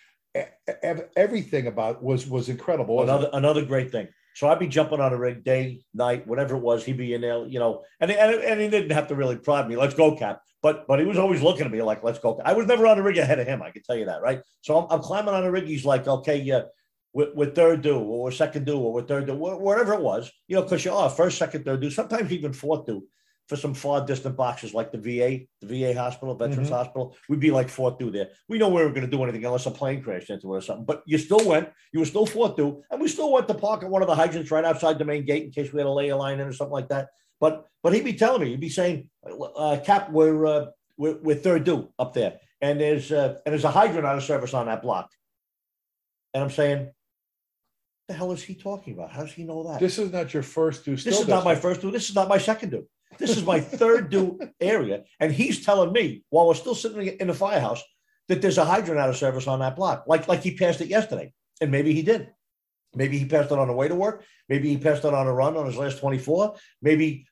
everything 1.16 1.66
about 1.66 2.02
was 2.02 2.26
was 2.26 2.48
incredible. 2.48 2.96
wasn't 2.96 3.10
it? 3.10 3.28
Another 3.28 3.30
another 3.38 3.64
great 3.64 3.90
thing. 3.90 4.08
So 4.36 4.48
I'd 4.48 4.60
be 4.60 4.68
jumping 4.68 5.00
on 5.00 5.12
a 5.12 5.18
rig 5.18 5.42
day, 5.44 5.82
night, 5.92 6.26
whatever 6.26 6.54
it 6.56 6.60
was. 6.60 6.84
He'd 6.84 6.96
be 6.96 7.14
in 7.14 7.20
there, 7.20 7.44
you 7.46 7.58
know, 7.58 7.82
and, 7.98 8.10
and, 8.12 8.36
and 8.36 8.60
he 8.60 8.68
didn't 8.68 8.92
have 8.92 9.08
to 9.08 9.16
really 9.16 9.36
prod 9.36 9.68
me. 9.68 9.76
Let's 9.76 9.94
go, 9.94 10.16
Cap. 10.16 10.40
But 10.62 10.86
but 10.86 11.00
he 11.00 11.04
was 11.04 11.18
always 11.18 11.42
looking 11.42 11.66
at 11.66 11.72
me 11.72 11.82
like, 11.82 12.04
let's 12.04 12.18
go. 12.18 12.40
I 12.44 12.52
was 12.52 12.66
never 12.66 12.86
on 12.86 12.98
a 12.98 13.02
rig 13.02 13.18
ahead 13.18 13.40
of 13.40 13.46
him. 13.46 13.60
I 13.60 13.70
can 13.70 13.82
tell 13.82 13.96
you 13.96 14.06
that, 14.06 14.22
right? 14.22 14.40
So 14.60 14.78
I'm, 14.78 14.86
I'm 14.90 15.00
climbing 15.00 15.34
on 15.34 15.44
a 15.44 15.50
rig. 15.50 15.64
He's 15.64 15.84
like, 15.84 16.06
okay, 16.06 16.40
yeah, 16.40 16.62
with, 17.12 17.34
with 17.34 17.54
third 17.54 17.82
due 17.82 17.98
or 17.98 18.30
second 18.30 18.66
do 18.66 18.78
or 18.78 18.92
with 18.92 19.08
third 19.08 19.26
do 19.26 19.34
wh- 19.34 19.60
wherever 19.60 19.94
it 19.94 20.00
was, 20.00 20.30
you 20.48 20.56
know, 20.56 20.62
because 20.62 20.84
you 20.84 20.92
are 20.92 21.10
first, 21.10 21.38
second, 21.38 21.64
third 21.64 21.80
do 21.80 21.90
sometimes 21.90 22.30
even 22.32 22.52
fourth 22.52 22.86
due 22.86 23.04
for 23.50 23.56
some 23.56 23.74
far 23.74 24.06
distant 24.06 24.36
boxes 24.36 24.72
like 24.74 24.92
the 24.92 24.96
VA, 24.98 25.40
the 25.60 25.66
VA 25.66 25.92
hospital, 25.92 26.36
Veterans 26.36 26.68
Mhm. 26.70 26.72
Hospital. 26.72 27.16
We'd 27.28 27.40
be 27.40 27.50
like 27.50 27.68
fourth 27.68 27.98
through 27.98 28.12
there. 28.12 28.28
We 28.48 28.58
know 28.58 28.68
we 28.68 28.80
were 28.80 28.90
going 28.90 29.10
to 29.10 29.16
do 29.16 29.20
anything 29.24 29.44
unless 29.44 29.66
a 29.66 29.72
plane 29.72 30.00
crashed 30.04 30.30
into 30.30 30.54
it 30.54 30.58
or 30.58 30.60
something. 30.60 30.84
But 30.84 31.02
you 31.04 31.18
still 31.18 31.44
went. 31.44 31.68
You 31.92 31.98
were 31.98 32.06
still 32.06 32.26
fourth 32.26 32.54
through, 32.54 32.84
and 32.92 33.00
we 33.00 33.08
still 33.08 33.32
went 33.32 33.48
to 33.48 33.54
park 33.54 33.82
at 33.82 33.90
one 33.90 34.02
of 34.02 34.08
the 34.08 34.14
hydrants 34.14 34.52
right 34.52 34.64
outside 34.64 35.00
the 35.00 35.04
main 35.04 35.24
gate 35.24 35.42
in 35.42 35.50
case 35.50 35.72
we 35.72 35.80
had 35.80 35.86
to 35.86 35.90
lay 35.90 36.10
a 36.10 36.16
line 36.16 36.38
in 36.38 36.46
or 36.46 36.52
something 36.52 36.72
like 36.72 36.90
that. 36.90 37.08
But 37.40 37.66
but 37.82 37.92
he'd 37.92 38.04
be 38.04 38.12
telling 38.12 38.40
me, 38.42 38.50
he'd 38.50 38.60
be 38.60 38.68
saying, 38.68 39.10
uh, 39.24 39.78
"Cap, 39.84 40.12
we're, 40.12 40.46
uh, 40.46 40.66
we're 40.96 41.18
we're 41.20 41.34
third 41.34 41.64
due 41.64 41.92
up 41.98 42.14
there, 42.14 42.38
and 42.60 42.80
there's 42.80 43.10
uh, 43.10 43.40
and 43.44 43.52
there's 43.52 43.64
a 43.64 43.70
hydrant 43.72 44.06
out 44.06 44.16
of 44.16 44.22
service 44.22 44.54
on 44.54 44.66
that 44.66 44.80
block." 44.80 45.10
And 46.34 46.44
I'm 46.44 46.50
saying, 46.50 46.92
"The 48.06 48.14
hell 48.14 48.30
is 48.30 48.44
he 48.44 48.54
talking 48.54 48.94
about? 48.94 49.10
How 49.10 49.22
does 49.22 49.32
he 49.32 49.42
know 49.42 49.64
that?" 49.64 49.80
This 49.80 49.98
is 49.98 50.12
not 50.12 50.32
your 50.32 50.44
first 50.44 50.84
due. 50.84 50.94
This 50.94 51.18
is 51.18 51.26
not 51.26 51.44
my 51.44 51.56
first 51.56 51.80
due. 51.80 51.90
This 51.90 52.08
is 52.10 52.14
not 52.14 52.28
my 52.28 52.38
second 52.38 52.70
due. 52.70 52.86
This 53.18 53.36
is 53.36 53.44
my 53.44 53.60
third 53.60 54.10
due 54.10 54.38
area. 54.60 55.04
And 55.18 55.32
he's 55.32 55.64
telling 55.64 55.92
me 55.92 56.24
while 56.30 56.46
we're 56.46 56.54
still 56.54 56.74
sitting 56.74 57.06
in 57.06 57.26
the 57.26 57.34
firehouse 57.34 57.82
that 58.28 58.40
there's 58.40 58.58
a 58.58 58.64
hydrant 58.64 59.00
out 59.00 59.10
of 59.10 59.16
service 59.16 59.46
on 59.46 59.58
that 59.60 59.76
block. 59.76 60.04
Like, 60.06 60.28
like 60.28 60.42
he 60.42 60.56
passed 60.56 60.80
it 60.80 60.88
yesterday. 60.88 61.32
And 61.60 61.70
maybe 61.70 61.92
he 61.92 62.02
did. 62.02 62.30
Maybe 62.94 63.18
he 63.18 63.26
passed 63.26 63.52
it 63.52 63.58
on 63.58 63.68
the 63.68 63.74
way 63.74 63.88
to 63.88 63.94
work. 63.94 64.24
Maybe 64.48 64.68
he 64.68 64.76
passed 64.76 65.04
it 65.04 65.14
on 65.14 65.26
a 65.26 65.32
run 65.32 65.56
on 65.56 65.66
his 65.66 65.76
last 65.76 65.98
24. 65.98 66.54
Maybe 66.82 67.26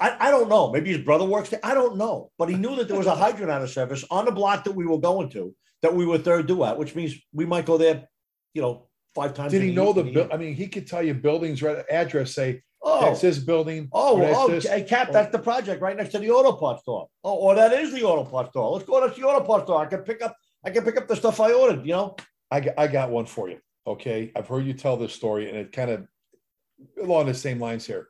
I, 0.00 0.28
I 0.28 0.30
don't 0.30 0.48
know. 0.48 0.70
Maybe 0.70 0.90
his 0.90 1.04
brother 1.04 1.24
works 1.24 1.50
there. 1.50 1.60
I 1.62 1.74
don't 1.74 1.96
know. 1.96 2.30
But 2.38 2.48
he 2.48 2.56
knew 2.56 2.76
that 2.76 2.88
there 2.88 2.96
was 2.96 3.06
a 3.06 3.14
hydrant 3.14 3.50
out 3.50 3.62
of 3.62 3.70
service 3.70 4.04
on 4.10 4.24
the 4.24 4.32
block 4.32 4.64
that 4.64 4.72
we 4.72 4.86
were 4.86 4.98
going 4.98 5.28
to, 5.30 5.54
that 5.82 5.94
we 5.94 6.06
were 6.06 6.18
third 6.18 6.46
due 6.46 6.64
at, 6.64 6.78
which 6.78 6.94
means 6.94 7.14
we 7.32 7.44
might 7.44 7.66
go 7.66 7.76
there, 7.76 8.08
you 8.54 8.62
know, 8.62 8.88
five 9.14 9.34
times. 9.34 9.52
Did 9.52 9.62
he 9.62 9.74
know 9.74 9.92
the? 9.92 10.04
bu- 10.04 10.28
I 10.32 10.36
mean, 10.36 10.54
he 10.54 10.68
could 10.68 10.86
tell 10.86 11.02
you 11.02 11.14
buildings 11.14 11.62
right 11.62 11.84
address. 11.90 12.34
Say 12.34 12.62
Oh, 12.82 13.02
that's 13.02 13.20
this 13.20 13.38
building. 13.38 13.88
Oh, 13.92 14.22
oh, 14.22 14.48
this. 14.48 14.66
hey, 14.66 14.82
Cap, 14.82 15.12
that's 15.12 15.30
the 15.30 15.38
project 15.38 15.82
right 15.82 15.96
next 15.96 16.10
to 16.10 16.18
the 16.18 16.30
auto 16.30 16.52
parts 16.52 16.82
store. 16.82 17.08
Oh, 17.22 17.34
or 17.34 17.54
that 17.54 17.72
is 17.72 17.92
the 17.92 18.02
auto 18.02 18.24
parts 18.24 18.50
store. 18.50 18.72
Let's 18.72 18.86
go 18.86 19.06
to 19.06 19.14
the 19.14 19.26
auto 19.26 19.44
parts 19.44 19.64
store. 19.64 19.82
I 19.82 19.86
can 19.86 20.00
pick 20.00 20.22
up, 20.22 20.34
I 20.64 20.70
can 20.70 20.84
pick 20.84 20.96
up 20.96 21.06
the 21.06 21.16
stuff 21.16 21.40
I 21.40 21.52
ordered. 21.52 21.84
You 21.84 21.92
know, 21.92 22.16
I 22.50 22.60
got, 22.60 22.74
I 22.78 22.86
got 22.86 23.10
one 23.10 23.26
for 23.26 23.50
you. 23.50 23.58
Okay, 23.86 24.32
I've 24.34 24.46
heard 24.46 24.64
you 24.64 24.72
tell 24.72 24.96
this 24.96 25.12
story, 25.12 25.48
and 25.48 25.58
it 25.58 25.72
kind 25.72 25.90
of 25.90 26.06
along 27.02 27.26
the 27.26 27.34
same 27.34 27.60
lines 27.60 27.86
here 27.86 28.08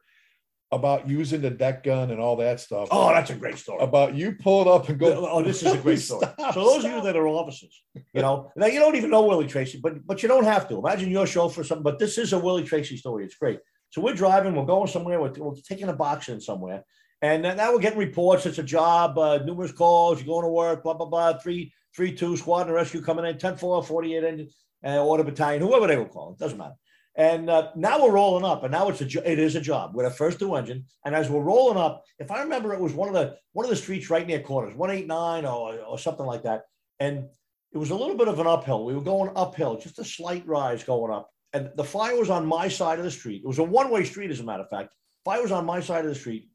about 0.72 1.09
using 1.09 1.40
the 1.40 1.50
deck 1.50 1.83
gun 1.83 2.12
and 2.12 2.20
all 2.20 2.37
that 2.37 2.61
stuff. 2.61 2.88
oh, 2.92 3.09
that's 3.09 3.30
a 3.30 3.35
great 3.35 3.59
story. 3.59 3.83
about 3.83 4.14
you 4.14 4.33
pull 4.33 4.62
it 4.62 4.68
up 4.68 4.88
and 4.88 5.00
go. 5.00 5.26
Oh, 5.26 5.28
oh, 5.33 5.42
this 5.42 5.62
is 5.62 5.72
a 5.72 5.78
great 5.78 5.98
story. 6.00 6.26
Stop, 6.33 6.54
so 6.54 6.64
those 6.64 6.85
of 6.85 6.92
you 6.92 7.02
that 7.02 7.16
are 7.16 7.26
officers, 7.26 7.83
you 7.94 8.22
know, 8.22 8.52
now 8.54 8.66
you 8.66 8.78
don't 8.78 8.94
even 8.94 9.11
know 9.11 9.26
Willie 9.26 9.48
Tracy, 9.48 9.80
but 9.83 10.06
but 10.06 10.22
you 10.22 10.28
don't 10.28 10.44
have 10.44 10.68
to. 10.68 10.78
Imagine 10.78 11.11
your 11.11 11.26
show 11.26 11.48
for 11.48 11.64
something, 11.64 11.83
but 11.83 11.98
this 11.98 12.18
is 12.18 12.33
a 12.33 12.38
Willie 12.38 12.64
Tracy 12.64 12.96
story. 12.96 13.24
It's 13.24 13.35
great. 13.35 13.59
So 13.90 14.00
we're 14.00 14.14
driving, 14.14 14.55
we're 14.55 14.64
going 14.64 14.88
somewhere, 14.88 15.20
we're, 15.20 15.33
we're 15.33 15.55
taking 15.57 15.88
a 15.88 15.92
box 15.92 16.29
in 16.29 16.40
somewhere, 16.40 16.85
and 17.22 17.42
now 17.42 17.72
we're 17.72 17.81
getting 17.81 17.98
reports. 17.98 18.46
It's 18.46 18.59
a 18.59 18.62
job, 18.62 19.18
uh, 19.18 19.38
numerous 19.38 19.72
calls. 19.72 20.18
You're 20.18 20.35
going 20.35 20.44
to 20.44 20.50
work, 20.50 20.83
blah 20.83 20.94
blah 20.94 21.07
blah. 21.07 21.38
Three 21.38 21.72
three 21.94 22.14
two 22.14 22.37
squad 22.37 22.66
and 22.66 22.74
rescue 22.74 23.03
coming 23.03 23.26
in, 23.26 23.37
10 23.37 23.57
4, 23.57 23.83
48 23.83 24.24
engine, 24.24 24.48
uh, 24.85 25.05
order 25.05 25.24
battalion, 25.24 25.61
whoever 25.61 25.87
they 25.87 25.96
were 25.96 26.07
calling, 26.07 26.37
doesn't 26.38 26.57
matter. 26.57 26.76
And 27.16 27.50
uh, 27.50 27.70
now 27.74 28.03
we're 28.03 28.12
rolling 28.12 28.44
up, 28.44 28.62
and 28.62 28.70
now 28.70 28.88
it's 28.88 29.00
a 29.00 29.05
jo- 29.05 29.22
it 29.24 29.38
is 29.38 29.57
a 29.57 29.61
job. 29.61 29.94
We're 29.94 30.09
the 30.09 30.14
first 30.14 30.38
two 30.38 30.55
engine, 30.55 30.87
and 31.05 31.14
as 31.14 31.29
we're 31.29 31.40
rolling 31.42 31.76
up, 31.76 32.05
if 32.18 32.31
I 32.31 32.42
remember, 32.42 32.72
it 32.72 32.81
was 32.81 32.94
one 32.94 33.09
of 33.09 33.14
the 33.14 33.37
one 33.53 33.66
of 33.66 33.70
the 33.70 33.76
streets 33.76 34.09
right 34.09 34.26
near 34.26 34.40
corners, 34.40 34.76
one 34.76 34.90
eight 34.90 35.09
nine 35.09 35.44
or 35.44 35.81
or 35.81 35.98
something 35.98 36.24
like 36.24 36.44
that, 36.44 36.62
and 37.00 37.29
it 37.72 37.79
was 37.79 37.90
a 37.90 37.96
little 37.96 38.16
bit 38.16 38.29
of 38.29 38.38
an 38.38 38.46
uphill. 38.46 38.85
We 38.85 38.94
were 38.94 39.00
going 39.00 39.33
uphill, 39.35 39.79
just 39.79 39.98
a 39.98 40.05
slight 40.05 40.46
rise 40.46 40.85
going 40.85 41.12
up, 41.12 41.31
and 41.52 41.70
the 41.76 41.84
fire 41.84 42.16
was 42.16 42.30
on 42.30 42.46
my 42.46 42.68
side 42.68 42.98
of 42.98 43.04
the 43.04 43.10
street. 43.10 43.42
It 43.44 43.48
was 43.48 43.58
a 43.58 43.64
one 43.64 43.90
way 43.90 44.04
street, 44.04 44.30
as 44.30 44.40
a 44.40 44.44
matter 44.44 44.62
of 44.62 44.70
fact. 44.70 44.94
Fire 45.24 45.42
was 45.42 45.52
on 45.52 45.66
my 45.66 45.80
side 45.80 46.04
of 46.04 46.10
the 46.10 46.18
street, 46.18 46.48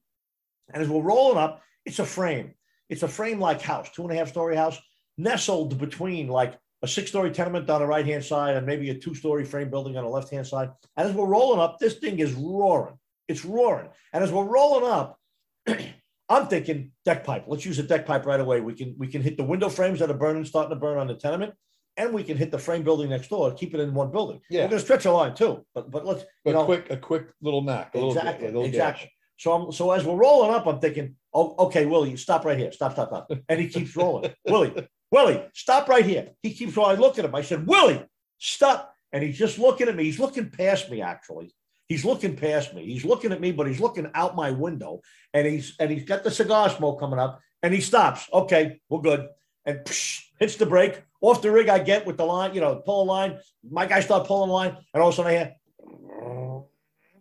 and 0.73 0.81
as 0.81 0.89
we're 0.89 1.01
rolling 1.01 1.38
up, 1.38 1.62
it's 1.86 1.99
a 1.99 2.05
frame. 2.05 2.53
It's 2.89 3.03
a 3.03 3.08
frame 3.08 3.39
like 3.39 3.62
house, 3.62 3.89
two 3.91 4.03
and 4.03 4.12
a 4.12 4.15
half 4.15 4.29
story 4.29 4.55
house, 4.55 4.79
nestled 5.17 5.77
between 5.77 6.27
like 6.27 6.58
a 6.81 6.88
six 6.88 7.10
story 7.10 7.31
tenement 7.31 7.69
on 7.69 7.81
the 7.81 7.88
right 7.88 8.05
hand 8.05 8.23
side 8.23 8.55
and 8.55 8.65
maybe 8.65 8.89
a 8.89 8.95
two 8.95 9.15
story 9.15 9.43
frame 9.43 9.69
building 9.69 9.97
on 9.97 10.03
the 10.03 10.10
left 10.10 10.29
hand 10.29 10.45
side. 10.45 10.69
And 10.97 11.10
as 11.10 11.15
we're 11.15 11.25
rolling 11.25 11.60
up, 11.60 11.79
this 11.79 11.95
thing 11.95 12.19
is 12.19 12.34
roaring. 12.34 12.95
It's 13.27 13.43
roaring. 13.43 13.89
And 14.13 14.23
as 14.23 14.31
we're 14.31 14.45
rolling 14.45 14.89
up, 14.89 15.19
I'm 16.29 16.47
thinking 16.47 16.91
deck 17.03 17.23
pipe. 17.23 17.45
Let's 17.47 17.65
use 17.65 17.79
a 17.79 17.84
deck 17.84 18.05
pipe 18.05 18.25
right 18.25 18.39
away. 18.39 18.60
We 18.62 18.73
can 18.73 18.95
we 18.97 19.08
can 19.08 19.21
hit 19.21 19.38
the 19.38 19.43
window 19.43 19.69
frames 19.69 19.99
that 19.99 20.10
are 20.10 20.15
burning, 20.15 20.45
starting 20.45 20.71
to 20.71 20.75
burn 20.75 20.97
on 20.97 21.08
the 21.08 21.15
tenement, 21.15 21.53
and 21.97 22.13
we 22.13 22.23
can 22.23 22.38
hit 22.38 22.51
the 22.51 22.60
frame 22.60 22.84
building 22.84 23.10
next 23.10 23.29
door. 23.29 23.51
Keep 23.53 23.73
it 23.73 23.79
in 23.79 23.93
one 23.93 24.12
building. 24.12 24.41
Yeah. 24.49 24.63
we're 24.63 24.69
gonna 24.69 24.81
stretch 24.81 25.05
a 25.05 25.12
line 25.12 25.34
too. 25.36 25.65
But 25.73 25.91
but 25.91 26.05
let's 26.05 26.25
But 26.43 26.51
you 26.51 26.53
know 26.53 26.65
quick, 26.65 26.89
a 26.89 26.97
quick 26.97 27.27
little 27.41 27.62
knock. 27.62 27.91
A 27.93 27.97
little, 27.97 28.12
exactly 28.12 28.47
a 28.47 28.49
little 28.49 28.65
exactly. 28.65 29.05
dash. 29.05 29.12
So 29.38 29.53
I'm 29.53 29.71
so 29.71 29.91
as 29.91 30.05
we're 30.05 30.15
rolling 30.15 30.51
up, 30.51 30.65
I'm 30.65 30.79
thinking, 30.79 31.15
oh 31.34 31.55
okay, 31.65 31.86
Willie, 31.86 32.15
stop 32.17 32.45
right 32.45 32.58
here. 32.58 32.71
Stop 32.71 32.93
stop 32.93 33.10
stop. 33.10 33.31
And 33.49 33.60
he 33.60 33.67
keeps 33.67 33.95
rolling. 33.95 34.34
Willie, 34.45 34.88
Willie, 35.12 35.43
stop 35.53 35.88
right 35.88 36.05
here. 36.05 36.29
He 36.41 36.53
keeps 36.53 36.75
rolling. 36.75 36.97
I 36.97 36.99
look 36.99 37.17
at 37.19 37.25
him. 37.25 37.36
I 37.36 37.41
said, 37.41 37.67
Willie, 37.67 38.05
stop. 38.38 38.93
And 39.12 39.23
he's 39.23 39.38
just 39.38 39.58
looking 39.60 39.88
at 39.88 39.95
me. 39.95 40.03
He's 40.03 40.19
looking 40.19 40.49
past 40.49 40.89
me, 40.89 41.01
actually. 41.01 41.53
He's 41.88 42.03
looking 42.03 42.36
past 42.36 42.73
me. 42.73 42.86
He's 42.86 43.05
looking 43.05 43.31
at 43.31 43.39
me, 43.39 43.51
but 43.51 43.67
he's 43.67 43.79
looking 43.79 44.10
out 44.13 44.36
my 44.36 44.51
window. 44.51 45.01
And 45.34 45.47
he's 45.47 45.75
and 45.79 45.91
he's 45.91 46.03
got 46.03 46.23
the 46.23 46.31
cigar 46.31 46.69
smoke 46.69 46.99
coming 46.99 47.19
up. 47.19 47.39
And 47.62 47.73
he 47.73 47.81
stops. 47.81 48.27
Okay, 48.34 48.81
we're 48.89 49.01
good. 49.01 49.27
And 49.65 49.79
psh, 49.79 50.21
hits 50.39 50.55
the 50.55 50.65
brake. 50.65 51.01
Off 51.29 51.41
the 51.41 51.51
rig 51.51 51.69
I 51.69 51.79
get 51.79 52.05
with 52.05 52.17
the 52.17 52.25
line, 52.25 52.53
you 52.53 52.61
know, 52.61 52.75
pull 52.75 53.03
a 53.03 53.05
line. 53.05 53.39
My 53.69 53.85
guy 53.85 53.99
start 53.99 54.27
pulling 54.27 54.49
the 54.49 54.53
line. 54.53 54.77
And 54.93 55.01
all 55.01 55.09
of 55.09 55.13
a 55.13 55.17
sudden 55.17 55.31
I 55.31 55.35
hear 55.38 55.53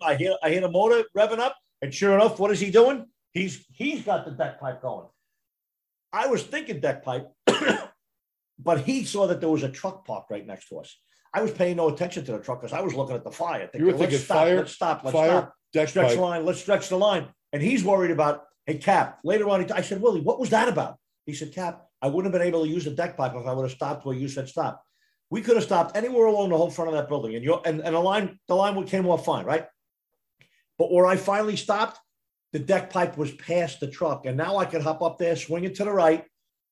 I 0.03 0.15
hear 0.17 0.37
I 0.43 0.51
hear 0.51 0.61
the 0.61 0.71
motor 0.71 1.05
revving 1.17 1.39
up. 1.39 1.57
And 1.81 1.93
sure 1.93 2.15
enough, 2.15 2.39
what 2.39 2.51
is 2.51 2.61
he 2.61 2.71
doing? 2.71 3.07
He's 3.33 3.65
he's 3.73 4.03
got 4.03 4.25
the 4.25 4.33
deck 4.33 4.61
pipe 4.61 4.83
going. 4.83 5.07
I 6.13 6.27
was 6.29 6.43
thinking 6.43 6.81
deck 6.81 7.03
pipe, 7.03 7.27
but 8.59 8.81
he 8.83 9.05
saw 9.05 9.27
that 9.27 9.41
there 9.41 9.49
was 9.49 9.63
a 9.63 9.69
truck 9.71 10.07
parked 10.07 10.31
right 10.31 10.47
next 10.47 10.69
to 10.69 10.79
us. 10.79 10.97
I 11.33 11.43
was 11.43 11.51
paying 11.51 11.77
no 11.77 11.89
attention 11.89 12.25
to 12.27 12.33
the 12.33 12.39
truck 12.39 12.61
because 12.61 12.73
I 12.77 12.81
was 12.81 12.95
looking 12.95 13.17
at 13.17 13.25
the 13.25 13.33
fire. 13.33 13.69
You 13.75 13.87
were 13.87 13.93
"Let's 13.95 14.23
stop, 14.23 14.37
fire, 14.37 14.57
Let's 14.57 14.73
stop. 14.73 15.01
Let's 15.05 15.13
Fire, 15.17 15.29
stop. 15.31 15.55
deck 15.73 15.89
Stretch 15.89 16.07
pipe. 16.09 16.17
the 16.17 16.23
line. 16.23 16.45
Let's 16.45 16.61
stretch 16.61 16.89
the 16.89 16.97
line. 16.97 17.29
And 17.53 17.61
he's 17.63 17.83
worried 17.83 18.13
about, 18.13 18.45
hey, 18.67 18.79
Cap. 18.79 19.19
Later 19.25 19.49
on, 19.49 19.65
he- 19.65 19.73
I 19.73 19.81
said, 19.81 20.01
Willie, 20.01 20.21
what 20.21 20.39
was 20.39 20.51
that 20.51 20.69
about? 20.69 20.97
He 21.27 21.33
said, 21.35 21.53
Cap, 21.53 21.87
I 22.05 22.09
wouldn't 22.09 22.35
have 22.35 22.39
been 22.39 22.47
able 22.47 22.65
to 22.65 22.71
use 22.71 22.85
the 22.85 22.91
deck 22.91 23.17
pipe 23.17 23.33
if 23.35 23.47
I 23.47 23.53
would 23.55 23.63
have 23.63 23.73
stopped 23.73 24.05
where 24.05 24.15
you 24.15 24.29
said 24.29 24.47
stop. 24.47 24.85
We 25.31 25.41
could 25.41 25.57
have 25.57 25.65
stopped 25.65 25.97
anywhere 25.97 26.27
along 26.27 26.51
the 26.51 26.57
whole 26.59 26.71
front 26.71 26.91
of 26.91 26.95
that 26.95 27.09
building, 27.09 27.35
and 27.35 27.43
your 27.43 27.63
and, 27.65 27.81
and 27.81 27.95
the 27.95 27.99
line 27.99 28.39
the 28.47 28.55
line 28.55 28.85
came 28.85 29.07
off 29.07 29.25
fine, 29.25 29.47
right? 29.47 29.67
But 30.77 30.93
where 30.93 31.07
I 31.07 31.17
finally 31.17 31.57
stopped, 31.57 31.99
the 32.53 32.59
deck 32.59 32.91
pipe 32.91 33.17
was 33.17 33.33
past 33.33 33.81
the 33.81 33.87
truck, 33.87 34.27
and 34.27 34.37
now 34.37 34.59
I 34.59 34.67
could 34.67 34.83
hop 34.83 35.01
up 35.01 35.17
there, 35.17 35.35
swing 35.35 35.65
it 35.65 35.77
to 35.77 35.85
the 35.85 35.93
right, 35.93 36.27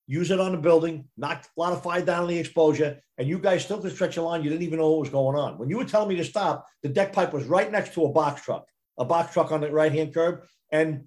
use 0.06 0.30
it 0.30 0.38
on 0.38 0.52
the 0.52 0.58
building, 0.58 1.08
knock 1.16 1.46
a 1.56 1.60
lot 1.60 1.72
of 1.72 1.82
fire 1.82 2.04
down 2.04 2.24
on 2.24 2.28
the 2.28 2.38
exposure, 2.38 3.00
and 3.16 3.26
you 3.26 3.38
guys 3.38 3.64
still 3.64 3.80
could 3.80 3.94
stretch 3.94 4.18
a 4.18 4.22
line. 4.22 4.42
You 4.42 4.50
didn't 4.50 4.64
even 4.64 4.80
know 4.80 4.90
what 4.90 5.00
was 5.00 5.08
going 5.08 5.38
on. 5.38 5.56
When 5.56 5.70
you 5.70 5.78
were 5.78 5.86
telling 5.86 6.10
me 6.10 6.16
to 6.16 6.24
stop, 6.24 6.66
the 6.82 6.90
deck 6.90 7.14
pipe 7.14 7.32
was 7.32 7.46
right 7.46 7.72
next 7.72 7.94
to 7.94 8.04
a 8.04 8.12
box 8.12 8.42
truck, 8.42 8.66
a 8.98 9.04
box 9.06 9.32
truck 9.32 9.50
on 9.50 9.62
the 9.62 9.72
right 9.72 9.92
hand 9.92 10.12
curb, 10.12 10.42
and 10.70 11.04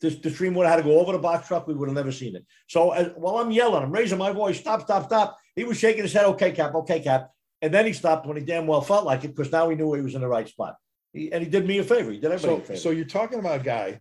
the, 0.00 0.10
the 0.10 0.30
stream 0.30 0.54
would 0.54 0.66
have 0.66 0.76
had 0.76 0.82
to 0.84 0.88
go 0.88 0.98
over 0.98 1.12
the 1.12 1.18
box 1.18 1.48
truck. 1.48 1.66
We 1.66 1.74
would 1.74 1.88
have 1.88 1.96
never 1.96 2.12
seen 2.12 2.34
it. 2.36 2.44
So 2.68 2.90
as, 2.92 3.12
while 3.16 3.36
I'm 3.38 3.50
yelling, 3.50 3.82
I'm 3.82 3.92
raising 3.92 4.18
my 4.18 4.32
voice, 4.32 4.58
stop, 4.58 4.82
stop, 4.82 5.04
stop. 5.04 5.36
He 5.54 5.64
was 5.64 5.78
shaking 5.78 6.02
his 6.02 6.12
head, 6.12 6.24
okay, 6.26 6.52
Cap, 6.52 6.74
okay, 6.74 7.00
Cap. 7.00 7.30
And 7.62 7.72
then 7.74 7.84
he 7.84 7.92
stopped 7.92 8.26
when 8.26 8.36
he 8.38 8.42
damn 8.44 8.66
well 8.66 8.80
felt 8.80 9.04
like 9.04 9.24
it 9.24 9.36
because 9.36 9.52
now 9.52 9.68
he 9.68 9.76
knew 9.76 9.92
he 9.92 10.00
was 10.00 10.14
in 10.14 10.22
the 10.22 10.28
right 10.28 10.48
spot. 10.48 10.76
He, 11.12 11.30
and 11.32 11.42
he 11.42 11.50
did 11.50 11.66
me 11.66 11.78
a 11.78 11.84
favor. 11.84 12.10
He 12.10 12.18
did 12.18 12.30
everybody 12.32 12.54
a 12.54 12.64
So, 12.64 12.66
favor. 12.68 12.80
so 12.80 12.90
you're 12.90 13.04
talking 13.04 13.38
about 13.38 13.60
a 13.60 13.64
guy 13.64 14.00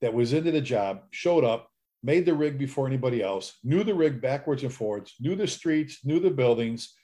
that 0.00 0.12
was 0.14 0.32
into 0.32 0.50
the 0.50 0.60
job, 0.60 1.02
showed 1.10 1.44
up, 1.44 1.70
made 2.02 2.24
the 2.24 2.34
rig 2.34 2.58
before 2.58 2.86
anybody 2.86 3.22
else, 3.22 3.58
knew 3.62 3.84
the 3.84 3.94
rig 3.94 4.20
backwards 4.20 4.62
and 4.62 4.72
forwards, 4.72 5.14
knew 5.20 5.36
the 5.36 5.46
streets, 5.46 6.04
knew 6.04 6.18
the 6.20 6.30
buildings, 6.30 6.94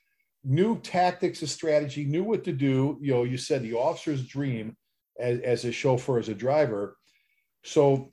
knew 0.44 0.78
tactics 0.80 1.40
and 1.40 1.50
strategy, 1.50 2.04
knew 2.04 2.24
what 2.24 2.44
to 2.44 2.52
do. 2.52 2.98
You 3.00 3.12
know, 3.12 3.24
you 3.24 3.36
said 3.36 3.62
the 3.62 3.74
officer's 3.74 4.26
dream 4.26 4.76
as, 5.18 5.40
as 5.40 5.64
a 5.64 5.72
chauffeur, 5.72 6.18
as 6.18 6.28
a 6.28 6.34
driver. 6.34 6.96
So, 7.64 8.12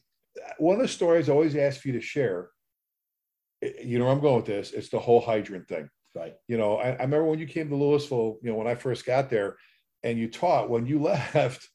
one 0.58 0.76
of 0.76 0.82
the 0.82 0.88
stories 0.88 1.30
I 1.30 1.34
always 1.34 1.56
ask 1.56 1.82
for 1.82 1.88
you 1.89 1.94
to 1.96 2.02
share, 2.02 2.50
eh, 3.63 3.72
you 3.84 4.00
know, 4.00 4.06
where 4.06 4.13
I'm 4.13 4.22
going 4.22 4.38
with 4.38 4.46
this. 4.46 4.72
It's 4.72 4.89
the 4.89 5.00
whole 5.00 5.22
hydrant 5.22 5.67
thing. 5.67 5.89
right. 6.15 6.36
You 6.48 6.58
know, 6.58 6.78
I, 6.78 6.89
I 6.89 7.02
remember 7.04 7.26
when 7.26 7.39
you 7.39 7.48
came 7.48 7.70
to 7.70 7.76
Louisville, 7.76 8.38
you 8.41 8.50
know, 8.52 8.56
when 8.58 8.67
I 8.67 8.76
first 8.76 9.06
got 9.06 9.30
there 9.30 9.58
and 10.04 10.17
you 10.17 10.30
taught, 10.30 10.70
when 10.70 10.86
you 10.86 11.00
left, 11.12 11.67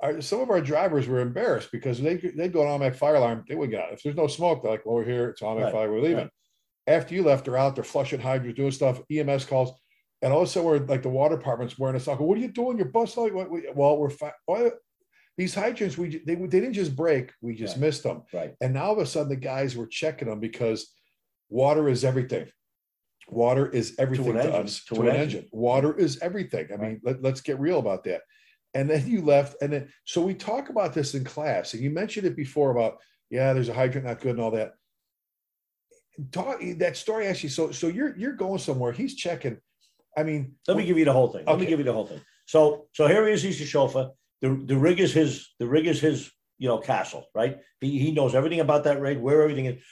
our, 0.00 0.20
some 0.20 0.40
of 0.40 0.50
our 0.50 0.60
drivers 0.60 1.06
were 1.08 1.20
embarrassed 1.20 1.70
because 1.72 2.00
they, 2.00 2.14
they'd 2.16 2.52
go 2.52 2.62
on 2.62 2.68
automatic 2.68 2.98
fire 2.98 3.16
alarm. 3.16 3.44
They 3.48 3.56
would 3.56 3.70
get 3.70 3.82
out. 3.82 3.92
If 3.92 4.02
there's 4.02 4.16
no 4.16 4.26
smoke, 4.28 4.62
they're 4.62 4.70
like, 4.72 4.86
well, 4.86 4.94
we're 4.96 5.04
here. 5.04 5.30
It's 5.30 5.42
automatic 5.42 5.74
Right, 5.74 5.80
fire. 5.80 5.92
We're 5.92 6.00
leaving. 6.02 6.16
right. 6.18 6.30
After 6.86 7.14
you 7.14 7.22
left, 7.22 7.44
they're 7.44 7.56
out. 7.58 7.74
They're 7.74 7.84
flushing 7.84 8.20
hydrants, 8.20 8.56
doing 8.56 8.70
stuff, 8.70 9.00
EMS 9.10 9.44
calls. 9.44 9.72
And 10.22 10.32
all 10.32 10.40
of 10.42 10.48
a 10.48 10.50
sudden, 10.50 10.68
we're 10.68 10.78
like 10.78 11.02
the 11.02 11.08
water 11.08 11.36
department's 11.36 11.78
wearing 11.78 11.96
us 11.96 12.08
out. 12.08 12.20
What 12.20 12.38
are 12.38 12.40
you 12.40 12.48
doing? 12.48 12.76
Your 12.78 12.88
bus 12.88 13.16
light? 13.16 13.34
What, 13.34 13.50
we, 13.50 13.68
well, 13.74 13.98
we're 13.98 14.08
fi- 14.10 14.32
these 15.38 15.54
hydrants, 15.54 15.96
we 15.96 16.20
they, 16.26 16.34
they 16.34 16.60
didn't 16.60 16.74
just 16.74 16.94
break, 16.94 17.32
we 17.40 17.54
just 17.54 17.76
Right. 17.76 17.82
missed 17.86 18.02
them. 18.02 18.24
Right. 18.34 18.54
And 18.60 18.74
now 18.74 18.86
all 18.86 18.92
of 18.92 18.98
a 18.98 19.06
sudden, 19.06 19.28
the 19.30 19.36
guys 19.36 19.76
were 19.76 19.86
checking 19.86 20.28
them 20.28 20.40
because 20.40 20.92
water 21.48 21.88
is 21.88 22.04
everything. 22.04 22.48
Water 23.30 23.68
is 23.70 23.94
everything 23.98 24.34
to, 24.34 24.40
engine, 24.40 24.54
us. 24.54 24.84
to 24.86 24.94
To, 24.96 25.00
an 25.02 25.08
an 25.08 25.16
engine. 25.16 25.38
engine. 25.38 25.48
Water 25.52 25.96
is 25.96 26.18
everything. 26.20 26.68
I 26.72 26.76
mean, 26.76 27.00
let, 27.04 27.22
let's 27.22 27.40
get 27.40 27.60
real 27.60 27.78
about 27.78 28.04
that. 28.04 28.22
And 28.74 28.90
then 28.90 29.06
you 29.06 29.22
left, 29.22 29.56
and 29.62 29.72
then 29.72 29.88
so 30.04 30.20
we 30.22 30.34
talk 30.34 30.68
about 30.70 30.92
this 30.92 31.14
in 31.14 31.24
class, 31.24 31.72
and 31.72 31.82
you 31.82 31.90
mentioned 31.90 32.26
it 32.26 32.36
before 32.36 32.70
about 32.72 32.98
yeah, 33.30 33.52
there's 33.52 33.68
a 33.68 33.74
hydrant 33.74 34.06
not 34.06 34.20
good 34.20 34.32
and 34.32 34.40
all 34.40 34.50
that. 34.52 34.72
Talk 36.32 36.60
that 36.78 36.96
story 36.96 37.28
actually. 37.28 37.50
So 37.50 37.70
so 37.70 37.86
you're 37.86 38.16
you're 38.18 38.32
going 38.32 38.58
somewhere. 38.58 38.90
He's 38.92 39.14
checking. 39.14 39.58
I 40.16 40.24
mean, 40.24 40.56
Let 40.66 40.76
me 40.76 40.84
give 40.84 40.98
you 40.98 41.04
the 41.04 41.12
whole 41.12 41.28
thing. 41.28 41.44
Let 41.46 41.60
me 41.60 41.66
give 41.66 41.78
you 41.78 41.84
the 41.84 41.92
whole 41.92 42.06
thing. 42.06 42.20
So, 42.46 42.88
so 42.92 43.06
here 43.06 43.24
he 43.26 43.32
is. 43.34 43.42
He's 43.42 43.58
the 43.60 43.64
chauffeur. 43.66 44.10
The, 44.42 44.60
the 44.64 44.76
rig 44.76 45.00
is 45.00 45.12
his. 45.12 45.48
The 45.58 45.66
rig 45.66 45.86
is 45.86 46.00
his. 46.00 46.30
You 46.60 46.66
know, 46.66 46.78
castle. 46.78 47.26
Right. 47.36 47.58
He, 47.80 48.00
he 48.00 48.10
knows 48.10 48.34
everything 48.34 48.58
about 48.58 48.82
that 48.82 49.00
rig, 49.00 49.18
where 49.18 49.42
everything 49.42 49.66
is. 49.66 49.82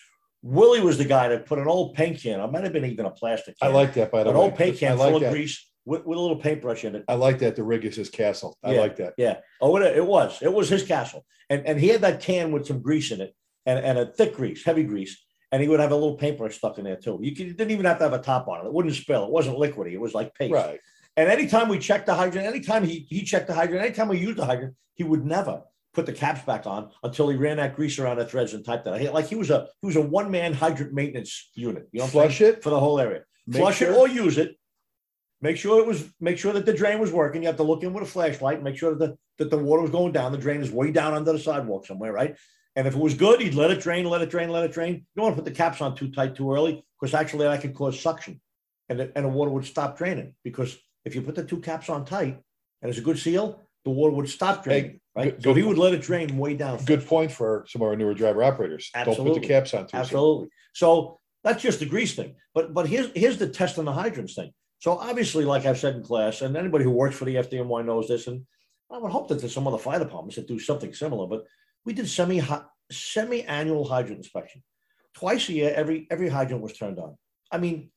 Willie 0.42 0.80
was 0.80 0.98
the 0.98 1.04
guy 1.04 1.28
that 1.28 1.46
put 1.46 1.61
an 1.61 1.68
old 1.68 1.94
paint 1.94 2.20
can. 2.20 2.40
i 2.40 2.46
might 2.46 2.64
have 2.64 2.72
been 2.72 2.85
even 2.85 3.06
a 3.06 3.11
plastic. 3.11 3.54
I 3.62 3.68
like 3.68 3.94
that 3.94 4.11
by 4.11 4.24
the 4.24 4.30
an 4.30 4.37
way. 4.37 4.42
old 4.42 4.56
paint 4.56 4.74
I 4.74 4.78
can 4.78 4.98
like 4.98 5.11
full 5.12 5.20
that. 5.20 5.26
of 5.26 5.32
grease 5.32 5.64
with, 5.85 6.04
with 6.04 6.18
a 6.18 6.20
little 6.20 6.37
paintbrush 6.37 6.85
in 6.85 6.96
it. 6.96 7.04
I 7.06 7.14
like 7.14 7.38
that. 7.38 7.54
The 7.54 7.62
rig 7.62 7.85
is 7.85 7.94
his 7.94 8.11
castle. 8.11 8.59
I 8.64 8.74
Yeah. 8.74 8.80
like 8.80 8.96
that. 8.96 9.14
Yeah. 9.16 9.37
Oh, 9.61 9.76
it, 9.76 9.96
it 9.96 10.04
was. 10.04 10.42
It 10.42 10.52
was 10.52 10.68
his 10.68 10.82
castle. 10.82 11.24
And 11.48 11.64
and 11.66 11.78
he 11.78 11.87
had 11.87 12.00
that 12.00 12.20
can 12.20 12.50
with 12.50 12.66
some 12.66 12.80
grease 12.82 13.12
in 13.12 13.20
it 13.20 13.32
and, 13.64 13.78
and 13.78 13.96
a 13.96 14.06
thick 14.06 14.35
grease, 14.35 14.64
heavy 14.64 14.82
grease. 14.82 15.16
And 15.52 15.62
he 15.62 15.68
would 15.68 15.78
have 15.78 15.92
a 15.92 15.94
little 15.94 16.16
paintbrush 16.16 16.56
stuck 16.56 16.78
in 16.78 16.85
there 16.85 16.96
too. 16.96 17.20
You, 17.22 17.30
could, 17.35 17.46
you 17.46 17.54
didn't 17.54 17.70
even 17.70 17.85
have 17.87 17.98
to 17.98 18.04
have 18.04 18.12
a 18.12 18.18
top 18.18 18.48
on 18.48 18.64
it. 18.64 18.68
It 18.68 18.72
wouldn't 18.74 18.94
spill. 18.96 19.24
It 19.24 19.30
wasn't 19.30 19.59
liquidy. 19.59 19.92
It 19.92 20.00
was 20.00 20.14
like 20.14 20.35
paste. 20.35 20.52
Right. 20.52 20.80
And 21.16 21.31
anytime 21.31 21.68
we 21.68 21.79
checked 21.79 22.07
the 22.07 22.14
hydrant, 22.14 22.46
anytime 22.46 22.85
he, 22.85 23.07
he 23.09 23.22
checked 23.24 23.46
the 23.46 23.55
hydrant, 23.55 23.85
anytime 23.85 24.09
we 24.09 24.18
used 24.18 24.37
the 24.37 24.44
hydrant, 24.44 24.74
he 24.94 25.05
would 25.05 25.24
never 25.24 25.62
put 25.94 26.05
the 26.05 26.12
caps 26.12 26.42
back 26.42 26.66
on 26.66 26.90
until 27.02 27.29
he 27.29 27.37
ran 27.37 27.57
that 27.57 27.74
grease 27.74 27.98
around 27.98 28.18
the 28.18 28.26
threads 28.26 28.52
and 28.52 28.64
typed 28.64 28.85
that. 28.85 29.00
He- 29.00 29.09
Like 29.09 29.26
he 29.29 29.35
was 29.35 29.50
a 29.50 29.68
he 29.81 29.87
was 29.87 29.96
a 29.96 30.00
one 30.02 30.31
man 30.31 30.52
hydrant 30.52 30.92
maintenance 30.92 31.50
unit. 31.55 31.88
You 31.92 32.00
know, 32.00 32.07
Flush 32.07 32.40
it. 32.42 32.62
for 32.62 32.70
the 32.70 32.79
whole 32.81 33.00
area. 33.00 33.22
Make 33.46 33.62
Flush 33.62 33.79
sure- 33.79 33.92
it 33.92 33.96
or 33.96 34.09
use 34.09 34.37
it. 34.38 34.57
Make 35.40 35.57
sure 35.59 35.81
it 35.81 35.87
was. 35.87 36.05
Make 36.20 36.38
sure 36.38 36.52
that 36.55 36.66
the 36.66 36.72
drain 36.72 36.98
was 36.98 37.12
working. 37.12 37.42
You 37.42 37.48
have 37.48 37.57
to 37.59 37.62
look 37.62 37.83
in 37.83 37.92
with 37.92 38.05
a 38.05 38.07
flashlight. 38.07 38.55
And 38.57 38.64
make 38.64 38.76
sure 38.76 38.94
that 38.94 38.98
the, 38.98 39.18
that 39.38 39.50
the 39.50 39.59
water 39.59 39.83
was 39.83 39.90
going 39.90 40.12
down. 40.12 40.33
The 40.33 40.38
drain 40.38 40.61
is 40.62 40.70
way 40.70 40.90
down 40.90 41.14
under 41.14 41.33
the 41.33 41.38
sidewalk 41.38 41.87
somewhere, 41.87 42.12
right? 42.12 42.37
And 42.74 42.87
if 42.87 42.94
it 42.94 43.00
was 43.00 43.14
good, 43.14 43.40
he'd 43.40 43.55
let 43.55 43.70
it 43.70 43.81
drain, 43.81 44.05
let 44.07 44.20
it 44.22 44.31
drain, 44.31 44.50
let 44.50 44.64
it 44.64 44.72
drain. 44.72 44.94
You 44.94 45.02
don't 45.16 45.24
want 45.24 45.37
to 45.37 45.42
put 45.42 45.48
the 45.50 45.57
caps 45.57 45.81
on 45.81 45.94
too 45.96 46.11
tight 46.11 46.35
too 46.37 46.52
early 46.52 46.85
because 47.00 47.14
actually 47.14 47.46
that 47.46 47.61
could 47.62 47.74
cause 47.74 47.98
suction, 48.00 48.38
and 48.90 49.00
the, 49.00 49.12
and 49.16 49.24
the 49.24 49.29
water 49.31 49.50
would 49.50 49.64
stop 49.64 49.96
draining. 49.96 50.35
Because 50.44 50.76
if 51.06 51.14
you 51.14 51.22
put 51.22 51.36
the 51.36 51.44
two 51.44 51.60
caps 51.60 51.88
on 51.88 52.04
tight 52.04 52.38
and 52.82 52.90
it's 52.90 52.98
a 52.98 53.02
good 53.02 53.18
seal, 53.18 53.62
the 53.84 53.90
water 53.90 54.12
would 54.12 54.28
stop 54.28 54.64
draining, 54.64 55.00
right? 55.14 55.34
good- 55.34 55.42
so 55.42 55.54
he 55.54 55.62
would 55.62 55.78
let 55.78 55.94
it 55.94 56.02
drain 56.02 56.36
way 56.36 56.54
down. 56.54 56.84
Good 56.84 57.06
point 57.06 57.30
for 57.32 57.64
some 57.68 57.80
of 57.80 57.88
our 57.88 57.96
newer 57.96 58.12
driver 58.12 58.42
operators. 58.42 58.90
Absolutely. 58.94 59.24
Don't 59.24 59.34
put 59.34 59.42
the 59.42 59.48
caps 59.48 59.72
on 59.72 59.86
too. 59.86 59.96
Absolutely. 59.96 60.48
So 60.74 61.20
that's 61.44 61.62
just 61.62 61.78
the 61.78 61.86
grease 61.86 62.14
thing. 62.16 62.34
But 62.52 62.74
but 62.74 62.88
here's 62.88 63.10
here's 63.14 63.38
the 63.38 63.48
test 63.48 63.78
on 63.78 63.84
the 63.84 63.92
hydrants 63.92 64.34
thing. 64.34 64.50
So 64.80 64.98
obviously, 64.98 65.44
like 65.44 65.64
I've 65.64 65.78
said 65.78 65.94
in 65.94 66.02
class, 66.02 66.42
and 66.42 66.56
anybody 66.56 66.84
who 66.84 66.90
works 66.90 67.16
for 67.16 67.24
the 67.24 67.36
FDNY 67.36 67.86
knows 67.86 68.08
this, 68.08 68.26
and 68.26 68.44
I 68.90 68.98
would 68.98 69.12
hope 69.12 69.28
that 69.28 69.38
there's 69.38 69.54
some 69.54 69.66
other 69.68 69.78
fire 69.78 70.00
departments 70.00 70.36
that 70.36 70.48
do 70.48 70.58
something 70.58 70.92
similar. 70.92 71.26
But 71.28 71.44
we 71.84 71.92
did 71.92 72.08
semi 72.08 72.42
semi 72.90 73.42
annual 73.44 73.86
hydrant 73.86 74.18
inspection 74.18 74.62
twice 75.14 75.48
a 75.48 75.52
year. 75.52 75.72
Every 75.74 76.08
every 76.10 76.28
hydrant 76.28 76.62
was 76.62 76.76
turned 76.76 76.98
on. 76.98 77.16
I 77.52 77.58
mean, 77.58 77.90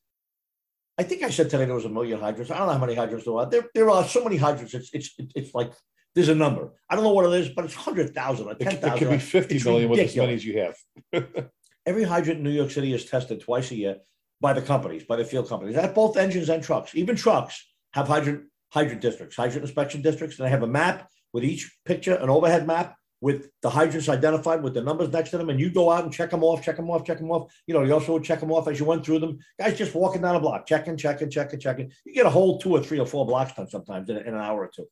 I 1.00 1.04
think 1.04 1.24
I 1.24 1.30
said 1.30 1.50
today 1.50 1.64
there 1.64 1.74
was 1.74 1.86
a 1.86 1.90
million 1.90 2.20
hydrants. 2.20 2.52
I 2.52 2.58
don't 2.58 2.68
know 2.68 2.74
how 2.74 2.80
many 2.80 2.94
hydrants 2.94 3.24
there 3.24 3.34
are. 3.34 3.50
There, 3.50 3.64
there 3.74 3.90
are 3.90 4.04
so 4.04 4.22
many 4.22 4.36
hydrants. 4.36 4.74
It's 4.74 4.90
it's 4.94 5.16
it's 5.34 5.56
like 5.56 5.72
there's 6.14 6.28
a 6.28 6.36
number. 6.36 6.74
I 6.90 6.96
don't 6.96 7.06
know 7.06 7.14
what 7.14 7.26
it 7.26 7.40
is, 7.40 7.48
but 7.56 7.64
it's 7.64 7.74
hundred 7.74 8.14
thousand 8.14 8.48
or 8.48 8.52
It, 8.52 8.60
ten 8.60 8.74
it 8.74 8.82
thousand. 8.82 9.00
could 9.00 9.10
be 9.12 9.18
fifty 9.18 9.64
million 9.64 9.90
with 9.90 10.02
as 10.02 10.14
many 10.18 10.34
as 10.34 10.44
you 10.44 10.60
have. 10.60 10.76
Every 11.86 12.04
hydrant 12.04 12.40
in 12.40 12.44
New 12.44 12.52
York 12.52 12.70
City 12.70 12.94
is 12.94 13.06
tested 13.06 13.40
twice 13.40 13.72
a 13.72 13.76
year 13.76 13.96
by 14.42 14.52
the 14.52 14.62
companies, 14.62 15.06
by 15.06 15.16
the 15.16 15.24
field 15.24 15.48
companies, 15.48 15.78
at 15.78 15.96
both 15.96 16.18
engines 16.18 16.50
and 16.50 16.62
trucks. 16.62 16.94
Even 16.94 17.16
trucks 17.16 17.66
have 17.94 18.10
hydrant 18.10 18.44
hydrant 18.74 19.00
districts, 19.00 19.38
hydrant 19.38 19.62
inspection 19.64 20.02
districts, 20.02 20.38
and 20.38 20.46
they 20.46 20.52
have 20.52 20.64
a 20.64 20.68
map 20.68 21.08
with 21.32 21.46
each 21.46 21.74
picture, 21.86 22.16
an 22.16 22.30
overhead 22.30 22.68
map 22.68 22.98
with 23.22 23.50
the 23.62 23.70
hydrants 23.70 24.08
identified 24.08 24.64
with 24.64 24.74
the 24.74 24.82
numbers 24.82 25.10
next 25.10 25.32
to 25.32 25.38
them, 25.38 25.50
and 25.50 25.60
you 25.60 25.70
go 25.70 25.92
out 25.92 26.04
and 26.04 26.14
check 26.14 26.30
them 26.30 26.44
off, 26.44 26.64
check 26.64 26.78
them 26.78 26.90
off, 26.90 27.06
check 27.06 27.18
them 27.18 27.32
off. 27.32 27.52
You 27.68 27.74
know, 27.74 27.84
you 27.84 27.94
also 27.94 28.20
check 28.20 28.40
them 28.40 28.52
off 28.52 28.68
as 28.68 28.80
you 28.80 28.86
went 28.86 29.06
through 29.06 29.20
them. 29.20 29.40
Guys 29.60 29.78
just 29.78 29.96
walking 29.96 30.22
down 30.22 30.36
a 30.36 30.40
block, 30.40 30.66
checking, 30.66 30.98
checking, 30.98 31.30
checking, 31.30 31.60
checking. 31.60 31.92
You 32.06 32.14
get 32.14 32.26
a 32.26 32.30
whole 32.30 32.60
two 32.60 32.72
or 32.72 32.82
three 32.82 33.00
or 33.00 33.06
four 33.06 33.26
blocks 33.26 33.54
done 33.54 33.70
sometimes 33.70 34.10
in, 34.10 34.18
in 34.18 34.28
an 34.28 34.36
hour 34.40 34.64
or 34.64 34.72
two. 34.74 34.88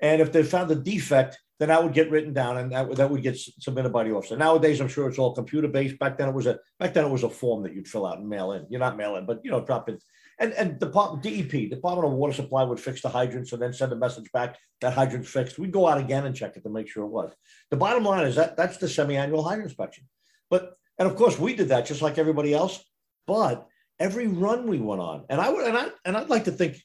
And 0.00 0.20
if 0.20 0.32
they 0.32 0.42
found 0.42 0.70
a 0.70 0.74
defect, 0.74 1.38
then 1.58 1.68
that 1.68 1.82
would 1.82 1.94
get 1.94 2.10
written 2.10 2.34
down 2.34 2.58
and 2.58 2.72
that 2.72 2.96
that 2.96 3.10
would 3.10 3.22
get 3.22 3.38
submitted 3.38 3.92
by 3.92 4.04
the 4.04 4.14
officer. 4.14 4.36
Nowadays, 4.36 4.80
I'm 4.80 4.88
sure 4.88 5.08
it's 5.08 5.18
all 5.18 5.34
computer 5.34 5.68
based. 5.68 5.98
Back 5.98 6.18
then, 6.18 6.28
it 6.28 6.34
was 6.34 6.46
a 6.46 6.58
back 6.78 6.92
then 6.92 7.06
it 7.06 7.10
was 7.10 7.22
a 7.22 7.30
form 7.30 7.62
that 7.62 7.74
you'd 7.74 7.88
fill 7.88 8.06
out 8.06 8.18
and 8.18 8.28
mail 8.28 8.52
in. 8.52 8.66
You're 8.68 8.80
not 8.80 8.96
mail 8.96 9.16
in, 9.16 9.24
but 9.24 9.40
you 9.42 9.50
know, 9.50 9.64
drop 9.64 9.88
it. 9.88 10.02
And 10.38 10.52
and 10.52 10.78
Department 10.78 11.22
DEP, 11.22 11.70
Department 11.70 12.06
of 12.06 12.12
Water 12.12 12.34
Supply, 12.34 12.62
would 12.62 12.80
fix 12.80 13.00
the 13.00 13.08
hydrants 13.08 13.52
and 13.52 13.62
then 13.62 13.72
send 13.72 13.92
a 13.92 13.96
message 13.96 14.30
back 14.32 14.58
that 14.80 14.92
hydrant's 14.92 15.30
fixed. 15.30 15.58
We'd 15.58 15.72
go 15.72 15.88
out 15.88 15.98
again 15.98 16.26
and 16.26 16.36
check 16.36 16.56
it 16.56 16.62
to 16.64 16.68
make 16.68 16.88
sure 16.88 17.04
it 17.04 17.10
was. 17.10 17.32
The 17.70 17.76
bottom 17.76 18.04
line 18.04 18.26
is 18.26 18.36
that 18.36 18.56
that's 18.56 18.76
the 18.76 18.88
semi-annual 18.88 19.42
hydrant 19.42 19.70
inspection. 19.70 20.04
But 20.50 20.74
and 20.98 21.08
of 21.08 21.16
course 21.16 21.38
we 21.38 21.54
did 21.54 21.68
that 21.68 21.86
just 21.86 22.02
like 22.02 22.18
everybody 22.18 22.52
else. 22.52 22.84
But 23.26 23.66
every 23.98 24.26
run 24.26 24.66
we 24.66 24.78
went 24.78 25.00
on, 25.00 25.24
and 25.30 25.40
I 25.40 25.50
would 25.50 25.66
and 25.66 25.76
I 25.76 25.88
and 26.04 26.16
I'd 26.16 26.28
like 26.28 26.44
to 26.44 26.52
think 26.52 26.76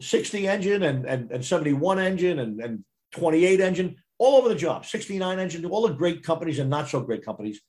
60 0.00 0.46
engine 0.46 0.82
and 0.82 1.06
and, 1.06 1.30
and 1.30 1.44
71 1.44 1.98
engine 1.98 2.38
and, 2.38 2.60
and 2.60 2.84
28 3.12 3.60
engine, 3.60 3.96
all 4.18 4.36
over 4.36 4.48
the 4.48 4.54
job, 4.54 4.84
69 4.84 5.38
engine, 5.38 5.64
all 5.64 5.86
the 5.86 5.94
great 5.94 6.22
companies 6.22 6.58
and 6.58 6.68
not 6.68 6.88
so 6.88 7.00
great 7.00 7.24
companies. 7.24 7.60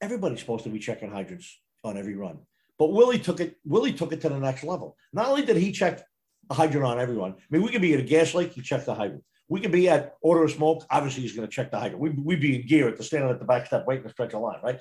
Everybody's 0.00 0.40
supposed 0.40 0.64
to 0.64 0.70
be 0.70 0.78
checking 0.78 1.10
hydrants 1.10 1.60
on 1.84 1.96
every 1.98 2.14
run. 2.14 2.38
But 2.78 2.92
Willie 2.92 3.18
took 3.18 3.40
it, 3.40 3.56
Willie 3.64 3.92
took 3.92 4.12
it 4.12 4.20
to 4.22 4.28
the 4.28 4.38
next 4.38 4.64
level. 4.64 4.96
Not 5.12 5.28
only 5.28 5.44
did 5.44 5.56
he 5.56 5.72
check 5.72 6.02
a 6.50 6.54
hydrant 6.54 6.86
on 6.86 7.00
everyone, 7.00 7.32
I 7.32 7.44
mean, 7.50 7.62
we 7.62 7.70
could 7.70 7.82
be 7.82 7.94
at 7.94 8.00
a 8.00 8.04
gas 8.04 8.34
lake, 8.34 8.52
he 8.52 8.62
checked 8.62 8.86
the 8.86 8.94
hydrant. 8.94 9.24
We 9.48 9.60
could 9.60 9.72
be 9.72 9.88
at 9.88 10.14
order 10.20 10.44
of 10.44 10.50
smoke, 10.50 10.86
obviously 10.90 11.22
he's 11.22 11.34
going 11.34 11.48
to 11.48 11.52
check 11.52 11.70
the 11.70 11.78
hydrant. 11.78 12.00
We'd, 12.00 12.24
we'd 12.24 12.40
be 12.40 12.56
in 12.56 12.66
gear 12.66 12.88
at 12.88 12.96
the 12.96 13.02
standing 13.02 13.30
at 13.30 13.38
the 13.38 13.44
back 13.44 13.66
step 13.66 13.86
waiting 13.86 14.04
to 14.04 14.10
stretch 14.10 14.34
a 14.34 14.38
line, 14.38 14.60
right? 14.62 14.78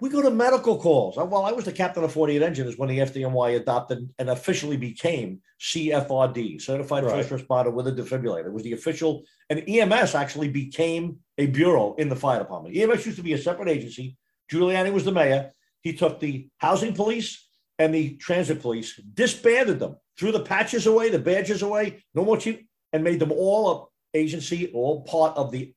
We 0.00 0.10
go 0.10 0.22
to 0.22 0.30
medical 0.30 0.78
calls. 0.78 1.16
Uh, 1.16 1.24
well, 1.24 1.44
I 1.44 1.52
was 1.52 1.64
the 1.64 1.72
captain 1.72 2.04
of 2.04 2.12
48 2.12 2.42
engine 2.42 2.66
is 2.66 2.76
when 2.76 2.88
the 2.88 2.98
FDNY 2.98 3.56
adopted 3.56 4.12
and 4.18 4.28
officially 4.28 4.76
became 4.76 5.40
CFRD, 5.60 6.60
Certified 6.60 7.04
Right. 7.04 7.24
First 7.24 7.48
Responder 7.48 7.72
with 7.72 7.86
a 7.86 7.92
Defibrillator. 7.92 8.46
It 8.46 8.52
was 8.52 8.64
the 8.64 8.72
official, 8.72 9.22
and 9.50 9.62
EMS 9.68 10.14
actually 10.14 10.48
became 10.48 11.18
a 11.38 11.46
bureau 11.46 11.94
in 11.94 12.08
the 12.08 12.16
fire 12.16 12.40
department. 12.40 12.76
EMS 12.76 13.06
used 13.06 13.18
to 13.18 13.24
be 13.24 13.32
a 13.34 13.38
separate 13.38 13.68
agency. 13.68 14.16
Giuliani 14.52 14.92
was 14.92 15.04
the 15.04 15.12
mayor. 15.12 15.50
He 15.84 15.92
took 15.92 16.18
the 16.18 16.48
housing 16.58 16.94
police 16.94 17.46
and 17.78 17.94
the 17.94 18.16
transit 18.16 18.60
police, 18.60 18.98
disbanded 19.14 19.78
them, 19.78 19.96
threw 20.18 20.32
the 20.32 20.40
patches 20.40 20.86
away, 20.86 21.10
the 21.10 21.18
badges 21.18 21.62
away, 21.62 22.02
no 22.14 22.24
more 22.24 22.38
chief, 22.38 22.60
and 22.92 23.04
made 23.04 23.20
them 23.20 23.32
all 23.32 23.70
a 23.70 24.18
agency, 24.18 24.70
all 24.72 25.02
part 25.02 25.36
of 25.36 25.50
the 25.50 25.74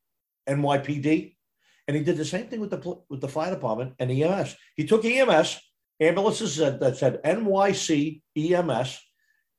NYPD. 0.48 1.36
And 1.88 1.98
he 1.98 2.04
did 2.04 2.18
the 2.18 2.26
same 2.26 2.48
thing 2.48 2.60
with 2.60 2.70
the 2.70 2.98
with 3.10 3.22
the 3.22 3.28
fire 3.28 3.54
department 3.54 3.96
and 4.00 4.12
EMS. 4.12 4.56
He 4.76 4.86
took 4.86 5.04
EMS 5.04 5.60
ambulances 6.00 6.58
that, 6.58 6.80
that 6.80 6.98
said 6.98 7.22
NYC 7.24 8.22
EMS, 8.36 9.00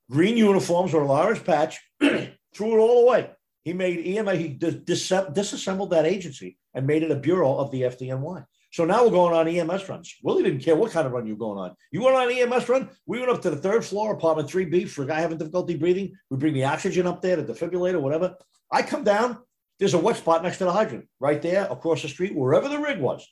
green 0.09 0.37
uniforms 0.37 0.93
or 0.93 1.01
a 1.01 1.07
large 1.07 1.43
patch, 1.43 1.79
threw 1.99 2.75
it 2.75 2.79
all 2.79 3.07
away. 3.07 3.31
He 3.63 3.73
made 3.73 4.17
EMS. 4.17 4.37
He 4.37 4.47
dis- 4.49 5.11
disassembled 5.33 5.91
that 5.91 6.05
agency 6.05 6.57
and 6.73 6.87
made 6.87 7.03
it 7.03 7.11
a 7.11 7.15
bureau 7.15 7.57
of 7.57 7.71
the 7.71 7.81
FDNY. 7.81 8.45
So 8.71 8.85
now 8.85 9.03
we're 9.03 9.11
going 9.11 9.33
on 9.33 9.47
EMS 9.47 9.89
runs. 9.89 10.15
Willie 10.21 10.43
didn't 10.43 10.59
care 10.61 10.75
what 10.75 10.91
kind 10.91 11.07
of 11.07 11.13
run 11.13 11.25
you're 11.25 11.35
going 11.35 11.57
on. 11.57 11.75
You 11.91 12.03
went 12.03 12.15
on 12.15 12.29
an 12.29 12.37
EMS 12.37 12.69
run. 12.69 12.89
We 13.07 13.19
went 13.19 13.31
up 13.31 13.41
to 13.41 13.49
the 13.49 13.57
third 13.57 13.83
floor, 13.83 14.13
apartment 14.13 14.47
3B, 14.47 14.89
for 14.89 15.03
a 15.03 15.07
guy 15.07 15.21
having 15.21 15.39
difficulty 15.39 15.75
breathing. 15.75 16.13
We 16.29 16.37
bring 16.37 16.53
the 16.53 16.65
oxygen 16.65 17.07
up 17.07 17.21
there, 17.21 17.35
the 17.35 17.53
defibrillator, 17.53 17.99
whatever. 17.99 18.35
I 18.71 18.83
come 18.83 19.03
down. 19.03 19.39
There's 19.79 19.95
a 19.95 19.99
wet 19.99 20.17
spot 20.17 20.43
next 20.43 20.57
to 20.57 20.65
the 20.65 20.71
hydrant, 20.71 21.07
right 21.19 21.41
there 21.41 21.65
across 21.71 22.01
the 22.01 22.09
street, 22.09 22.35
wherever 22.35 22.67
the 22.67 22.79
rig 22.79 22.99
was. 22.99 23.27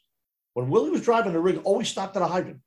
When 0.53 0.69
Willie 0.69 0.89
was 0.89 1.01
driving, 1.01 1.33
the 1.33 1.39
rig 1.39 1.61
always 1.63 1.89
stopped 1.89 2.15
at 2.15 2.23
a 2.23 2.27
hydrant. 2.27 2.61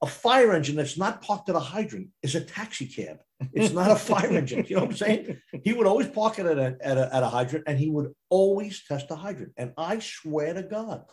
A 0.00 0.06
fire 0.06 0.52
engine 0.52 0.76
that's 0.76 0.96
not 0.96 1.20
parked 1.20 1.50
at 1.50 1.56
a 1.56 1.60
hydrant 1.60 2.08
is 2.22 2.34
a 2.34 2.40
taxi 2.40 2.86
cab. 2.86 3.18
It's 3.52 3.72
not 3.72 3.90
a 3.90 3.96
fire 3.96 4.30
engine. 4.30 4.66
You 4.68 4.76
know 4.76 4.82
what 4.82 4.90
I'm 4.90 4.96
saying? 4.96 5.40
He 5.64 5.72
would 5.72 5.86
always 5.86 6.08
park 6.08 6.38
it 6.38 6.46
at 6.46 6.58
a, 6.58 6.76
at 6.80 6.98
a, 6.98 7.14
at 7.14 7.22
a 7.22 7.28
hydrant 7.28 7.64
and 7.66 7.78
he 7.78 7.88
would 7.88 8.12
always 8.28 8.84
test 8.86 9.08
the 9.08 9.16
hydrant. 9.16 9.52
And 9.56 9.72
I 9.78 9.98
swear 9.98 10.54
to 10.54 10.62
God, 10.62 11.04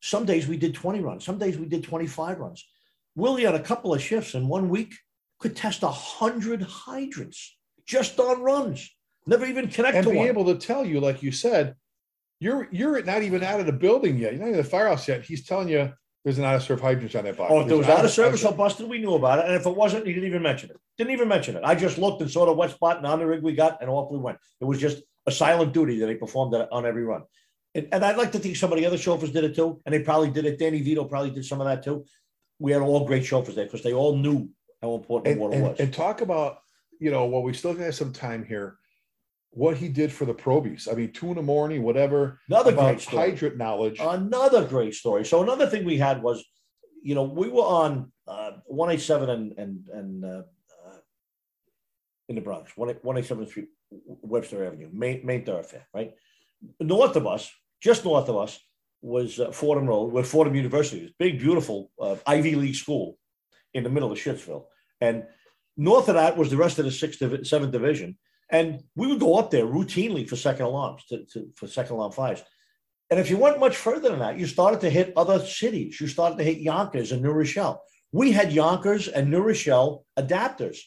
some 0.00 0.26
days 0.26 0.46
we 0.46 0.56
did 0.56 0.74
20 0.74 1.00
runs, 1.00 1.24
some 1.24 1.38
days 1.38 1.58
we 1.58 1.66
did 1.66 1.84
25 1.84 2.38
runs. 2.38 2.66
Willie 3.16 3.46
on 3.46 3.54
a 3.54 3.60
couple 3.60 3.94
of 3.94 4.02
shifts 4.02 4.34
in 4.34 4.48
one 4.48 4.68
week 4.68 4.94
could 5.38 5.56
test 5.56 5.82
100 5.82 6.62
hydrants 6.62 7.56
just 7.86 8.18
on 8.18 8.42
runs, 8.42 8.90
never 9.26 9.46
even 9.46 9.68
connect 9.68 9.96
and 9.96 10.04
to 10.04 10.10
be 10.10 10.18
one. 10.18 10.28
able 10.28 10.44
to 10.46 10.56
tell 10.56 10.84
you, 10.84 11.00
like 11.00 11.22
you 11.22 11.32
said, 11.32 11.76
you're 12.40 12.68
you're 12.72 13.02
not 13.02 13.22
even 13.22 13.42
out 13.42 13.60
of 13.60 13.66
the 13.66 13.72
building 13.72 14.18
yet. 14.18 14.32
You're 14.32 14.42
not 14.42 14.50
in 14.50 14.56
the 14.56 14.64
firehouse 14.64 15.06
yet. 15.06 15.24
He's 15.24 15.46
telling 15.46 15.68
you 15.68 15.92
there's 16.24 16.38
an 16.38 16.44
out 16.44 16.56
of 16.56 16.62
service 16.62 16.82
hydrant 16.82 17.14
on 17.14 17.24
that 17.24 17.36
box. 17.36 17.52
Oh, 17.52 17.60
if 17.60 17.68
there 17.68 17.76
was 17.76 17.86
out 17.86 18.04
of 18.04 18.10
service 18.10 18.44
or 18.44 18.54
busted, 18.54 18.88
we 18.88 18.98
knew 18.98 19.14
about 19.14 19.40
it. 19.40 19.44
And 19.44 19.54
if 19.54 19.66
it 19.66 19.76
wasn't, 19.76 20.06
he 20.06 20.14
didn't 20.14 20.28
even 20.28 20.42
mention 20.42 20.70
it. 20.70 20.76
Didn't 20.96 21.12
even 21.12 21.28
mention 21.28 21.56
it. 21.56 21.62
I 21.64 21.74
just 21.74 21.98
looked 21.98 22.22
and 22.22 22.30
saw 22.30 22.46
the 22.46 22.52
wet 22.52 22.70
spot 22.70 22.96
and 22.96 23.06
on 23.06 23.18
the 23.18 23.26
rig 23.26 23.42
we 23.42 23.54
got, 23.54 23.82
and 23.82 23.90
off 23.90 24.10
we 24.10 24.18
went. 24.18 24.38
It 24.60 24.64
was 24.64 24.80
just 24.80 25.02
a 25.26 25.32
silent 25.32 25.74
duty 25.74 25.98
that 26.00 26.08
he 26.08 26.14
performed 26.14 26.54
on 26.54 26.86
every 26.86 27.04
run. 27.04 27.24
And, 27.74 27.88
and 27.92 28.04
I'd 28.04 28.16
like 28.16 28.32
to 28.32 28.38
think 28.38 28.56
some 28.56 28.72
of 28.72 28.78
the 28.78 28.86
other 28.86 28.96
chauffeurs 28.96 29.32
did 29.32 29.44
it 29.44 29.54
too, 29.54 29.80
and 29.84 29.94
they 29.94 30.00
probably 30.00 30.30
did 30.30 30.46
it. 30.46 30.58
Danny 30.58 30.80
Vito 30.80 31.04
probably 31.04 31.30
did 31.30 31.44
some 31.44 31.60
of 31.60 31.66
that 31.66 31.82
too. 31.82 32.06
We 32.58 32.72
had 32.72 32.80
all 32.80 33.06
great 33.06 33.24
chauffeurs 33.24 33.56
there 33.56 33.66
because 33.66 33.82
they 33.82 33.92
all 33.92 34.16
knew 34.16 34.48
how 34.84 34.94
important 34.94 35.32
and, 35.32 35.40
water 35.40 35.54
and, 35.54 35.62
was. 35.64 35.80
and 35.80 35.92
talk 35.92 36.20
about 36.20 36.58
you 37.00 37.10
know 37.10 37.26
well 37.26 37.42
we 37.42 37.52
still 37.52 37.74
have 37.74 37.94
some 37.94 38.12
time 38.12 38.44
here 38.44 38.76
what 39.54 39.76
he 39.76 39.88
did 39.88 40.10
for 40.12 40.24
the 40.24 40.34
probies 40.34 40.88
i 40.90 40.94
mean 40.94 41.12
two 41.12 41.28
in 41.28 41.36
the 41.36 41.42
morning 41.42 41.82
whatever 41.82 42.40
Another 42.48 42.72
great 42.72 43.00
story. 43.00 43.30
hydrant 43.30 43.56
knowledge 43.56 43.98
Another 44.00 44.64
great 44.74 44.94
story. 44.94 45.24
So 45.24 45.42
another 45.42 45.66
thing 45.70 45.84
we 45.84 45.96
had 45.98 46.22
was, 46.22 46.44
you 47.02 47.14
know, 47.14 47.22
we 47.24 47.48
were 47.48 47.68
on 47.84 48.12
uh, 48.26 48.52
187 48.66 49.30
and 49.30 49.44
and 49.62 49.88
and 49.98 50.24
uh, 50.24 50.42
uh, 50.84 50.98
in 52.28 52.34
the 52.36 52.40
Bronx, 52.40 52.72
187th 52.76 53.48
Street, 53.48 53.68
Webster 54.34 54.64
Avenue, 54.66 54.88
main 54.92 55.24
main 55.24 55.44
thoroughfare, 55.44 55.86
right? 55.94 56.10
North 56.80 57.16
of 57.16 57.26
us, 57.26 57.50
just 57.80 58.04
north 58.04 58.28
of 58.28 58.36
us, 58.36 58.58
was 59.02 59.38
uh, 59.38 59.52
Fordham 59.52 59.86
Road, 59.86 60.12
where 60.12 60.24
Fordham 60.24 60.54
University 60.54 61.00
is, 61.04 61.12
big, 61.18 61.38
beautiful 61.38 61.90
uh, 62.00 62.16
Ivy 62.26 62.54
League 62.56 62.74
school 62.84 63.18
in 63.74 63.84
the 63.84 63.90
middle 63.90 64.10
of 64.10 64.18
Shittsville, 64.18 64.64
and 65.00 65.24
north 65.76 66.08
of 66.08 66.14
that 66.14 66.36
was 66.36 66.48
the 66.50 66.56
rest 66.56 66.78
of 66.78 66.84
the 66.86 66.90
sixth, 66.90 67.20
seventh 67.46 67.72
division, 67.72 68.16
and 68.54 68.84
we 68.94 69.08
would 69.08 69.18
go 69.18 69.36
up 69.36 69.50
there 69.50 69.66
routinely 69.66 70.28
for 70.28 70.36
second 70.36 70.66
alarms, 70.66 71.04
to, 71.08 71.24
to 71.32 71.50
for 71.56 71.66
second 71.66 71.96
alarm 71.96 72.12
fires. 72.12 72.40
And 73.10 73.18
if 73.18 73.28
you 73.28 73.36
went 73.36 73.58
much 73.58 73.76
further 73.76 74.08
than 74.10 74.20
that, 74.20 74.38
you 74.38 74.46
started 74.46 74.80
to 74.82 74.90
hit 74.90 75.12
other 75.16 75.40
cities. 75.44 76.00
You 76.00 76.06
started 76.06 76.38
to 76.38 76.44
hit 76.44 76.58
Yonkers 76.58 77.10
and 77.10 77.20
New 77.20 77.32
Rochelle. 77.32 77.82
We 78.12 78.30
had 78.30 78.52
Yonkers 78.52 79.08
and 79.08 79.28
New 79.28 79.42
Rochelle 79.42 80.06
adapters 80.16 80.78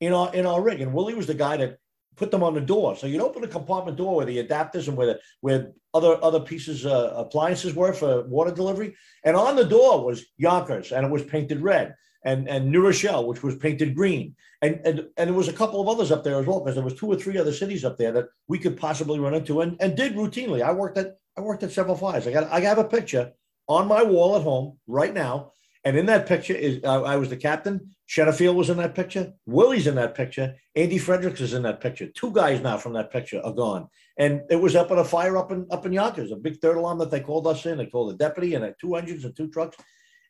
in 0.00 0.12
our 0.12 0.34
in 0.34 0.44
our 0.44 0.60
rig, 0.60 0.82
and 0.82 0.92
Willie 0.92 1.14
was 1.14 1.26
the 1.26 1.42
guy 1.46 1.56
that 1.56 1.78
put 2.16 2.30
them 2.30 2.42
on 2.42 2.54
the 2.54 2.60
door. 2.60 2.94
So 2.94 3.06
you'd 3.06 3.22
open 3.22 3.42
the 3.42 3.48
compartment 3.48 3.96
door 3.96 4.16
where 4.16 4.26
the 4.26 4.46
adapters 4.46 4.86
and 4.88 4.96
where 4.96 5.06
the, 5.06 5.20
where 5.40 5.72
other 5.94 6.22
other 6.22 6.40
pieces 6.40 6.84
uh, 6.84 7.14
appliances 7.16 7.74
were 7.74 7.94
for 7.94 8.24
water 8.36 8.50
delivery, 8.50 8.94
and 9.24 9.34
on 9.34 9.56
the 9.56 9.64
door 9.64 10.04
was 10.04 10.26
Yonkers, 10.36 10.92
and 10.92 11.06
it 11.06 11.10
was 11.10 11.24
painted 11.24 11.62
red, 11.62 11.94
and 12.24 12.48
and 12.48 12.70
New 12.70 12.82
Rochelle, 12.82 13.26
which 13.26 13.42
was 13.42 13.56
painted 13.56 13.94
green, 13.94 14.34
and 14.62 14.80
and 14.84 15.06
and 15.16 15.28
there 15.28 15.34
was 15.34 15.48
a 15.48 15.52
couple 15.52 15.80
of 15.80 15.88
others 15.88 16.10
up 16.10 16.24
there 16.24 16.38
as 16.38 16.46
well 16.46 16.60
because 16.60 16.74
there 16.74 16.84
was 16.84 16.94
two 16.94 17.06
or 17.06 17.16
three 17.16 17.38
other 17.38 17.52
cities 17.52 17.84
up 17.84 17.98
there 17.98 18.12
that 18.12 18.26
we 18.48 18.58
could 18.58 18.76
possibly 18.76 19.18
run 19.18 19.34
into, 19.34 19.60
and 19.60 19.76
and 19.80 19.96
did 19.96 20.14
routinely. 20.14 20.62
I 20.62 20.72
worked 20.72 20.98
at 20.98 21.18
I 21.36 21.40
worked 21.40 21.62
at 21.62 21.72
several 21.72 21.96
fires. 21.96 22.26
I 22.26 22.32
got 22.32 22.50
I 22.50 22.60
have 22.60 22.78
a 22.78 22.84
picture 22.84 23.32
on 23.68 23.88
my 23.88 24.02
wall 24.02 24.36
at 24.36 24.42
home 24.42 24.78
right 24.86 25.12
now, 25.12 25.52
and 25.84 25.96
in 25.96 26.06
that 26.06 26.26
picture 26.26 26.54
is 26.54 26.82
uh, 26.84 27.02
I 27.02 27.16
was 27.16 27.28
the 27.28 27.36
captain. 27.36 27.94
Shennefield 28.08 28.54
was 28.54 28.70
in 28.70 28.76
that 28.78 28.94
picture. 28.94 29.32
Willie's 29.46 29.86
in 29.86 29.94
that 29.94 30.14
picture. 30.14 30.54
Andy 30.74 30.98
Fredericks 30.98 31.40
is 31.40 31.54
in 31.54 31.62
that 31.62 31.80
picture. 31.80 32.06
Two 32.08 32.32
guys 32.32 32.60
now 32.60 32.76
from 32.76 32.92
that 32.94 33.10
picture 33.10 33.40
are 33.42 33.52
gone. 33.52 33.88
And 34.18 34.42
it 34.50 34.56
was 34.56 34.76
up 34.76 34.90
at 34.90 34.98
a 34.98 35.04
fire 35.04 35.36
up 35.36 35.50
in 35.52 35.66
up 35.70 35.86
in 35.86 35.92
Yonkers, 35.92 36.30
a 36.30 36.36
big 36.36 36.60
third 36.60 36.76
alarm 36.76 36.98
that 36.98 37.10
they 37.10 37.20
called 37.20 37.46
us 37.46 37.66
in. 37.66 37.78
They 37.78 37.86
called 37.86 38.12
the 38.12 38.16
deputy 38.16 38.54
and 38.54 38.64
had 38.64 38.76
two 38.80 38.94
engines 38.94 39.24
and 39.24 39.36
two 39.36 39.48
trucks. 39.48 39.76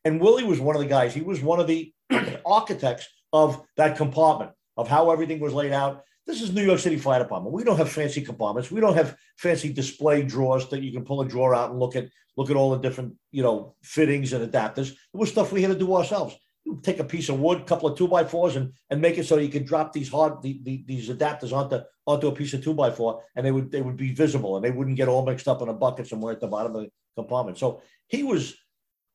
And 0.05 0.21
Willie 0.21 0.45
was 0.45 0.61
one 0.61 0.77
of 0.77 0.83
the 0.83 0.89
guys. 0.89 1.15
He 1.15 1.23
was 1.23 1.41
one 1.41 1.61
of 1.61 1.67
the 1.67 1.93
architects 2.47 3.09
of 3.33 3.63
that 3.77 3.97
compartment, 3.97 4.53
of 4.77 4.87
how 4.87 5.11
everything 5.11 5.41
was 5.41 5.55
laid 5.55 5.73
out. 5.73 6.03
This 6.27 6.41
is 6.41 6.53
New 6.53 6.65
York 6.65 6.79
City 6.79 6.97
Fire 6.97 7.19
Department. 7.19 7.55
We 7.55 7.65
don't 7.65 7.77
have 7.77 7.91
fancy 7.91 8.23
compartments. 8.23 8.71
We 8.71 8.81
don't 8.81 8.95
have 8.95 9.17
fancy 9.37 9.73
display 9.73 10.23
drawers 10.23 10.69
that 10.69 10.83
you 10.83 10.93
can 10.93 11.05
pull 11.05 11.21
a 11.21 11.29
drawer 11.29 11.55
out 11.55 11.71
and 11.71 11.79
look 11.79 11.97
at 11.97 12.09
look 12.37 12.51
at 12.51 12.57
all 12.57 12.71
the 12.71 12.79
different 12.79 13.15
you 13.31 13.43
know 13.43 13.77
fittings 13.83 14.33
and 14.33 14.51
adapters. 14.51 14.91
It 14.91 14.99
was 15.13 15.31
stuff 15.31 15.53
we 15.53 15.63
had 15.63 15.73
to 15.73 15.79
do 15.79 15.95
ourselves. 15.95 16.37
You 16.65 16.81
take 16.83 16.99
a 16.99 17.05
piece 17.05 17.29
of 17.29 17.41
wood, 17.41 17.67
couple 17.67 17.91
of 17.91 17.99
two 17.99 18.09
by 18.09 18.25
fours, 18.25 18.57
and 18.57 18.73
and 18.89 19.01
make 19.01 19.19
it 19.19 19.27
so 19.27 19.37
you 19.37 19.51
could 19.51 19.67
drop 19.67 19.93
these 19.93 20.09
hard 20.09 20.41
the, 20.43 20.61
the, 20.63 20.85
these 20.87 21.11
adapters 21.11 21.53
onto 21.53 21.81
onto 22.07 22.29
a 22.29 22.33
piece 22.33 22.55
of 22.55 22.65
two 22.65 22.75
by 22.75 22.91
four, 22.91 23.23
and 23.37 23.45
they 23.45 23.53
would 23.53 23.71
they 23.71 23.83
would 23.83 23.97
be 23.97 24.15
visible 24.15 24.57
and 24.57 24.65
they 24.65 24.71
wouldn't 24.71 24.97
get 24.97 25.09
all 25.09 25.27
mixed 25.27 25.49
up 25.49 25.61
in 25.61 25.69
a 25.69 25.75
bucket 25.75 26.07
somewhere 26.07 26.33
at 26.33 26.41
the 26.41 26.47
bottom 26.47 26.75
of 26.75 26.83
the 26.83 26.91
compartment. 27.17 27.59
So 27.59 27.83
he 28.09 28.23
was 28.23 28.57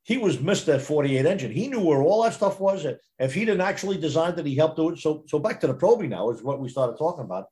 he 0.09 0.17
was 0.17 0.37
Mr. 0.37 0.81
48 0.81 1.23
engine. 1.27 1.51
He 1.51 1.67
knew 1.67 1.81
where 1.81 2.01
all 2.01 2.23
that 2.23 2.33
stuff 2.33 2.59
was. 2.59 2.83
If 3.19 3.35
he 3.35 3.45
didn't 3.45 3.61
actually 3.61 3.99
design 3.99 4.33
it, 4.39 4.43
he 4.43 4.55
helped 4.55 4.77
do 4.77 4.89
it. 4.89 4.97
So 4.97 5.23
so 5.27 5.37
back 5.37 5.59
to 5.59 5.67
the 5.67 5.75
probing 5.75 6.09
now 6.09 6.31
is 6.31 6.41
what 6.41 6.59
we 6.59 6.67
started 6.67 6.97
talking 6.97 7.25
about. 7.25 7.45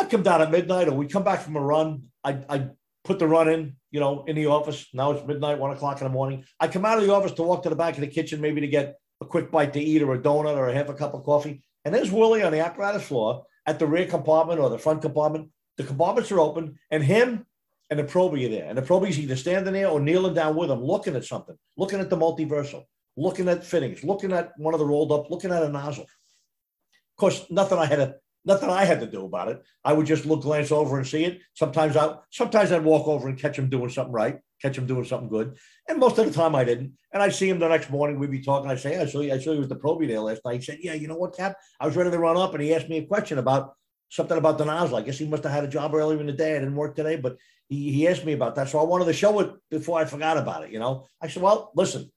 I'd 0.00 0.10
come 0.10 0.24
down 0.24 0.42
at 0.42 0.50
midnight 0.50 0.88
or 0.88 0.96
we'd 0.96 1.12
come 1.12 1.22
back 1.22 1.42
from 1.42 1.54
a 1.54 1.60
run. 1.60 2.02
I'd, 2.24 2.44
I'd 2.48 2.70
put 3.04 3.20
the 3.20 3.28
run 3.28 3.48
in, 3.48 3.76
you 3.92 4.00
know, 4.00 4.24
in 4.24 4.34
the 4.34 4.46
office. 4.46 4.88
Now 4.92 5.12
it's 5.12 5.24
midnight, 5.24 5.60
one 5.60 5.70
o'clock 5.70 6.00
in 6.00 6.08
the 6.08 6.12
morning. 6.12 6.44
I 6.58 6.66
come 6.66 6.84
out 6.84 6.98
of 6.98 7.04
the 7.04 7.14
office 7.14 7.32
to 7.34 7.44
walk 7.44 7.62
to 7.62 7.70
the 7.70 7.76
back 7.76 7.94
of 7.94 8.00
the 8.00 8.08
kitchen, 8.08 8.40
maybe 8.40 8.60
to 8.62 8.66
get 8.66 8.96
a 9.20 9.24
quick 9.24 9.52
bite 9.52 9.72
to 9.74 9.80
eat 9.80 10.02
or 10.02 10.14
a 10.14 10.18
donut 10.18 10.56
or 10.56 10.70
a 10.70 10.74
half 10.74 10.88
a 10.88 10.94
cup 10.94 11.14
of 11.14 11.22
coffee. 11.22 11.62
And 11.84 11.94
there's 11.94 12.10
Willie 12.10 12.42
on 12.42 12.50
the 12.50 12.66
apparatus 12.66 13.04
floor 13.04 13.44
at 13.64 13.78
the 13.78 13.86
rear 13.86 14.06
compartment 14.06 14.58
or 14.58 14.70
the 14.70 14.78
front 14.78 15.02
compartment. 15.02 15.50
The 15.76 15.84
compartments 15.84 16.32
are 16.32 16.40
open, 16.40 16.80
and 16.90 17.04
him 17.04 17.46
and 17.90 17.98
the 17.98 18.04
Proby 18.04 18.46
are 18.46 18.50
there. 18.50 18.68
And 18.68 18.78
the 18.78 18.82
Proby's 18.82 19.18
either 19.18 19.36
standing 19.36 19.74
there 19.74 19.88
or 19.88 20.00
kneeling 20.00 20.34
down 20.34 20.56
with 20.56 20.70
him, 20.70 20.82
looking 20.82 21.16
at 21.16 21.24
something, 21.24 21.56
looking 21.76 22.00
at 22.00 22.08
the 22.08 22.16
multiversal, 22.16 22.84
looking 23.16 23.48
at 23.48 23.64
fittings, 23.64 24.04
looking 24.04 24.32
at 24.32 24.52
one 24.56 24.74
of 24.74 24.80
the 24.80 24.86
rolled 24.86 25.12
up, 25.12 25.30
looking 25.30 25.50
at 25.50 25.62
a 25.62 25.68
nozzle. 25.68 26.04
Of 26.04 27.16
course, 27.16 27.44
nothing 27.50 27.78
I 27.78 27.86
had 27.86 27.96
to 27.96 28.14
nothing 28.44 28.70
I 28.70 28.84
had 28.84 29.00
to 29.00 29.06
do 29.06 29.24
about 29.24 29.48
it. 29.48 29.62
I 29.84 29.92
would 29.92 30.06
just 30.06 30.24
look, 30.24 30.42
glance 30.42 30.72
over 30.72 30.96
and 30.96 31.06
see 31.06 31.24
it. 31.24 31.40
Sometimes 31.54 31.96
I 31.96 32.16
sometimes 32.30 32.72
I'd 32.72 32.84
walk 32.84 33.06
over 33.06 33.28
and 33.28 33.38
catch 33.38 33.58
him 33.58 33.68
doing 33.68 33.90
something 33.90 34.12
right, 34.12 34.38
catch 34.62 34.78
him 34.78 34.86
doing 34.86 35.04
something 35.04 35.28
good. 35.28 35.58
And 35.88 35.98
most 35.98 36.18
of 36.18 36.26
the 36.26 36.32
time 36.32 36.54
I 36.54 36.64
didn't. 36.64 36.94
And 37.12 37.22
I'd 37.22 37.34
see 37.34 37.48
him 37.48 37.58
the 37.58 37.68
next 37.68 37.90
morning. 37.90 38.18
We'd 38.18 38.30
be 38.30 38.40
talking. 38.40 38.70
I'd 38.70 38.80
say, 38.80 38.98
I 38.98 39.06
saw 39.06 39.20
you, 39.20 39.34
I 39.34 39.38
saw 39.38 39.52
you 39.52 39.60
with 39.60 39.68
the 39.68 39.76
Proby 39.76 40.06
there 40.06 40.20
last 40.20 40.42
night. 40.44 40.56
He 40.56 40.62
said, 40.62 40.78
Yeah, 40.80 40.94
you 40.94 41.08
know 41.08 41.16
what, 41.16 41.36
Cap? 41.36 41.56
I 41.80 41.86
was 41.86 41.96
ready 41.96 42.10
to 42.10 42.18
run 42.18 42.36
up 42.36 42.54
and 42.54 42.62
he 42.62 42.74
asked 42.74 42.88
me 42.88 42.98
a 42.98 43.06
question 43.06 43.38
about 43.38 43.74
something 44.10 44.38
about 44.38 44.58
the 44.58 44.64
nozzle. 44.64 44.96
I 44.96 45.02
guess 45.02 45.18
he 45.18 45.26
must 45.26 45.44
have 45.44 45.52
had 45.52 45.64
a 45.64 45.68
job 45.68 45.94
earlier 45.94 46.20
in 46.20 46.26
the 46.26 46.32
day. 46.32 46.56
I 46.56 46.60
didn't 46.60 46.76
work 46.76 46.96
today, 46.96 47.16
but 47.16 47.36
he, 47.70 47.92
he 47.92 48.08
asked 48.08 48.26
me 48.26 48.32
about 48.32 48.56
that. 48.56 48.68
So 48.68 48.80
I 48.80 48.82
wanted 48.82 49.06
to 49.06 49.12
show 49.14 49.38
it 49.40 49.52
before 49.70 49.98
I 49.98 50.04
forgot 50.04 50.36
about 50.36 50.64
it. 50.64 50.72
You 50.72 50.80
know, 50.80 51.06
I 51.22 51.28
said, 51.28 51.42
Well, 51.42 51.70
listen, 51.74 52.10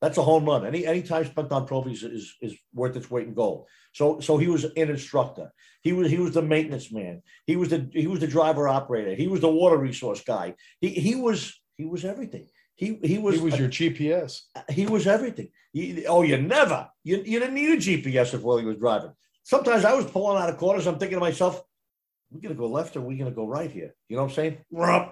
that's 0.00 0.16
a 0.16 0.22
home 0.22 0.46
run. 0.46 0.64
Any 0.64 0.86
any 0.86 1.02
time 1.02 1.26
spent 1.26 1.52
on 1.52 1.66
Probys 1.66 2.04
is, 2.04 2.34
is 2.40 2.56
worth 2.72 2.96
its 2.96 3.10
weight 3.10 3.26
in 3.26 3.34
gold. 3.34 3.66
So 3.92 4.20
so 4.20 4.38
he 4.38 4.46
was 4.46 4.64
an 4.64 4.72
instructor. 4.76 5.52
He 5.82 5.92
was 5.92 6.10
he 6.10 6.18
was 6.18 6.32
the 6.32 6.42
maintenance 6.42 6.90
man. 6.92 7.22
He 7.46 7.56
was 7.56 7.68
the 7.68 7.90
he 7.92 8.06
was 8.06 8.20
the 8.20 8.28
driver 8.28 8.68
operator. 8.68 9.14
He 9.14 9.26
was 9.26 9.40
the 9.40 9.50
water 9.50 9.76
resource 9.76 10.22
guy. 10.22 10.54
He 10.80 10.90
he 10.90 11.16
was 11.16 11.60
he 11.76 11.84
was 11.84 12.04
everything. 12.04 12.46
He 12.76 12.98
he 13.02 13.18
was 13.18 13.34
he 13.34 13.40
was 13.42 13.58
your 13.58 13.68
GPS. 13.68 14.42
He 14.70 14.86
was 14.86 15.06
everything. 15.06 15.48
He, 15.72 16.06
oh, 16.06 16.22
you 16.22 16.38
never 16.38 16.88
you, 17.02 17.18
you 17.18 17.40
didn't 17.40 17.54
need 17.54 17.70
a 17.70 17.76
GPS 17.76 18.32
if 18.32 18.42
Willie 18.42 18.64
was 18.64 18.76
driving. 18.76 19.12
Sometimes 19.42 19.84
I 19.84 19.94
was 19.94 20.06
pulling 20.06 20.40
out 20.40 20.48
of 20.48 20.56
quarters. 20.56 20.86
I'm 20.86 20.98
thinking 20.98 21.16
to 21.16 21.20
myself, 21.20 21.62
we're 22.30 22.40
gonna 22.40 22.54
go 22.54 22.68
left 22.68 22.96
or 22.96 23.00
we're 23.00 23.18
gonna 23.18 23.30
go 23.30 23.46
right 23.46 23.70
here. 23.70 23.94
You 24.08 24.16
know 24.16 24.22
what 24.22 24.30
I'm 24.30 24.34
saying? 24.34 24.58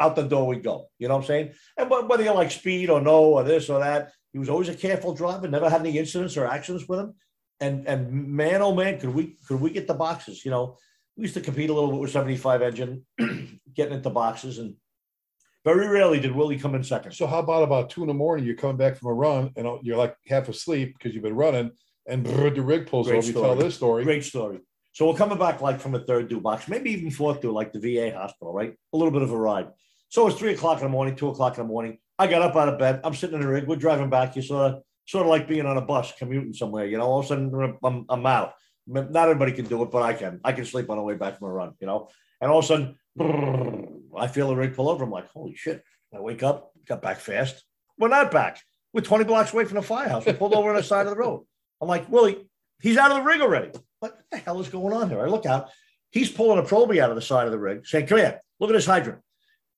Out 0.00 0.16
the 0.16 0.22
door 0.22 0.46
we 0.46 0.56
go. 0.56 0.86
You 0.98 1.08
know 1.08 1.14
what 1.14 1.22
I'm 1.22 1.26
saying? 1.26 1.52
And 1.76 1.90
whether 1.90 2.22
you 2.22 2.32
like 2.32 2.50
speed 2.50 2.90
or 2.90 3.00
no 3.00 3.24
or 3.24 3.42
this 3.42 3.68
or 3.68 3.80
that, 3.80 4.12
he 4.32 4.38
was 4.38 4.48
always 4.48 4.68
a 4.68 4.74
careful 4.74 5.14
driver. 5.14 5.48
Never 5.48 5.68
had 5.68 5.80
any 5.80 5.98
incidents 5.98 6.36
or 6.36 6.46
accidents 6.46 6.88
with 6.88 7.00
him. 7.00 7.14
And 7.60 7.88
and 7.88 8.12
man, 8.12 8.62
oh 8.62 8.74
man, 8.74 9.00
could 9.00 9.14
we 9.14 9.36
could 9.46 9.60
we 9.60 9.70
get 9.70 9.88
the 9.88 9.94
boxes? 9.94 10.44
You 10.44 10.52
know, 10.52 10.76
we 11.16 11.22
used 11.22 11.34
to 11.34 11.40
compete 11.40 11.70
a 11.70 11.74
little 11.74 11.90
bit 11.90 12.00
with 12.00 12.12
75 12.12 12.62
engine, 12.62 13.04
getting 13.74 13.94
into 13.94 14.10
boxes, 14.10 14.58
and 14.58 14.76
very 15.64 15.88
rarely 15.88 16.20
did 16.20 16.32
Willie 16.32 16.58
come 16.58 16.76
in 16.76 16.84
second. 16.84 17.12
So 17.12 17.26
how 17.26 17.40
about 17.40 17.64
about 17.64 17.90
two 17.90 18.02
in 18.02 18.06
the 18.06 18.14
morning? 18.14 18.46
You're 18.46 18.54
coming 18.54 18.76
back 18.76 18.96
from 18.96 19.08
a 19.08 19.12
run 19.12 19.50
and 19.56 19.66
uh, 19.66 19.78
you're 19.82 19.96
like 19.96 20.14
half 20.28 20.48
asleep 20.48 20.94
because 20.96 21.14
you've 21.14 21.24
been 21.24 21.34
running, 21.34 21.72
and 22.06 22.22
brr, 22.22 22.50
the 22.50 22.62
rig 22.62 22.86
pulls 22.86 23.08
Great 23.08 23.18
over. 23.18 23.26
You 23.26 23.32
tell 23.32 23.56
this 23.56 23.74
story. 23.74 24.04
Great 24.04 24.24
story. 24.24 24.60
So 24.98 25.06
we're 25.06 25.14
coming 25.14 25.38
back 25.38 25.60
like 25.60 25.78
from 25.78 25.94
a 25.94 26.00
third 26.00 26.26
due 26.26 26.40
box, 26.40 26.66
maybe 26.66 26.90
even 26.90 27.12
fourth 27.12 27.40
due, 27.40 27.52
like 27.52 27.72
the 27.72 27.78
VA 27.78 28.10
hospital, 28.12 28.52
right? 28.52 28.74
A 28.92 28.96
little 28.96 29.12
bit 29.12 29.22
of 29.22 29.30
a 29.30 29.36
ride. 29.36 29.68
So 30.08 30.26
it's 30.26 30.36
three 30.36 30.54
o'clock 30.54 30.78
in 30.78 30.86
the 30.86 30.90
morning, 30.90 31.14
two 31.14 31.28
o'clock 31.28 31.56
in 31.56 31.62
the 31.62 31.68
morning. 31.68 31.98
I 32.18 32.26
got 32.26 32.42
up 32.42 32.56
out 32.56 32.68
of 32.68 32.80
bed. 32.80 33.02
I'm 33.04 33.14
sitting 33.14 33.36
in 33.36 33.42
the 33.42 33.46
rig. 33.46 33.68
We're 33.68 33.76
driving 33.76 34.10
back. 34.10 34.34
You 34.34 34.42
sort 34.42 34.72
of, 34.72 34.82
sort 35.06 35.22
of 35.24 35.30
like 35.30 35.46
being 35.46 35.66
on 35.66 35.76
a 35.76 35.82
bus 35.82 36.12
commuting 36.18 36.52
somewhere. 36.52 36.84
You 36.84 36.98
know, 36.98 37.04
all 37.04 37.20
of 37.20 37.26
a 37.26 37.28
sudden 37.28 37.78
I'm, 37.84 38.06
I'm 38.08 38.26
out. 38.26 38.54
Not 38.88 39.14
everybody 39.14 39.52
can 39.52 39.66
do 39.66 39.84
it, 39.84 39.92
but 39.92 40.02
I 40.02 40.14
can. 40.14 40.40
I 40.42 40.50
can 40.50 40.64
sleep 40.64 40.90
on 40.90 40.96
the 40.96 41.04
way 41.04 41.14
back 41.14 41.38
from 41.38 41.46
a 41.46 41.52
run. 41.52 41.74
You 41.78 41.86
know, 41.86 42.08
and 42.40 42.50
all 42.50 42.58
of 42.58 42.64
a 42.64 42.66
sudden 42.66 42.96
I 44.18 44.26
feel 44.26 44.48
the 44.48 44.56
rig 44.56 44.74
pull 44.74 44.88
over. 44.88 45.04
I'm 45.04 45.12
like, 45.12 45.28
holy 45.28 45.54
shit! 45.54 45.80
I 46.12 46.18
wake 46.18 46.42
up, 46.42 46.72
got 46.88 47.02
back 47.02 47.20
fast. 47.20 47.62
We're 48.00 48.08
not 48.08 48.32
back. 48.32 48.60
We're 48.92 49.02
20 49.02 49.26
blocks 49.26 49.52
away 49.52 49.64
from 49.64 49.76
the 49.76 49.82
firehouse. 49.82 50.26
We 50.26 50.32
pulled 50.32 50.54
over 50.54 50.70
on 50.70 50.74
the 50.74 50.82
side 50.82 51.06
of 51.06 51.12
the 51.12 51.20
road. 51.20 51.44
I'm 51.80 51.86
like, 51.86 52.10
Willie, 52.10 52.48
he's 52.80 52.96
out 52.96 53.12
of 53.12 53.18
the 53.18 53.22
rig 53.22 53.40
already. 53.40 53.70
What 54.00 54.18
the 54.30 54.38
hell 54.38 54.60
is 54.60 54.68
going 54.68 54.94
on 54.94 55.08
here? 55.08 55.20
I 55.20 55.28
look 55.28 55.46
out. 55.46 55.70
He's 56.10 56.30
pulling 56.30 56.58
a 56.58 56.62
Proby 56.62 57.00
out 57.00 57.10
of 57.10 57.16
the 57.16 57.22
side 57.22 57.46
of 57.46 57.52
the 57.52 57.58
rig, 57.58 57.86
saying, 57.86 58.06
"Come 58.06 58.18
here, 58.18 58.40
look 58.60 58.70
at 58.70 58.74
this 58.74 58.86
hydrant." 58.86 59.20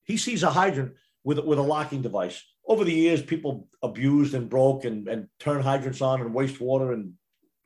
He 0.05 0.17
sees 0.17 0.43
a 0.43 0.51
hydrant 0.51 0.95
with 1.25 1.39
with 1.41 1.59
a 1.59 1.63
locking 1.63 2.03
device. 2.03 2.43
Over 2.67 2.85
the 2.85 2.93
years, 2.93 3.23
people 3.23 3.69
abused 3.83 4.35
and 4.35 4.49
broke 4.49 4.85
and 4.85 5.09
and 5.09 5.29
turned 5.39 5.65
hydrants 5.65 6.01
on 6.01 6.21
and 6.21 6.35
waste 6.35 6.61
water 6.61 6.93
and 6.93 7.15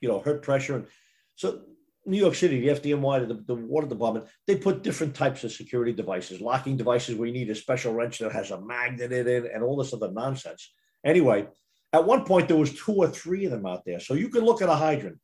you 0.00 0.08
know 0.08 0.20
hurt 0.20 0.42
pressure. 0.42 0.76
And 0.76 0.86
so, 1.34 1.62
New 2.06 2.18
York 2.18 2.34
City, 2.34 2.60
the 2.60 2.68
FDNY, 2.68 3.28
the, 3.28 3.34
the 3.34 3.54
water 3.54 3.86
department, 3.86 4.26
they 4.46 4.56
put 4.56 4.82
different 4.82 5.14
types 5.14 5.42
of 5.42 5.52
security 5.52 5.92
devices, 5.92 6.40
locking 6.40 6.76
devices 6.76 7.16
where 7.16 7.26
you 7.26 7.34
need 7.34 7.50
a 7.50 7.54
special 7.54 7.92
wrench 7.92 8.18
that 8.18 8.32
has 8.32 8.50
a 8.50 8.60
magnet 8.60 9.12
in 9.12 9.26
it 9.26 9.50
and 9.52 9.62
all 9.62 9.76
this 9.76 9.92
other 9.92 10.12
nonsense. 10.12 10.72
Anyway, 11.04 11.46
at 11.92 12.04
one 12.04 12.24
point 12.24 12.48
there 12.48 12.56
was 12.56 12.78
two 12.78 12.94
or 12.94 13.08
three 13.08 13.44
of 13.44 13.50
them 13.50 13.66
out 13.66 13.84
there, 13.84 14.00
so 14.00 14.14
you 14.14 14.28
could 14.28 14.42
look 14.42 14.62
at 14.62 14.68
a 14.68 14.74
hydrant 14.74 15.18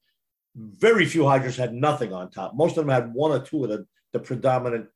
very 0.56 1.04
few 1.04 1.26
hydrants 1.26 1.56
had 1.56 1.74
nothing 1.74 2.12
on 2.12 2.30
top. 2.30 2.54
Most 2.54 2.76
of 2.76 2.86
them 2.86 2.88
had 2.88 3.14
one 3.14 3.30
or 3.30 3.40
two 3.40 3.64
of 3.64 3.70
the, 3.70 3.86
the 4.12 4.18
predominant 4.18 4.86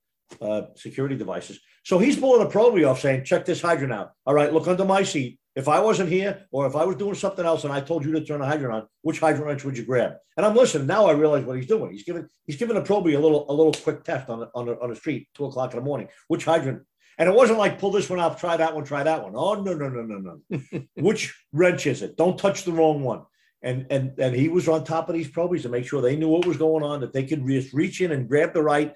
uh, 0.41 0.63
security 0.75 1.17
devices. 1.17 1.61
So 1.85 1.99
he's 1.99 2.17
pulling 2.17 2.47
a 2.47 2.51
Proby 2.51 2.89
off 2.89 3.01
saying, 3.01 3.25
check 3.25 3.45
this 3.45 3.61
hydrant 3.61 3.93
out. 3.93 4.13
All 4.27 4.35
right, 4.35 4.53
look 4.53 4.67
under 4.67 4.85
my 4.85 5.03
seat. 5.03 5.39
If 5.55 5.69
I 5.69 5.79
wasn't 5.79 6.09
here 6.09 6.47
or 6.51 6.67
if 6.67 6.75
I 6.75 6.85
was 6.85 6.97
doing 6.97 7.15
something 7.15 7.45
else 7.45 7.63
and 7.63 7.73
I 7.73 7.81
told 7.81 8.05
you 8.05 8.11
to 8.13 8.25
turn 8.25 8.41
a 8.41 8.47
hydrant 8.47 8.75
on, 8.75 8.89
which 9.03 9.21
hydrant 9.21 9.47
wrench 9.47 9.65
would 9.65 9.79
you 9.79 9.85
grab? 9.85 10.15
And 10.37 10.45
I'm 10.45 10.57
listening. 10.57 10.89
Now 10.89 11.07
I 11.07 11.13
realize 11.13 11.45
what 11.45 11.57
he's 11.57 11.69
doing. 11.69 11.93
He's 11.93 12.03
giving 12.03 12.27
he's 12.45 12.57
giving 12.57 12.77
a 12.77 12.83
Proby 12.83 13.17
a 13.17 13.21
little 13.21 13.49
a 13.49 13.55
little 13.55 13.73
quick 13.73 14.03
test 14.03 14.29
on 14.29 14.41
the, 14.41 14.51
on 14.53 14.67
the, 14.67 14.81
on 14.81 14.91
the 14.91 14.97
street, 14.97 15.29
two 15.33 15.45
o'clock 15.45 15.73
in 15.73 15.79
the 15.79 15.85
morning. 15.85 16.09
Which 16.27 16.45
hydrant? 16.45 16.83
And 17.19 17.29
it 17.29 17.35
wasn't 17.35 17.61
like 17.61 17.79
pull 17.79 17.93
this 17.93 18.11
one 18.11 18.19
out, 18.19 18.41
try 18.41 18.57
that 18.57 18.75
one, 18.75 18.85
try 18.85 19.05
that 19.05 19.23
one. 19.23 19.35
Oh 19.37 19.63
no 19.63 19.75
no 19.75 19.89
no 19.89 20.03
no 20.03 20.41
no. 20.51 20.83
which 20.97 21.33
wrench 21.53 21.87
is 21.87 22.03
it? 22.03 22.17
Don't 22.17 22.37
touch 22.37 22.65
the 22.65 22.73
wrong 22.73 23.03
one 23.03 23.23
and 23.65 23.87
and 23.91 24.13
and 24.19 24.37
he 24.37 24.49
was 24.49 24.69
on 24.69 24.85
top 24.85 25.09
of 25.09 25.15
these 25.15 25.29
Probys 25.29 25.63
to 25.63 25.69
make 25.69 25.87
sure 25.87 26.01
they 26.01 26.17
knew 26.17 26.29
what 26.29 26.47
was 26.47 26.59
going 26.59 26.85
on, 26.85 27.01
that 27.01 27.13
they 27.13 27.25
could 27.25 27.45
just 27.47 27.73
reach 27.73 28.01
in 28.03 28.13
and 28.13 28.29
grab 28.29 28.53
the 28.53 28.63
right, 28.63 28.95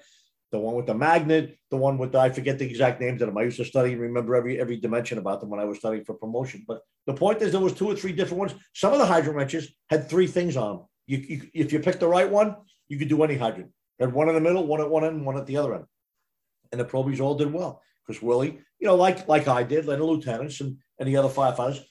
the 0.51 0.59
one 0.59 0.75
with 0.75 0.85
the 0.85 0.93
magnet, 0.93 1.57
the 1.71 1.77
one 1.77 1.97
with 1.97 2.11
the, 2.11 2.19
I 2.19 2.29
forget 2.29 2.59
the 2.59 2.69
exact 2.69 3.01
names 3.01 3.21
of 3.21 3.27
them. 3.27 3.37
I 3.37 3.43
used 3.43 3.57
to 3.57 3.65
study 3.65 3.93
and 3.93 4.01
remember 4.01 4.35
every 4.35 4.61
every 4.61 4.77
dimension 4.77 5.17
about 5.17 5.41
them 5.41 5.49
when 5.49 5.59
I 5.59 5.65
was 5.65 5.79
studying 5.79 6.05
for 6.05 6.13
promotion. 6.13 6.65
But 6.67 6.81
the 7.07 7.15
point 7.15 7.41
is, 7.41 7.51
there 7.51 7.59
was 7.59 7.73
two 7.73 7.87
or 7.87 7.95
three 7.95 8.13
different 8.13 8.39
ones. 8.39 8.53
Some 8.73 8.93
of 8.93 8.99
the 8.99 9.07
hydrant 9.07 9.35
wrenches 9.35 9.73
had 9.89 10.07
three 10.07 10.27
things 10.27 10.55
on 10.55 10.77
them. 10.77 10.85
You, 11.07 11.17
you 11.17 11.49
if 11.53 11.73
you 11.73 11.79
picked 11.79 11.99
the 11.99 12.07
right 12.07 12.29
one, 12.29 12.55
you 12.87 12.99
could 12.99 13.09
do 13.09 13.23
any 13.23 13.37
hydrant. 13.37 13.71
Had 13.99 14.13
one 14.13 14.29
in 14.29 14.35
the 14.35 14.41
middle, 14.41 14.65
one 14.67 14.81
at 14.81 14.89
one 14.89 15.03
end, 15.03 15.25
one 15.25 15.37
at 15.37 15.47
the 15.47 15.57
other 15.57 15.73
end, 15.73 15.85
and 16.71 16.79
the 16.79 16.85
Probys 16.85 17.19
all 17.19 17.35
did 17.35 17.51
well 17.51 17.81
because 18.05 18.21
Willie, 18.21 18.59
you 18.79 18.87
know, 18.87 18.95
like 18.95 19.27
like 19.27 19.47
I 19.47 19.63
did, 19.63 19.89
and 19.89 19.99
the 19.99 20.05
lieutenants 20.05 20.61
and 20.61 20.77
and 20.99 21.09
the 21.09 21.17
other 21.17 21.29
firefighters 21.29 21.83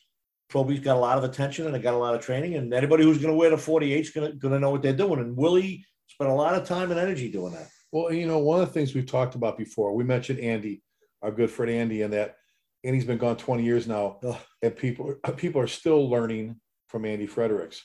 Proby's 0.49 0.81
got 0.81 0.97
a 0.97 1.01
lot 1.01 1.19
of 1.19 1.25
attention 1.25 1.67
and 1.67 1.75
they 1.75 1.79
got 1.79 1.95
a 1.95 1.99
lot 1.99 2.15
of 2.15 2.21
training, 2.23 2.55
and 2.55 2.73
anybody 2.73 3.05
who's 3.05 3.19
going 3.19 3.33
to 3.33 3.37
wear 3.37 3.51
the 3.51 3.59
48 3.59 4.01
is 4.01 4.11
going 4.11 4.39
to 4.41 4.59
know 4.59 4.71
what 4.71 4.83
they're 4.83 4.93
doing. 4.93 5.21
And 5.21 5.37
Willie 5.37 5.85
spent 6.07 6.31
a 6.31 6.35
lot 6.35 6.55
of 6.55 6.67
time 6.67 6.91
and 6.91 6.99
energy 6.99 7.31
doing 7.31 7.53
that. 7.53 7.69
Well, 7.93 8.13
you 8.13 8.27
know, 8.27 8.39
one 8.39 8.61
of 8.61 8.67
the 8.67 8.73
things 8.73 8.95
we've 8.95 9.07
talked 9.07 9.35
about 9.35 9.57
before, 9.59 9.95
we 9.95 10.05
mentioned 10.05 10.41
Andy, 10.41 10.83
our 11.23 11.31
good 11.31 11.51
friend 11.51 11.71
Andy, 11.71 12.03
and 12.03 12.13
that 12.13 12.37
Andy's 12.85 13.05
been 13.05 13.19
gone 13.19 13.37
20 13.37 13.63
years 13.63 13.87
now, 13.87 14.19
Ugh. 14.25 14.37
and 14.63 14.77
people 14.77 15.15
people 15.37 15.61
are 15.61 15.67
still 15.67 16.09
learning 16.09 16.61
from 16.89 17.05
Andy 17.05 17.27
Fredericks. 17.27 17.85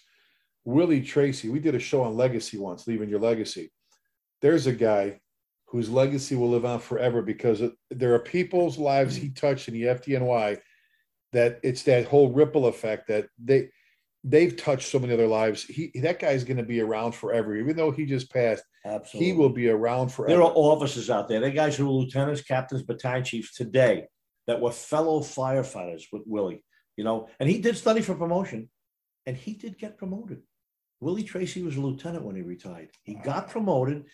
Willie 0.65 1.01
Tracy, 1.01 1.49
we 1.49 1.59
did 1.59 1.75
a 1.75 1.79
show 1.79 2.03
on 2.03 2.15
legacy 2.15 2.57
once, 2.57 2.87
leaving 2.87 3.09
your 3.09 3.19
legacy. 3.19 3.71
There's 4.41 4.67
a 4.67 4.73
guy 4.73 5.19
whose 5.67 5.89
legacy 5.89 6.35
will 6.35 6.49
live 6.49 6.65
on 6.65 6.79
forever 6.79 7.21
because 7.21 7.61
there 7.89 8.13
are 8.13 8.19
people's 8.19 8.77
lives 8.77 9.15
he 9.15 9.29
touched 9.29 9.67
in 9.67 9.73
the 9.73 9.83
FDNY 9.83 10.59
that 11.33 11.59
it's 11.63 11.83
that 11.83 12.05
whole 12.05 12.31
ripple 12.31 12.67
effect 12.67 13.07
that 13.07 13.27
they 13.43 13.69
they've 14.23 14.55
touched 14.55 14.89
so 14.89 14.99
many 14.99 15.13
other 15.13 15.27
lives. 15.27 15.63
He 15.63 15.91
that 16.01 16.19
guy's 16.19 16.43
going 16.43 16.57
to 16.57 16.63
be 16.63 16.79
around 16.79 17.13
forever, 17.13 17.55
even 17.57 17.75
though 17.75 17.91
he 17.91 18.05
just 18.05 18.31
passed. 18.31 18.63
Absolutely. 18.85 19.31
He 19.31 19.33
will 19.33 19.49
be 19.49 19.69
around 19.69 20.09
forever. 20.09 20.35
There 20.35 20.43
are 20.43 20.53
officers 20.55 21.09
out 21.09 21.27
there. 21.27 21.39
There 21.39 21.49
are 21.49 21.53
guys 21.53 21.75
who 21.75 21.87
are 21.87 21.91
lieutenants, 21.91 22.41
captains, 22.41 22.83
battalion 22.83 23.23
chiefs 23.23 23.55
today 23.55 24.07
that 24.47 24.59
were 24.59 24.71
fellow 24.71 25.21
firefighters 25.21 26.03
with 26.11 26.23
Willie, 26.25 26.63
you 26.97 27.03
know, 27.03 27.29
and 27.39 27.49
he 27.49 27.59
did 27.59 27.77
study 27.77 28.01
for 28.01 28.15
promotion 28.15 28.69
and 29.25 29.37
he 29.37 29.53
did 29.53 29.77
get 29.77 29.97
promoted. 29.97 30.41
Willie 30.99 31.23
Tracy 31.23 31.63
was 31.63 31.77
a 31.77 31.81
lieutenant 31.81 32.25
when 32.25 32.35
he 32.35 32.41
retired. 32.41 32.89
He 33.03 33.15
got 33.15 33.49
promoted 33.49 34.05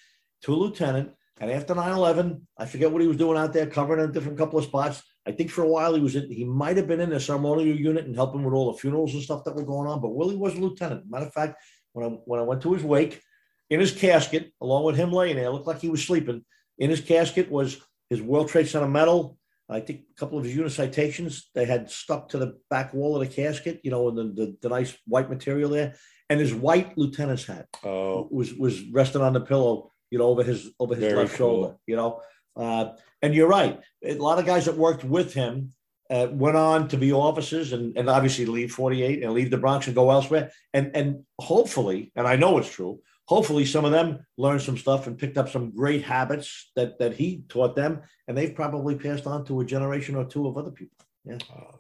to 0.44 0.54
a 0.54 0.56
lieutenant 0.56 1.14
And 1.40 1.52
after 1.52 1.74
9-11, 1.74 2.42
I 2.58 2.66
forget 2.66 2.92
what 2.92 3.02
he 3.02 3.08
was 3.08 3.18
doing 3.18 3.38
out 3.38 3.54
there, 3.54 3.66
covering 3.66 4.08
a 4.08 4.12
different 4.12 4.38
couple 4.38 4.60
of 4.60 4.66
spots. 4.66 5.02
I 5.28 5.32
think 5.32 5.52
for 5.52 5.64
a 5.64 5.68
while 5.68 5.94
he 5.94 6.02
was 6.02 6.16
in, 6.16 6.32
he 6.32 6.44
might 6.44 6.78
have 6.78 6.88
been 6.88 7.02
in 7.02 7.10
the 7.10 7.20
ceremonial 7.20 7.76
unit 7.76 8.06
and 8.06 8.16
helping 8.16 8.44
with 8.44 8.54
all 8.54 8.72
the 8.72 8.78
funerals 8.80 9.14
and 9.14 9.22
stuff 9.24 9.44
that 9.44 9.56
were 9.56 9.64
going 9.66 9.88
on. 9.88 10.02
But 10.02 10.16
Willie 10.16 10.36
was 10.38 10.56
a 10.56 10.60
lieutenant. 10.60 11.10
Matter 11.10 11.28
of 11.28 11.34
fact, 11.34 11.62
when 11.94 12.06
I 12.06 12.10
when 12.26 12.40
I 12.40 12.44
went 12.44 12.62
to 12.64 12.74
his 12.74 12.84
wake, 12.84 13.22
in 13.70 13.80
his 13.80 13.92
casket, 13.92 14.52
along 14.62 14.86
with 14.86 14.96
him 14.96 15.12
laying 15.12 15.36
there, 15.36 15.50
looked 15.52 15.68
like 15.68 15.82
he 15.82 15.90
was 15.90 16.04
sleeping. 16.04 16.44
In 16.80 16.90
his 16.90 17.02
casket 17.02 17.52
was 17.52 17.78
his 18.10 18.22
World 18.22 18.50
Trade 18.50 18.68
Center 18.68 18.88
medal. 18.88 19.38
I 19.72 19.82
think 19.82 20.02
a 20.12 20.20
couple 20.20 20.40
of 20.40 20.46
his 20.46 20.56
unit 20.56 20.72
citations 20.72 21.52
they 21.54 21.66
had 21.66 21.92
stuck 21.92 22.30
to 22.30 22.40
the 22.40 22.58
back 22.72 22.92
wall 22.94 23.22
of 23.22 23.28
the 23.28 23.32
casket, 23.36 23.82
you 23.84 23.92
know, 23.92 24.08
and 24.10 24.18
the, 24.18 24.24
the, 24.24 24.58
the 24.64 24.70
nice 24.70 24.98
white 25.06 25.30
material 25.30 25.70
there, 25.70 25.94
and 26.28 26.40
his 26.40 26.56
white 26.56 26.98
lieutenant's 26.98 27.46
hat 27.46 27.68
Oh, 27.84 28.28
was 28.32 28.54
was 28.56 28.82
resting 28.92 29.22
on 29.22 29.34
the 29.34 29.42
pillow, 29.42 29.92
you 30.10 30.18
know, 30.18 30.26
over 30.26 30.42
his 30.44 30.72
over 30.80 30.96
his 30.96 31.04
Very 31.04 31.18
left 31.18 31.36
cool. 31.36 31.38
shoulder, 31.38 31.76
you 31.86 31.96
know. 31.98 32.22
Uh, 32.56 32.90
and 33.22 33.34
you're 33.34 33.48
right. 33.48 33.80
A 34.04 34.16
lot 34.16 34.40
of 34.40 34.46
guys 34.46 34.66
that 34.66 34.78
worked 34.78 35.04
with 35.04 35.34
him 35.34 35.72
uh, 36.10 36.28
went 36.32 36.58
on 36.58 36.88
to 36.88 36.98
be 36.98 37.12
officers 37.12 37.74
and, 37.74 37.96
and 37.98 38.10
obviously 38.10 38.46
leave 38.46 38.72
48 38.72 39.24
and 39.24 39.34
leave 39.34 39.52
the 39.52 39.58
Bronx 39.58 39.88
and 39.88 39.96
go 39.96 40.10
elsewhere. 40.10 40.52
And 40.74 40.92
and 40.96 41.24
hopefully, 41.40 42.12
and 42.16 42.28
I 42.28 42.36
know 42.36 42.58
it's 42.58 42.72
true, 42.72 43.00
hopefully 43.26 43.66
some 43.66 43.86
of 43.86 43.92
them 43.92 44.26
learned 44.38 44.62
some 44.62 44.78
stuff 44.78 45.06
and 45.06 45.18
picked 45.18 45.38
up 45.38 45.50
some 45.50 45.72
great 45.72 46.04
habits 46.04 46.72
that 46.76 46.98
that 47.00 47.14
he 47.14 47.44
taught 47.48 47.76
them, 47.76 48.02
and 48.28 48.38
they've 48.38 48.56
probably 48.56 48.96
passed 48.96 49.28
on 49.28 49.46
to 49.46 49.60
a 49.60 49.66
generation 49.66 50.16
or 50.16 50.26
two 50.26 50.48
of 50.48 50.58
other 50.58 50.72
people. 50.72 50.98
uh, 51.32 51.78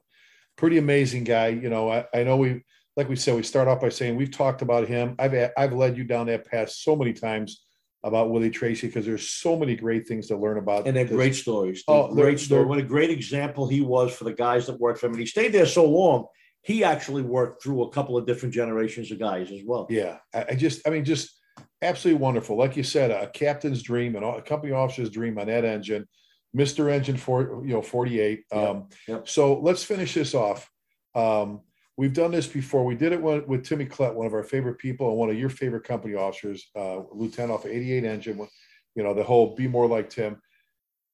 pretty 0.57 0.77
amazing 0.77 1.23
guy. 1.23 1.47
You 1.47 1.69
know, 1.69 1.89
I, 1.89 2.05
I 2.13 2.23
know 2.23 2.37
we, 2.37 2.61
like 2.95 3.09
we 3.09 3.15
said, 3.15 3.35
we 3.35 3.43
start 3.43 3.67
off 3.67 3.81
by 3.81 3.89
saying 3.89 4.15
we've 4.15 4.29
talked 4.29 4.61
about 4.61 4.87
him. 4.87 5.15
I've 5.17 5.51
I've 5.57 5.73
led 5.73 5.97
you 5.97 6.03
down 6.03 6.27
that 6.27 6.45
path 6.45 6.69
so 6.69 6.95
many 6.95 7.13
times 7.13 7.65
about 8.03 8.31
Willie 8.31 8.49
Tracy 8.49 8.87
because 8.87 9.05
there's 9.05 9.27
so 9.27 9.57
many 9.57 9.75
great 9.75 10.07
things 10.07 10.27
to 10.27 10.37
learn 10.37 10.57
about. 10.57 10.87
And 10.87 10.95
they're 10.95 11.03
this. 11.03 11.13
great 11.15 11.35
stories. 11.35 11.83
Oh, 11.87 12.07
Oh, 12.09 12.15
they're- 12.15 12.25
great 12.25 12.39
story. 12.39 12.65
What 12.65 12.79
a 12.79 12.83
great 12.83 13.09
example 13.09 13.67
he 13.67 13.81
was 13.81 14.13
for 14.15 14.23
the 14.23 14.33
guys 14.33 14.67
that 14.67 14.79
worked 14.79 14.99
for 14.99 15.07
him. 15.07 15.13
And 15.13 15.19
he 15.19 15.25
stayed 15.25 15.51
there 15.51 15.65
so 15.65 15.85
long, 15.85 16.25
he 16.61 16.83
actually 16.83 17.21
worked 17.23 17.61
through 17.63 17.83
a 17.83 17.89
couple 17.89 18.17
of 18.17 18.25
different 18.25 18.53
generations 18.53 19.11
of 19.11 19.19
guys 19.19 19.51
as 19.51 19.61
well. 19.65 19.87
Yeah, 19.89 20.17
I, 20.33 20.45
I 20.51 20.55
just, 20.55 20.85
I 20.87 20.91
mean, 20.91 21.03
just 21.05 21.37
absolutely 21.81 22.21
wonderful. 22.21 22.57
Like 22.57 22.77
you 22.77 22.83
said, 22.83 23.11
a 23.11 23.27
captain's 23.29 23.81
dream 23.81 24.15
and 24.15 24.23
a 24.25 24.41
company 24.41 24.71
officer's 24.73 25.09
dream 25.09 25.37
on 25.37 25.47
that 25.47 25.65
engine, 25.65 26.07
Mister 26.53 26.89
Engine 26.89 27.17
for 27.17 27.61
you 27.65 27.73
know 27.73 27.81
forty 27.81 28.19
eight. 28.19 28.43
Yep, 28.51 28.69
Um, 28.69 28.87
yep. 29.07 29.27
So 29.27 29.59
let's 29.59 29.83
finish 29.83 30.13
this 30.13 30.33
off. 30.33 30.69
Um, 31.15 31.61
we've 31.99 32.13
done 32.13 32.31
this 32.31 32.47
before. 32.47 32.85
We 32.85 32.95
did 32.95 33.11
it 33.11 33.21
with, 33.21 33.65
Timmy 33.65 33.85
Klett, 33.85 34.13
one 34.13 34.25
of 34.25 34.33
our 34.33 34.43
favorite 34.43 34.77
people 34.77 35.09
and 35.09 35.17
one 35.17 35.29
of 35.29 35.37
your 35.37 35.49
favorite 35.49 35.83
company 35.83 36.15
officers, 36.15 36.69
uh, 36.73 37.01
lieutenant 37.11 37.51
off 37.51 37.65
eighty 37.65 37.91
eight 37.91 38.05
engine. 38.05 38.47
You 38.95 39.03
know 39.03 39.13
the 39.13 39.23
whole 39.23 39.53
be 39.55 39.67
more 39.67 39.87
like 39.87 40.09
Tim. 40.09 40.41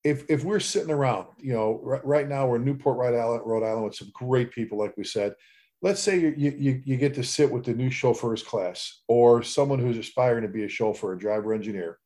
If 0.04 0.30
if 0.30 0.44
we're 0.44 0.60
sitting 0.60 0.92
around, 0.92 1.26
you 1.40 1.54
know, 1.54 1.80
right, 1.84 2.06
right 2.06 2.30
now 2.30 2.48
we're 2.48 2.58
in 2.58 2.66
Newport, 2.66 2.98
Rhode 2.98 3.20
Island, 3.20 3.42
Rhode 3.46 3.64
Island 3.64 3.86
with 3.86 3.96
some 3.96 4.12
great 4.14 4.52
people, 4.52 4.78
like 4.78 4.96
we 4.96 5.04
said 5.04 5.34
let's 5.82 6.02
say 6.02 6.18
you, 6.20 6.34
you 6.38 6.82
you 6.84 6.98
get 6.98 7.14
to 7.14 7.24
sit 7.24 7.52
with 7.52 7.66
the 7.66 7.74
new 7.74 7.92
chauffeurs 7.92 8.42
class 8.42 9.02
or 9.08 9.44
someone 9.44 9.78
who's 9.78 9.98
aspiring 9.98 10.42
to 10.42 10.48
be 10.48 10.64
a 10.64 10.70
chauffeur, 10.70 11.14
a 11.14 11.20
driver 11.20 11.54
engineer, 11.54 12.00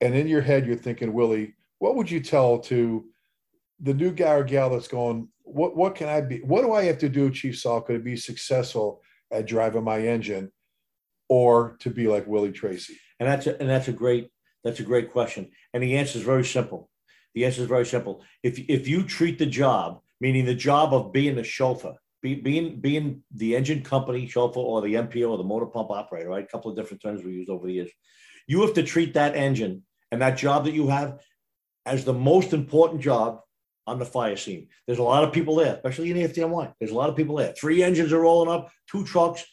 and 0.00 0.14
in 0.14 0.28
your 0.28 0.42
head 0.42 0.66
you're 0.66 0.76
thinking, 0.76 1.12
Willie, 1.12 1.54
what 1.78 1.96
would 1.96 2.10
you 2.10 2.20
tell 2.20 2.58
to 2.58 3.04
the 3.80 3.94
new 3.94 4.12
guy 4.12 4.34
or 4.34 4.44
gal 4.44 4.70
that's 4.70 4.88
going, 4.88 5.28
what 5.44 5.76
what 5.76 5.94
can 5.94 6.08
I 6.08 6.20
be? 6.20 6.38
What 6.38 6.62
do 6.62 6.72
I 6.72 6.84
have 6.84 6.98
to 6.98 7.08
do, 7.08 7.30
Chief 7.30 7.54
Salka, 7.54 7.88
to 7.88 7.98
be 7.98 8.16
successful 8.16 9.02
at 9.30 9.46
driving 9.46 9.84
my 9.84 10.00
engine, 10.00 10.50
or 11.28 11.76
to 11.80 11.90
be 11.90 12.08
like 12.08 12.26
Willie 12.26 12.52
Tracy? 12.52 12.98
And 13.20 13.28
that's 13.28 13.46
a, 13.46 13.58
and 13.60 13.68
that's 13.68 13.88
a 13.88 13.92
great 13.92 14.30
that's 14.64 14.80
a 14.80 14.84
great 14.84 15.12
question. 15.12 15.50
And 15.72 15.82
the 15.82 15.96
answer 15.96 16.18
is 16.18 16.24
very 16.24 16.44
simple. 16.44 16.90
The 17.34 17.44
answer 17.44 17.62
is 17.62 17.68
very 17.68 17.86
simple. 17.86 18.24
If 18.42 18.58
if 18.68 18.88
you 18.88 19.04
treat 19.04 19.38
the 19.38 19.46
job, 19.46 20.00
meaning 20.20 20.44
the 20.44 20.54
job 20.54 20.94
of 20.94 21.12
being 21.12 21.38
a 21.38 21.44
chauffeur, 21.44 21.94
be, 22.22 22.34
being 22.34 22.80
being 22.80 23.22
the 23.34 23.54
engine 23.54 23.82
company 23.82 24.26
chauffeur 24.26 24.60
or 24.60 24.80
the 24.80 24.94
MPO 24.94 25.30
or 25.30 25.36
the 25.36 25.44
motor 25.44 25.66
pump 25.66 25.90
operator, 25.90 26.30
right? 26.30 26.44
A 26.44 26.48
couple 26.48 26.70
of 26.70 26.76
different 26.76 27.02
terms 27.02 27.22
we 27.22 27.32
used 27.32 27.50
over 27.50 27.66
the 27.66 27.74
years. 27.74 27.90
You 28.46 28.62
have 28.62 28.74
to 28.74 28.82
treat 28.82 29.14
that 29.14 29.36
engine 29.36 29.82
and 30.10 30.22
that 30.22 30.38
job 30.38 30.64
that 30.64 30.74
you 30.74 30.88
have 30.88 31.20
as 31.86 32.04
the 32.04 32.14
most 32.14 32.52
important 32.52 33.02
job 33.02 33.40
on 33.86 33.98
the 33.98 34.04
fire 34.04 34.36
scene. 34.36 34.68
There's 34.86 34.98
a 34.98 35.02
lot 35.02 35.24
of 35.24 35.32
people 35.32 35.56
there, 35.56 35.74
especially 35.74 36.10
in 36.10 36.16
the 36.16 36.28
FDNY. 36.28 36.74
There's 36.78 36.90
a 36.90 36.96
lot 36.96 37.10
of 37.10 37.16
people 37.16 37.36
there. 37.36 37.52
Three 37.52 37.82
engines 37.82 38.12
are 38.12 38.20
rolling 38.20 38.50
up, 38.50 38.70
two 38.90 39.04
trucks, 39.04 39.44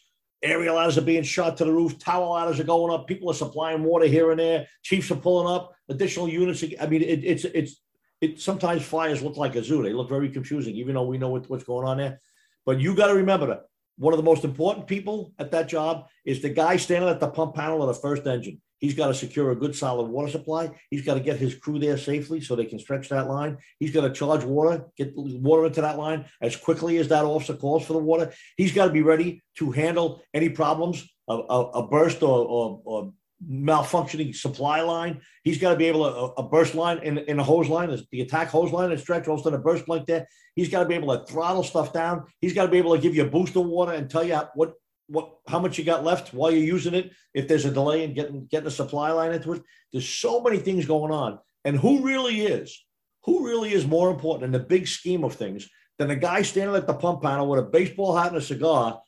aerial 0.42 0.76
ladders 0.76 0.98
are 0.98 1.02
being 1.02 1.22
shot 1.22 1.56
to 1.58 1.64
the 1.64 1.72
roof, 1.72 1.98
tower 1.98 2.26
ladders 2.26 2.58
are 2.58 2.64
going 2.64 2.92
up, 2.92 3.06
people 3.06 3.30
are 3.30 3.34
supplying 3.34 3.82
water 3.82 4.06
here 4.06 4.30
and 4.30 4.40
there, 4.40 4.66
chiefs 4.82 5.10
are 5.10 5.16
pulling 5.16 5.52
up, 5.52 5.72
additional 5.88 6.28
units. 6.28 6.64
I 6.80 6.86
mean, 6.86 7.02
it, 7.02 7.24
it's 7.24 7.44
it's 7.44 7.80
it 8.20 8.40
sometimes 8.40 8.82
fires 8.82 9.22
look 9.22 9.36
like 9.36 9.56
a 9.56 9.64
zoo. 9.64 9.82
They 9.82 9.92
look 9.92 10.08
very 10.08 10.28
confusing, 10.28 10.74
even 10.76 10.94
though 10.94 11.06
we 11.06 11.18
know 11.18 11.28
what, 11.28 11.50
what's 11.50 11.64
going 11.64 11.86
on 11.86 11.98
there. 11.98 12.20
But 12.64 12.80
you 12.80 12.94
got 12.94 13.08
to 13.08 13.14
remember 13.14 13.46
that 13.48 13.62
one 13.98 14.12
of 14.12 14.18
the 14.18 14.24
most 14.24 14.44
important 14.44 14.86
people 14.86 15.32
at 15.38 15.50
that 15.50 15.68
job 15.68 16.06
is 16.24 16.40
the 16.40 16.48
guy 16.48 16.76
standing 16.76 17.10
at 17.10 17.20
the 17.20 17.28
pump 17.28 17.54
panel 17.54 17.82
of 17.82 17.88
the 17.88 18.00
first 18.00 18.26
engine. 18.26 18.60
He's 18.82 18.94
got 18.94 19.06
to 19.06 19.14
secure 19.14 19.52
a 19.52 19.56
good 19.56 19.76
solid 19.76 20.08
water 20.08 20.28
supply. 20.28 20.72
He's 20.90 21.04
got 21.04 21.14
to 21.14 21.20
get 21.20 21.36
his 21.36 21.54
crew 21.54 21.78
there 21.78 21.96
safely 21.96 22.40
so 22.40 22.56
they 22.56 22.64
can 22.64 22.80
stretch 22.80 23.08
that 23.10 23.28
line. 23.28 23.58
He's 23.78 23.92
got 23.92 24.00
to 24.00 24.12
charge 24.12 24.42
water, 24.42 24.86
get 24.96 25.12
water 25.16 25.66
into 25.66 25.80
that 25.82 25.98
line 25.98 26.26
as 26.40 26.56
quickly 26.56 26.98
as 26.98 27.06
that 27.08 27.24
officer 27.24 27.54
calls 27.54 27.86
for 27.86 27.92
the 27.92 28.00
water. 28.00 28.32
He's 28.56 28.72
got 28.72 28.86
to 28.86 28.92
be 28.92 29.02
ready 29.02 29.40
to 29.58 29.70
handle 29.70 30.20
any 30.34 30.48
problems, 30.48 31.08
a, 31.28 31.34
a, 31.34 31.70
a 31.70 31.86
burst 31.86 32.24
or, 32.24 32.44
or, 32.44 32.82
or 32.84 33.12
malfunctioning 33.48 34.34
supply 34.34 34.80
line. 34.80 35.20
He's 35.44 35.58
got 35.58 35.70
to 35.70 35.76
be 35.76 35.86
able 35.86 36.10
to 36.10 36.16
a, 36.16 36.44
a 36.44 36.48
burst 36.48 36.74
line 36.74 36.98
in, 37.04 37.18
in 37.18 37.38
a 37.38 37.44
hose 37.44 37.68
line, 37.68 37.96
the 38.10 38.20
attack 38.20 38.48
hose 38.48 38.72
line 38.72 38.90
and 38.90 39.00
stretch 39.00 39.28
also 39.28 39.48
in 39.48 39.54
a 39.54 39.58
burst 39.58 39.88
like 39.88 40.06
that. 40.06 40.26
He's 40.56 40.68
got 40.68 40.80
to 40.80 40.88
be 40.88 40.96
able 40.96 41.16
to 41.16 41.24
throttle 41.24 41.62
stuff 41.62 41.92
down. 41.92 42.24
He's 42.40 42.52
got 42.52 42.64
to 42.64 42.70
be 42.70 42.78
able 42.78 42.96
to 42.96 43.00
give 43.00 43.14
you 43.14 43.22
a 43.22 43.30
boost 43.30 43.54
of 43.54 43.64
water 43.64 43.92
and 43.92 44.10
tell 44.10 44.24
you 44.24 44.40
what 44.54 44.74
what 45.12 45.36
how 45.46 45.58
much 45.58 45.78
you 45.78 45.84
got 45.84 46.04
left 46.04 46.32
while 46.34 46.50
you're 46.50 46.74
using 46.76 46.94
it. 46.94 47.12
If 47.34 47.46
there's 47.46 47.64
a 47.64 47.70
delay 47.70 48.04
in 48.04 48.14
getting 48.14 48.46
getting 48.46 48.68
a 48.68 48.70
supply 48.70 49.12
line 49.12 49.32
into 49.32 49.52
it, 49.52 49.62
there's 49.92 50.08
so 50.08 50.40
many 50.40 50.58
things 50.58 50.86
going 50.86 51.12
on. 51.12 51.38
And 51.64 51.76
who 51.76 52.02
really 52.02 52.40
is 52.42 52.84
who 53.24 53.46
really 53.46 53.72
is 53.72 53.86
more 53.86 54.10
important 54.10 54.44
in 54.44 54.52
the 54.52 54.66
big 54.66 54.86
scheme 54.86 55.24
of 55.24 55.34
things 55.34 55.68
than 55.98 56.10
a 56.10 56.16
guy 56.16 56.42
standing 56.42 56.76
at 56.76 56.86
the 56.86 56.94
pump 56.94 57.22
panel 57.22 57.48
with 57.48 57.60
a 57.60 57.62
baseball 57.70 58.16
hat 58.16 58.28
and 58.28 58.36
a 58.36 58.40
cigar, 58.40 59.00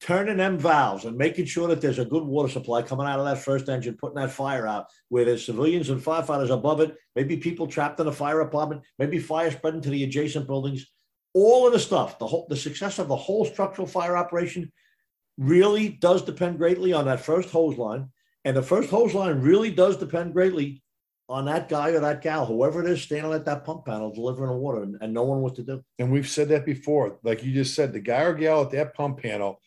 turning 0.00 0.36
them 0.36 0.58
valves 0.58 1.04
and 1.04 1.16
making 1.16 1.44
sure 1.44 1.68
that 1.68 1.80
there's 1.80 1.98
a 1.98 2.04
good 2.04 2.22
water 2.22 2.48
supply 2.48 2.80
coming 2.80 3.06
out 3.06 3.18
of 3.18 3.26
that 3.26 3.38
first 3.38 3.68
engine, 3.68 3.96
putting 3.96 4.16
that 4.16 4.30
fire 4.30 4.66
out 4.66 4.86
where 5.08 5.24
there's 5.24 5.44
civilians 5.44 5.90
and 5.90 6.00
firefighters 6.00 6.50
above 6.50 6.80
it, 6.80 6.96
maybe 7.14 7.36
people 7.36 7.66
trapped 7.66 8.00
in 8.00 8.06
a 8.06 8.12
fire 8.12 8.40
apartment, 8.40 8.82
maybe 8.98 9.18
fire 9.18 9.50
spreading 9.50 9.80
to 9.80 9.90
the 9.90 10.04
adjacent 10.04 10.46
buildings. 10.46 10.86
All 11.34 11.66
of 11.66 11.72
the 11.72 11.78
stuff, 11.78 12.18
the 12.18 12.26
whole 12.26 12.46
the 12.48 12.56
success 12.56 12.98
of 12.98 13.08
the 13.08 13.16
whole 13.16 13.44
structural 13.44 13.86
fire 13.86 14.16
operation 14.16 14.72
really 15.38 15.88
does 15.88 16.22
depend 16.22 16.58
greatly 16.58 16.92
on 16.92 17.06
that 17.06 17.20
first 17.20 17.50
hose 17.50 17.78
line. 17.78 18.10
And 18.44 18.56
the 18.56 18.62
first 18.62 18.90
hose 18.90 19.14
line 19.14 19.40
really 19.40 19.70
does 19.70 19.96
depend 19.96 20.32
greatly 20.32 20.82
on 21.28 21.44
that 21.44 21.68
guy 21.68 21.90
or 21.90 22.00
that 22.00 22.22
gal, 22.22 22.46
whoever 22.46 22.82
it 22.82 22.90
is 22.90 23.02
standing 23.02 23.32
at 23.32 23.44
that 23.44 23.64
pump 23.64 23.84
panel 23.84 24.12
delivering 24.12 24.50
the 24.50 24.56
water 24.56 24.82
and, 24.82 24.96
and 25.00 25.12
knowing 25.12 25.40
what 25.40 25.54
to 25.54 25.62
do. 25.62 25.82
And 25.98 26.10
we've 26.10 26.28
said 26.28 26.48
that 26.48 26.64
before. 26.64 27.18
Like 27.22 27.44
you 27.44 27.52
just 27.52 27.74
said, 27.74 27.92
the 27.92 28.00
guy 28.00 28.22
or 28.22 28.34
gal 28.34 28.62
at 28.62 28.70
that 28.70 28.94
pump 28.94 29.20
panel 29.22 29.60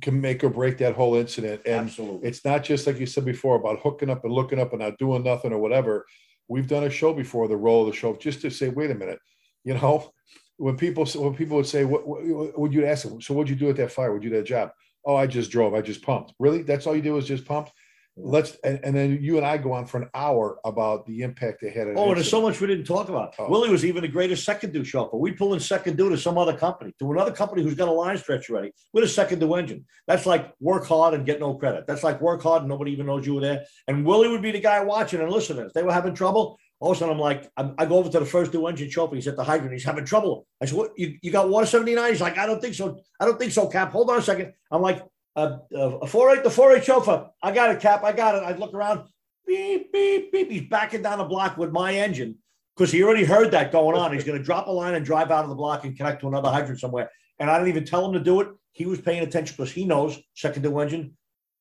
can 0.00 0.20
make 0.20 0.42
or 0.42 0.48
break 0.48 0.78
that 0.78 0.94
whole 0.94 1.14
incident. 1.16 1.62
And 1.66 1.88
Absolutely. 1.88 2.28
it's 2.28 2.44
not 2.44 2.64
just 2.64 2.86
like 2.86 2.98
you 2.98 3.06
said 3.06 3.24
before 3.24 3.56
about 3.56 3.80
hooking 3.80 4.10
up 4.10 4.24
and 4.24 4.32
looking 4.32 4.58
up 4.58 4.72
and 4.72 4.80
not 4.80 4.98
doing 4.98 5.22
nothing 5.22 5.52
or 5.52 5.58
whatever. 5.58 6.06
We've 6.48 6.66
done 6.66 6.84
a 6.84 6.90
show 6.90 7.12
before, 7.12 7.46
the 7.46 7.56
role 7.56 7.82
of 7.82 7.92
the 7.92 7.96
show, 7.96 8.16
just 8.16 8.40
to 8.40 8.50
say, 8.50 8.70
wait 8.70 8.90
a 8.90 8.94
minute, 8.94 9.20
you 9.62 9.74
know, 9.74 10.12
when 10.60 10.76
people 10.76 11.06
when 11.06 11.34
people 11.34 11.56
would 11.56 11.66
say, 11.66 11.84
what, 11.84 12.06
what 12.06 12.58
would 12.58 12.74
you 12.74 12.84
ask 12.84 13.08
them? 13.08 13.20
So 13.20 13.32
what'd 13.32 13.48
you 13.48 13.56
do 13.56 13.70
at 13.70 13.76
that 13.76 13.90
fire? 13.90 14.12
Would 14.12 14.22
you 14.22 14.30
do 14.30 14.36
that 14.36 14.44
job? 14.44 14.72
Oh, 15.06 15.16
I 15.16 15.26
just 15.26 15.50
drove. 15.50 15.72
I 15.72 15.80
just 15.80 16.02
pumped. 16.02 16.34
Really? 16.38 16.62
That's 16.62 16.86
all 16.86 16.94
you 16.94 17.00
do 17.00 17.16
is 17.16 17.26
just 17.26 17.46
pumped? 17.46 17.72
Let's 18.16 18.56
and, 18.62 18.78
and 18.84 18.94
then 18.94 19.18
you 19.22 19.38
and 19.38 19.46
I 19.46 19.56
go 19.56 19.72
on 19.72 19.86
for 19.86 20.02
an 20.02 20.10
hour 20.14 20.58
about 20.66 21.06
the 21.06 21.22
impact 21.22 21.62
they 21.62 21.70
had. 21.70 21.86
Oh, 21.96 22.08
and 22.08 22.16
there's 22.16 22.28
so 22.28 22.42
much 22.42 22.60
we 22.60 22.66
didn't 22.66 22.84
talk 22.84 23.08
about. 23.08 23.34
Oh. 23.38 23.48
Willie 23.48 23.70
was 23.70 23.86
even 23.86 24.02
the 24.02 24.08
greatest 24.08 24.44
second 24.44 24.74
due 24.74 24.84
chauffeur. 24.84 25.16
we'd 25.16 25.38
pull 25.38 25.54
in 25.54 25.60
second 25.60 25.96
due 25.96 26.10
to 26.10 26.18
some 26.18 26.36
other 26.36 26.54
company, 26.54 26.92
to 26.98 27.10
another 27.10 27.32
company 27.32 27.62
who's 27.62 27.74
got 27.74 27.88
a 27.88 27.92
line 27.92 28.18
stretch 28.18 28.50
ready 28.50 28.72
with 28.92 29.04
a 29.04 29.08
second 29.08 29.38
due 29.38 29.54
engine. 29.54 29.86
That's 30.06 30.26
like 30.26 30.52
work 30.60 30.86
hard 30.86 31.14
and 31.14 31.24
get 31.24 31.40
no 31.40 31.54
credit. 31.54 31.86
That's 31.86 32.02
like 32.02 32.20
work 32.20 32.42
hard 32.42 32.62
and 32.62 32.68
nobody 32.68 32.92
even 32.92 33.06
knows 33.06 33.26
you 33.26 33.36
were 33.36 33.40
there. 33.40 33.64
And 33.88 34.04
Willie 34.04 34.28
would 34.28 34.42
be 34.42 34.50
the 34.50 34.60
guy 34.60 34.84
watching 34.84 35.20
and 35.20 35.30
listening. 35.30 35.64
If 35.64 35.72
they 35.72 35.84
were 35.84 35.92
having 35.92 36.14
trouble, 36.14 36.58
all 36.80 36.90
of 36.90 36.96
a 36.96 37.00
sudden 37.00 37.14
I'm 37.14 37.20
like, 37.20 37.50
I'm, 37.56 37.74
I 37.78 37.84
go 37.86 37.98
over 37.98 38.10
to 38.10 38.18
the 38.18 38.26
first 38.26 38.52
due 38.52 38.66
engine 38.66 38.90
chauffeur. 38.90 39.14
He's 39.14 39.28
at 39.28 39.36
the 39.36 39.44
hydrant. 39.44 39.72
He's 39.72 39.84
having 39.84 40.04
trouble. 40.04 40.46
I 40.60 40.64
said, 40.64 40.78
what, 40.78 40.92
you, 40.96 41.18
you 41.20 41.30
got 41.30 41.50
water 41.50 41.66
79? 41.66 42.10
He's 42.10 42.20
like, 42.20 42.38
I 42.38 42.46
don't 42.46 42.60
think 42.60 42.74
so. 42.74 42.98
I 43.20 43.26
don't 43.26 43.38
think 43.38 43.52
so, 43.52 43.68
Cap. 43.68 43.92
Hold 43.92 44.10
on 44.10 44.18
a 44.18 44.22
second. 44.22 44.54
I'm 44.72 44.80
like, 44.80 45.04
uh, 45.36 45.58
uh, 45.74 45.98
a 45.98 46.06
four 46.06 46.34
eight, 46.34 46.42
the 46.42 46.50
four 46.50 46.74
eight 46.74 46.84
chauffeur. 46.84 47.28
I 47.42 47.52
got 47.52 47.70
it, 47.70 47.80
Cap. 47.80 48.02
I 48.02 48.12
got 48.12 48.34
it. 48.34 48.42
I 48.42 48.56
look 48.56 48.74
around. 48.74 49.06
Beep, 49.46 49.92
beep, 49.92 50.32
beep. 50.32 50.50
He's 50.50 50.68
backing 50.68 51.02
down 51.02 51.18
the 51.18 51.24
block 51.24 51.56
with 51.56 51.70
my 51.70 51.92
engine 51.94 52.38
because 52.76 52.90
he 52.90 53.02
already 53.02 53.24
heard 53.24 53.50
that 53.50 53.72
going 53.72 53.96
on. 53.96 54.12
He's 54.12 54.24
going 54.24 54.38
to 54.38 54.44
drop 54.44 54.66
a 54.66 54.70
line 54.70 54.94
and 54.94 55.04
drive 55.04 55.30
out 55.30 55.44
of 55.44 55.50
the 55.50 55.56
block 55.56 55.84
and 55.84 55.96
connect 55.96 56.22
to 56.22 56.28
another 56.28 56.48
hydrant 56.48 56.80
somewhere. 56.80 57.10
And 57.38 57.50
I 57.50 57.58
didn't 57.58 57.68
even 57.68 57.84
tell 57.84 58.06
him 58.06 58.12
to 58.14 58.20
do 58.20 58.40
it. 58.40 58.48
He 58.72 58.86
was 58.86 59.00
paying 59.00 59.22
attention 59.22 59.54
because 59.56 59.72
he 59.72 59.84
knows 59.84 60.18
second 60.34 60.62
due 60.62 60.78
engine 60.78 61.16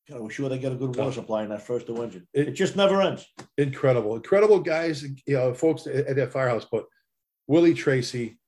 God, 0.10 0.22
we're 0.22 0.30
sure 0.30 0.49
they 0.49 0.57
get 0.57 0.72
a 0.72 0.76
good 0.76 0.95
water 0.95 1.12
supply 1.12 1.43
in 1.43 1.49
that 1.49 1.62
first 1.62 1.86
two 1.88 2.01
engine. 2.01 2.28
It- 2.34 2.49
It 2.49 2.51
just 2.51 2.76
never 2.76 3.01
ends. 3.01 3.28
incredible, 3.57 4.16
incredible 4.16 4.60
guys, 4.60 5.03
you 5.03 5.36
know, 5.36 5.53
folks 5.53 5.86
at, 5.88 6.07
at 6.07 6.16
that 6.16 6.32
firehouse. 6.32 6.66
But 6.70 6.86
Willie 7.47 7.74
Tracy, 7.76 8.39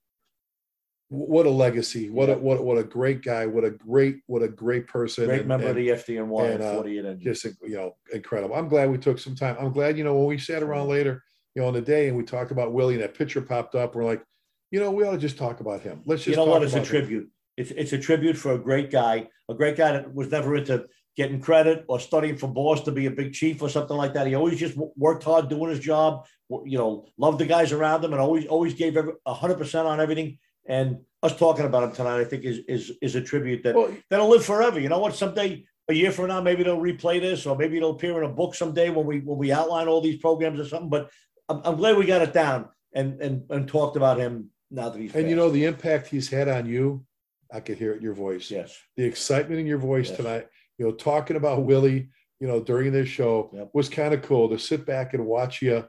what 1.09 1.45
a 1.45 1.49
legacy! 1.49 2.09
What 2.09 2.29
a 2.29 2.33
Yeah. 2.33 2.37
what 2.37 2.59
a- 2.59 2.61
what 2.63 2.77
a 2.77 2.83
great 2.83 3.21
guy! 3.21 3.45
What 3.45 3.63
a 3.65 3.69
great 3.69 4.21
what 4.27 4.41
a 4.43 4.47
great 4.47 4.87
person! 4.87 5.25
Great 5.25 5.39
and- 5.41 5.47
member 5.49 5.67
of 5.67 5.75
the 5.75 5.89
FDNY 5.89 6.45
and, 6.45 6.53
and 6.55 6.63
uh, 6.63 6.73
48 6.75 7.05
engine. 7.05 7.19
just 7.21 7.43
you 7.43 7.75
know 7.75 7.95
incredible. 8.13 8.55
I'm 8.55 8.69
glad 8.69 8.89
we 8.89 8.97
took 8.97 9.19
some 9.19 9.35
time. 9.35 9.57
I'm 9.59 9.73
glad 9.73 9.97
you 9.97 10.03
know 10.05 10.15
when 10.15 10.27
we 10.27 10.37
sat 10.37 10.63
around 10.63 10.87
later, 10.87 11.21
you 11.53 11.61
know, 11.61 11.67
in 11.67 11.73
the 11.73 11.81
day 11.81 12.07
and 12.07 12.15
we 12.17 12.23
talked 12.23 12.51
about 12.51 12.71
Willie 12.73 12.93
and 12.95 13.03
that 13.03 13.13
picture 13.13 13.41
popped 13.41 13.75
up. 13.75 13.93
We're 13.93 14.05
like, 14.05 14.23
you 14.71 14.79
know, 14.79 14.89
we 14.89 15.03
ought 15.03 15.11
to 15.11 15.17
just 15.17 15.37
talk 15.37 15.59
about 15.59 15.81
him. 15.81 16.01
Let's 16.05 16.23
just 16.23 16.37
you 16.37 16.43
know 16.43 16.49
what? 16.49 16.63
It's 16.63 16.73
a 16.73 16.79
him. 16.79 16.85
tribute. 16.85 17.29
It's 17.57 17.71
it's 17.71 17.91
a 17.93 17.99
tribute 17.99 18.37
for 18.37 18.53
a 18.53 18.57
great 18.57 18.89
guy, 18.89 19.27
a 19.49 19.53
great 19.53 19.75
guy 19.75 19.91
that 19.91 20.13
was 20.15 20.31
never 20.31 20.55
into 20.55 20.87
getting 21.17 21.41
credit 21.41 21.85
or 21.87 21.99
studying 21.99 22.37
for 22.37 22.47
boss 22.47 22.81
to 22.81 22.91
be 22.91 23.05
a 23.05 23.11
big 23.11 23.33
chief 23.33 23.61
or 23.61 23.69
something 23.69 23.97
like 23.97 24.13
that. 24.13 24.27
He 24.27 24.35
always 24.35 24.57
just 24.59 24.77
worked 24.95 25.23
hard 25.23 25.49
doing 25.49 25.69
his 25.69 25.79
job. 25.79 26.25
You 26.65 26.77
know, 26.77 27.05
loved 27.17 27.39
the 27.39 27.45
guys 27.45 27.71
around 27.71 28.03
him 28.03 28.13
and 28.13 28.21
always 28.21 28.45
always 28.47 28.73
gave 28.73 28.97
a 28.97 29.33
hundred 29.33 29.57
percent 29.57 29.87
on 29.87 29.99
everything. 29.99 30.37
And 30.67 30.99
us 31.23 31.35
talking 31.37 31.65
about 31.65 31.83
him 31.83 31.91
tonight, 31.91 32.19
I 32.19 32.23
think 32.23 32.43
is 32.45 32.59
is 32.67 32.91
is 33.01 33.15
a 33.15 33.21
tribute 33.21 33.63
that 33.63 33.75
Well, 33.75 33.95
that'll 34.09 34.29
live 34.29 34.45
forever. 34.45 34.79
You 34.79 34.89
know 34.89 34.99
what? 34.99 35.15
Someday, 35.15 35.65
a 35.89 35.93
year 35.93 36.11
from 36.11 36.27
now, 36.27 36.41
maybe 36.41 36.63
they'll 36.63 36.77
replay 36.79 37.19
this, 37.19 37.45
or 37.45 37.57
maybe 37.57 37.77
it'll 37.77 37.91
appear 37.91 38.17
in 38.23 38.29
a 38.29 38.33
book 38.33 38.55
someday 38.55 38.89
when 38.89 39.05
we 39.05 39.19
when 39.19 39.37
we 39.37 39.51
outline 39.51 39.87
all 39.87 40.01
these 40.01 40.19
programs 40.19 40.59
or 40.59 40.65
something. 40.65 40.89
But 40.89 41.09
I'm, 41.49 41.61
I'm 41.63 41.75
glad 41.75 41.97
we 41.97 42.05
got 42.05 42.21
it 42.21 42.33
down 42.33 42.69
and 42.93 43.21
and 43.21 43.43
and 43.49 43.67
talked 43.67 43.97
about 43.97 44.17
him 44.19 44.49
now 44.69 44.89
that 44.89 44.99
he's 44.99 45.13
and 45.15 45.29
you 45.29 45.35
know 45.35 45.49
the 45.49 45.65
impact 45.65 46.07
he's 46.07 46.29
had 46.29 46.47
on 46.47 46.65
you. 46.65 47.05
I 47.53 47.59
could 47.59 47.77
hear 47.77 47.91
it 47.93 47.97
in 47.97 48.03
your 48.03 48.13
voice. 48.13 48.49
yes, 48.49 48.77
the 48.95 49.03
excitement 49.03 49.59
in 49.59 49.67
your 49.67 49.77
voice 49.77 50.07
Yes. 50.09 50.17
tonight, 50.17 50.47
you 50.81 50.87
know, 50.87 50.93
talking 50.93 51.35
about 51.37 51.63
Willie, 51.63 52.09
you 52.39 52.47
know, 52.47 52.59
during 52.59 52.91
this 52.91 53.07
show 53.07 53.51
Yep. 53.53 53.69
was 53.75 53.87
kind 53.87 54.15
of 54.15 54.23
cool 54.23 54.49
to 54.49 54.57
sit 54.57 54.83
back 54.83 55.13
and 55.13 55.27
watch 55.27 55.61
you 55.61 55.85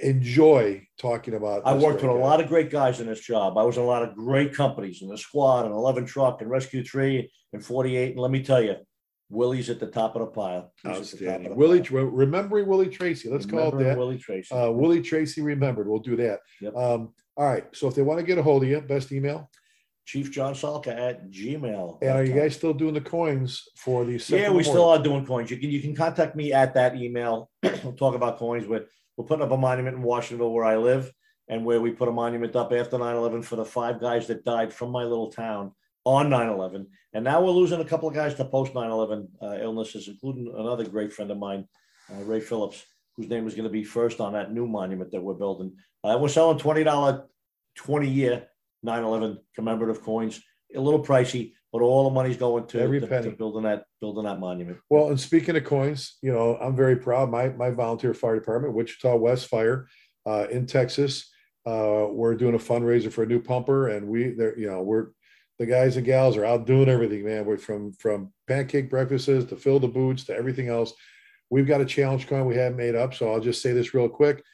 enjoy 0.00 0.86
talking 0.96 1.34
about. 1.34 1.62
I 1.66 1.74
worked 1.74 1.94
with 2.02 2.02
great 2.02 2.10
a 2.16 2.24
lot 2.24 2.40
of 2.40 2.46
great 2.46 2.70
guys 2.70 3.00
in 3.00 3.08
this 3.08 3.18
job. 3.18 3.58
I 3.58 3.64
was 3.64 3.76
in 3.76 3.82
a 3.82 3.86
lot 3.86 4.04
of 4.04 4.14
great 4.14 4.54
companies 4.54 5.02
in 5.02 5.08
the 5.08 5.18
squad 5.18 5.64
and 5.64 5.74
11 5.74 6.06
truck 6.06 6.40
and 6.40 6.48
rescue 6.48 6.84
three 6.84 7.32
and 7.52 7.64
48. 7.64 8.12
And 8.12 8.20
let 8.20 8.30
me 8.30 8.44
tell 8.44 8.62
you, 8.62 8.76
Willie's 9.28 9.68
at 9.70 9.80
the 9.80 9.88
top 9.88 10.14
of 10.14 10.20
the 10.20 10.26
pile. 10.26 10.72
He's 10.84 11.14
at 11.14 11.18
the 11.42 11.48
the 11.48 11.54
Willie, 11.56 11.82
pile. 11.82 12.04
remembering 12.04 12.68
Willie 12.68 12.88
Tracy. 12.88 13.28
Let's 13.28 13.44
call 13.46 13.74
it 13.76 13.82
that. 13.82 13.98
Willie 13.98 14.18
Tracy. 14.18 14.54
Uh, 14.54 14.70
Willie 14.70 15.02
Tracy 15.02 15.40
remembered. 15.40 15.88
We'll 15.88 15.98
do 15.98 16.14
that. 16.14 16.38
Yep. 16.60 16.76
Um, 16.76 17.12
all 17.36 17.46
right. 17.46 17.64
So 17.72 17.88
if 17.88 17.96
they 17.96 18.02
want 18.02 18.20
to 18.20 18.26
get 18.26 18.38
a 18.38 18.42
hold 18.42 18.62
of 18.62 18.68
you, 18.68 18.80
best 18.82 19.10
email. 19.10 19.50
Chief 20.10 20.32
John 20.32 20.54
Salka 20.54 20.88
at 20.88 21.30
Gmail. 21.30 21.98
And 22.02 22.10
are 22.10 22.24
you 22.24 22.32
guys 22.32 22.56
still 22.56 22.74
doing 22.74 22.94
the 22.94 23.00
coins 23.00 23.68
for 23.76 24.04
the? 24.04 24.20
Yeah, 24.28 24.50
we 24.50 24.64
still 24.64 24.88
are 24.88 25.00
doing 25.00 25.24
coins. 25.24 25.52
You 25.52 25.56
can 25.56 25.70
you 25.70 25.80
can 25.80 25.94
contact 25.94 26.34
me 26.34 26.52
at 26.52 26.74
that 26.74 26.96
email. 26.96 27.48
we'll 27.62 27.92
talk 27.92 28.16
about 28.16 28.36
coins. 28.36 28.66
We're, 28.66 28.86
we're 29.16 29.24
putting 29.24 29.44
up 29.44 29.52
a 29.52 29.56
monument 29.56 29.96
in 29.96 30.02
Washingtonville 30.02 30.52
where 30.52 30.64
I 30.64 30.78
live 30.78 31.12
and 31.48 31.64
where 31.64 31.80
we 31.80 31.92
put 31.92 32.08
a 32.08 32.12
monument 32.12 32.56
up 32.56 32.72
after 32.72 32.98
9-11 32.98 33.44
for 33.44 33.54
the 33.54 33.64
five 33.64 34.00
guys 34.00 34.26
that 34.26 34.44
died 34.44 34.72
from 34.72 34.90
my 34.90 35.04
little 35.04 35.30
town 35.30 35.70
on 36.04 36.28
9-11. 36.28 36.86
And 37.12 37.22
now 37.22 37.40
we're 37.40 37.52
losing 37.52 37.80
a 37.80 37.84
couple 37.84 38.08
of 38.08 38.14
guys 38.14 38.34
to 38.34 38.44
post 38.44 38.74
9-11 38.74 39.28
uh, 39.40 39.58
illnesses, 39.62 40.08
including 40.08 40.52
another 40.58 40.88
great 40.88 41.12
friend 41.12 41.30
of 41.30 41.38
mine, 41.38 41.68
uh, 42.10 42.24
Ray 42.24 42.40
Phillips, 42.40 42.82
whose 43.16 43.28
name 43.28 43.46
is 43.46 43.54
going 43.54 43.62
to 43.64 43.70
be 43.70 43.84
first 43.84 44.20
on 44.20 44.32
that 44.32 44.52
new 44.52 44.66
monument 44.66 45.12
that 45.12 45.22
we're 45.22 45.34
building. 45.34 45.76
Uh, 46.02 46.18
we're 46.20 46.28
selling 46.28 46.58
$20, 46.58 47.22
20 47.76 48.08
year 48.08 48.48
9-11 48.86 49.38
commemorative 49.54 50.02
coins. 50.02 50.40
A 50.74 50.80
little 50.80 51.02
pricey, 51.04 51.52
but 51.72 51.82
all 51.82 52.04
the 52.04 52.14
money's 52.14 52.36
going 52.36 52.66
to, 52.68 52.80
Every 52.80 53.00
to- 53.00 53.06
penny. 53.08 53.30
to 53.30 53.36
building 53.36 53.64
that 53.64 53.84
building 54.00 54.22
that 54.24 54.38
monument. 54.38 54.78
Well, 54.88 55.08
and 55.08 55.18
speaking 55.18 55.56
of 55.56 55.64
coins, 55.64 56.16
you 56.22 56.32
know, 56.32 56.56
I'm 56.60 56.76
very 56.76 56.94
proud. 56.96 57.28
My 57.28 57.48
my 57.48 57.70
volunteer 57.70 58.14
fire 58.14 58.36
department, 58.36 58.74
Wichita 58.74 59.16
West 59.16 59.48
Fire, 59.48 59.88
uh, 60.26 60.46
in 60.48 60.66
Texas, 60.66 61.28
uh, 61.66 62.06
we're 62.08 62.36
doing 62.36 62.54
a 62.54 62.58
fundraiser 62.58 63.12
for 63.12 63.24
a 63.24 63.26
new 63.26 63.40
pumper, 63.42 63.88
and 63.88 64.06
we, 64.06 64.30
they're, 64.30 64.56
you 64.56 64.70
know, 64.70 64.80
we're 64.82 65.08
the 65.58 65.66
guys 65.66 65.96
and 65.96 66.06
gals 66.06 66.36
are 66.36 66.44
out 66.44 66.66
doing 66.66 66.88
everything, 66.88 67.24
man. 67.24 67.44
We're 67.44 67.58
from 67.58 67.92
from 67.94 68.32
pancake 68.46 68.88
breakfasts 68.88 69.26
to 69.26 69.56
fill 69.56 69.80
the 69.80 69.88
boots 69.88 70.22
to 70.26 70.36
everything 70.36 70.68
else. 70.68 70.92
We've 71.50 71.66
got 71.66 71.80
a 71.80 71.84
challenge 71.84 72.28
coin 72.28 72.46
we 72.46 72.54
haven't 72.54 72.78
made 72.78 72.94
up, 72.94 73.12
so 73.12 73.32
I'll 73.32 73.40
just 73.40 73.60
say 73.60 73.72
this 73.72 73.92
real 73.92 74.08
quick. 74.08 74.44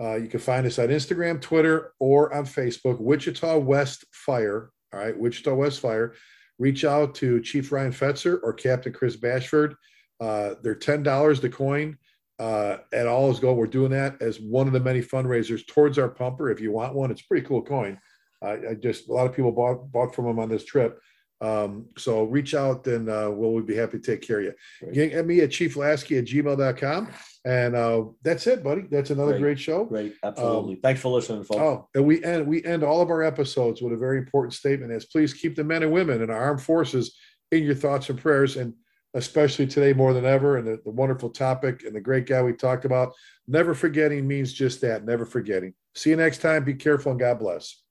Uh, 0.00 0.16
you 0.16 0.28
can 0.28 0.40
find 0.40 0.66
us 0.66 0.78
on 0.78 0.88
Instagram, 0.88 1.40
Twitter, 1.40 1.92
or 2.00 2.34
on 2.34 2.44
Facebook, 2.44 3.00
Wichita 3.00 3.58
West 3.58 4.04
Fire. 4.12 4.70
All 4.92 5.00
right, 5.00 5.16
Wichita 5.16 5.54
West 5.54 5.80
Fire 5.80 6.14
reach 6.58 6.84
out 6.84 7.14
to 7.16 7.40
Chief 7.40 7.70
Ryan 7.72 7.92
Fetzer 7.92 8.38
or 8.42 8.52
Captain 8.52 8.92
Chris 8.92 9.16
Bashford. 9.16 9.74
Uh, 10.20 10.54
they're 10.62 10.74
ten 10.74 11.02
dollars 11.02 11.40
the 11.40 11.48
coin. 11.48 11.98
Uh, 12.40 12.78
at 12.92 13.06
all 13.06 13.30
is 13.30 13.38
gold. 13.38 13.56
We're 13.56 13.66
doing 13.66 13.92
that 13.92 14.20
as 14.20 14.40
one 14.40 14.66
of 14.66 14.72
the 14.72 14.80
many 14.80 15.00
fundraisers 15.00 15.64
towards 15.66 15.98
our 15.98 16.08
pumper. 16.08 16.50
If 16.50 16.60
you 16.60 16.72
want 16.72 16.94
one, 16.94 17.12
it's 17.12 17.22
pretty 17.22 17.46
cool 17.46 17.62
coin. 17.62 17.98
I 18.42 18.74
just 18.74 19.08
a 19.08 19.12
lot 19.12 19.26
of 19.26 19.34
people 19.34 19.52
bought 19.52 19.90
bought 19.90 20.14
from 20.14 20.26
them 20.26 20.38
on 20.38 20.48
this 20.48 20.64
trip. 20.64 21.00
Um, 21.40 21.86
so 21.98 22.24
reach 22.24 22.54
out 22.54 22.86
and 22.86 23.08
uh, 23.08 23.30
we'll, 23.30 23.52
we'll 23.52 23.62
be 23.62 23.76
happy 23.76 23.98
to 23.98 24.04
take 24.04 24.22
care 24.22 24.38
of 24.38 24.44
you. 24.44 24.54
Great. 24.80 24.94
Get 24.94 25.12
at 25.12 25.26
me 25.26 25.40
at 25.40 25.50
chieflasky 25.50 26.18
at 26.18 26.24
gmail.com. 26.24 27.08
And 27.46 27.76
uh, 27.76 28.04
that's 28.22 28.46
it, 28.46 28.64
buddy. 28.64 28.82
That's 28.90 29.10
another 29.10 29.32
Great. 29.32 29.40
great 29.42 29.60
show. 29.60 29.84
Great, 29.84 30.14
absolutely. 30.22 30.76
Thanks 30.76 31.02
for 31.02 31.10
listening, 31.10 31.44
folks. 31.44 31.60
Oh, 31.60 31.88
and 31.94 32.06
we 32.06 32.24
end 32.24 32.46
we 32.46 32.64
end 32.64 32.82
all 32.82 33.02
of 33.02 33.10
our 33.10 33.22
episodes 33.22 33.82
with 33.82 33.92
a 33.92 33.98
very 33.98 34.16
important 34.16 34.54
statement: 34.54 34.92
is 34.92 35.04
please 35.04 35.34
keep 35.34 35.54
the 35.54 35.62
men 35.62 35.82
and 35.82 35.92
women 35.92 36.22
in 36.22 36.30
our 36.30 36.38
armed 36.38 36.62
forces 36.62 37.14
in 37.52 37.62
your 37.62 37.74
thoughts 37.74 38.08
and 38.08 38.18
prayers, 38.18 38.56
and 38.56 38.72
especially 39.12 39.66
today 39.66 39.92
more 39.92 40.14
than 40.14 40.24
ever. 40.24 40.56
And 40.56 40.66
the, 40.66 40.80
the 40.84 40.90
wonderful 40.90 41.28
topic 41.28 41.84
and 41.84 41.94
the 41.94 42.00
great 42.00 42.26
guy 42.26 42.42
we 42.42 42.54
talked 42.54 42.86
about. 42.86 43.12
Never 43.46 43.74
forgetting 43.74 44.26
means 44.26 44.50
just 44.50 44.80
that. 44.80 45.04
Never 45.04 45.26
forgetting. 45.26 45.74
See 45.94 46.10
you 46.10 46.16
next 46.16 46.38
time. 46.38 46.64
Be 46.64 46.72
careful 46.72 47.12
and 47.12 47.20
God 47.20 47.38
bless. 47.38 47.83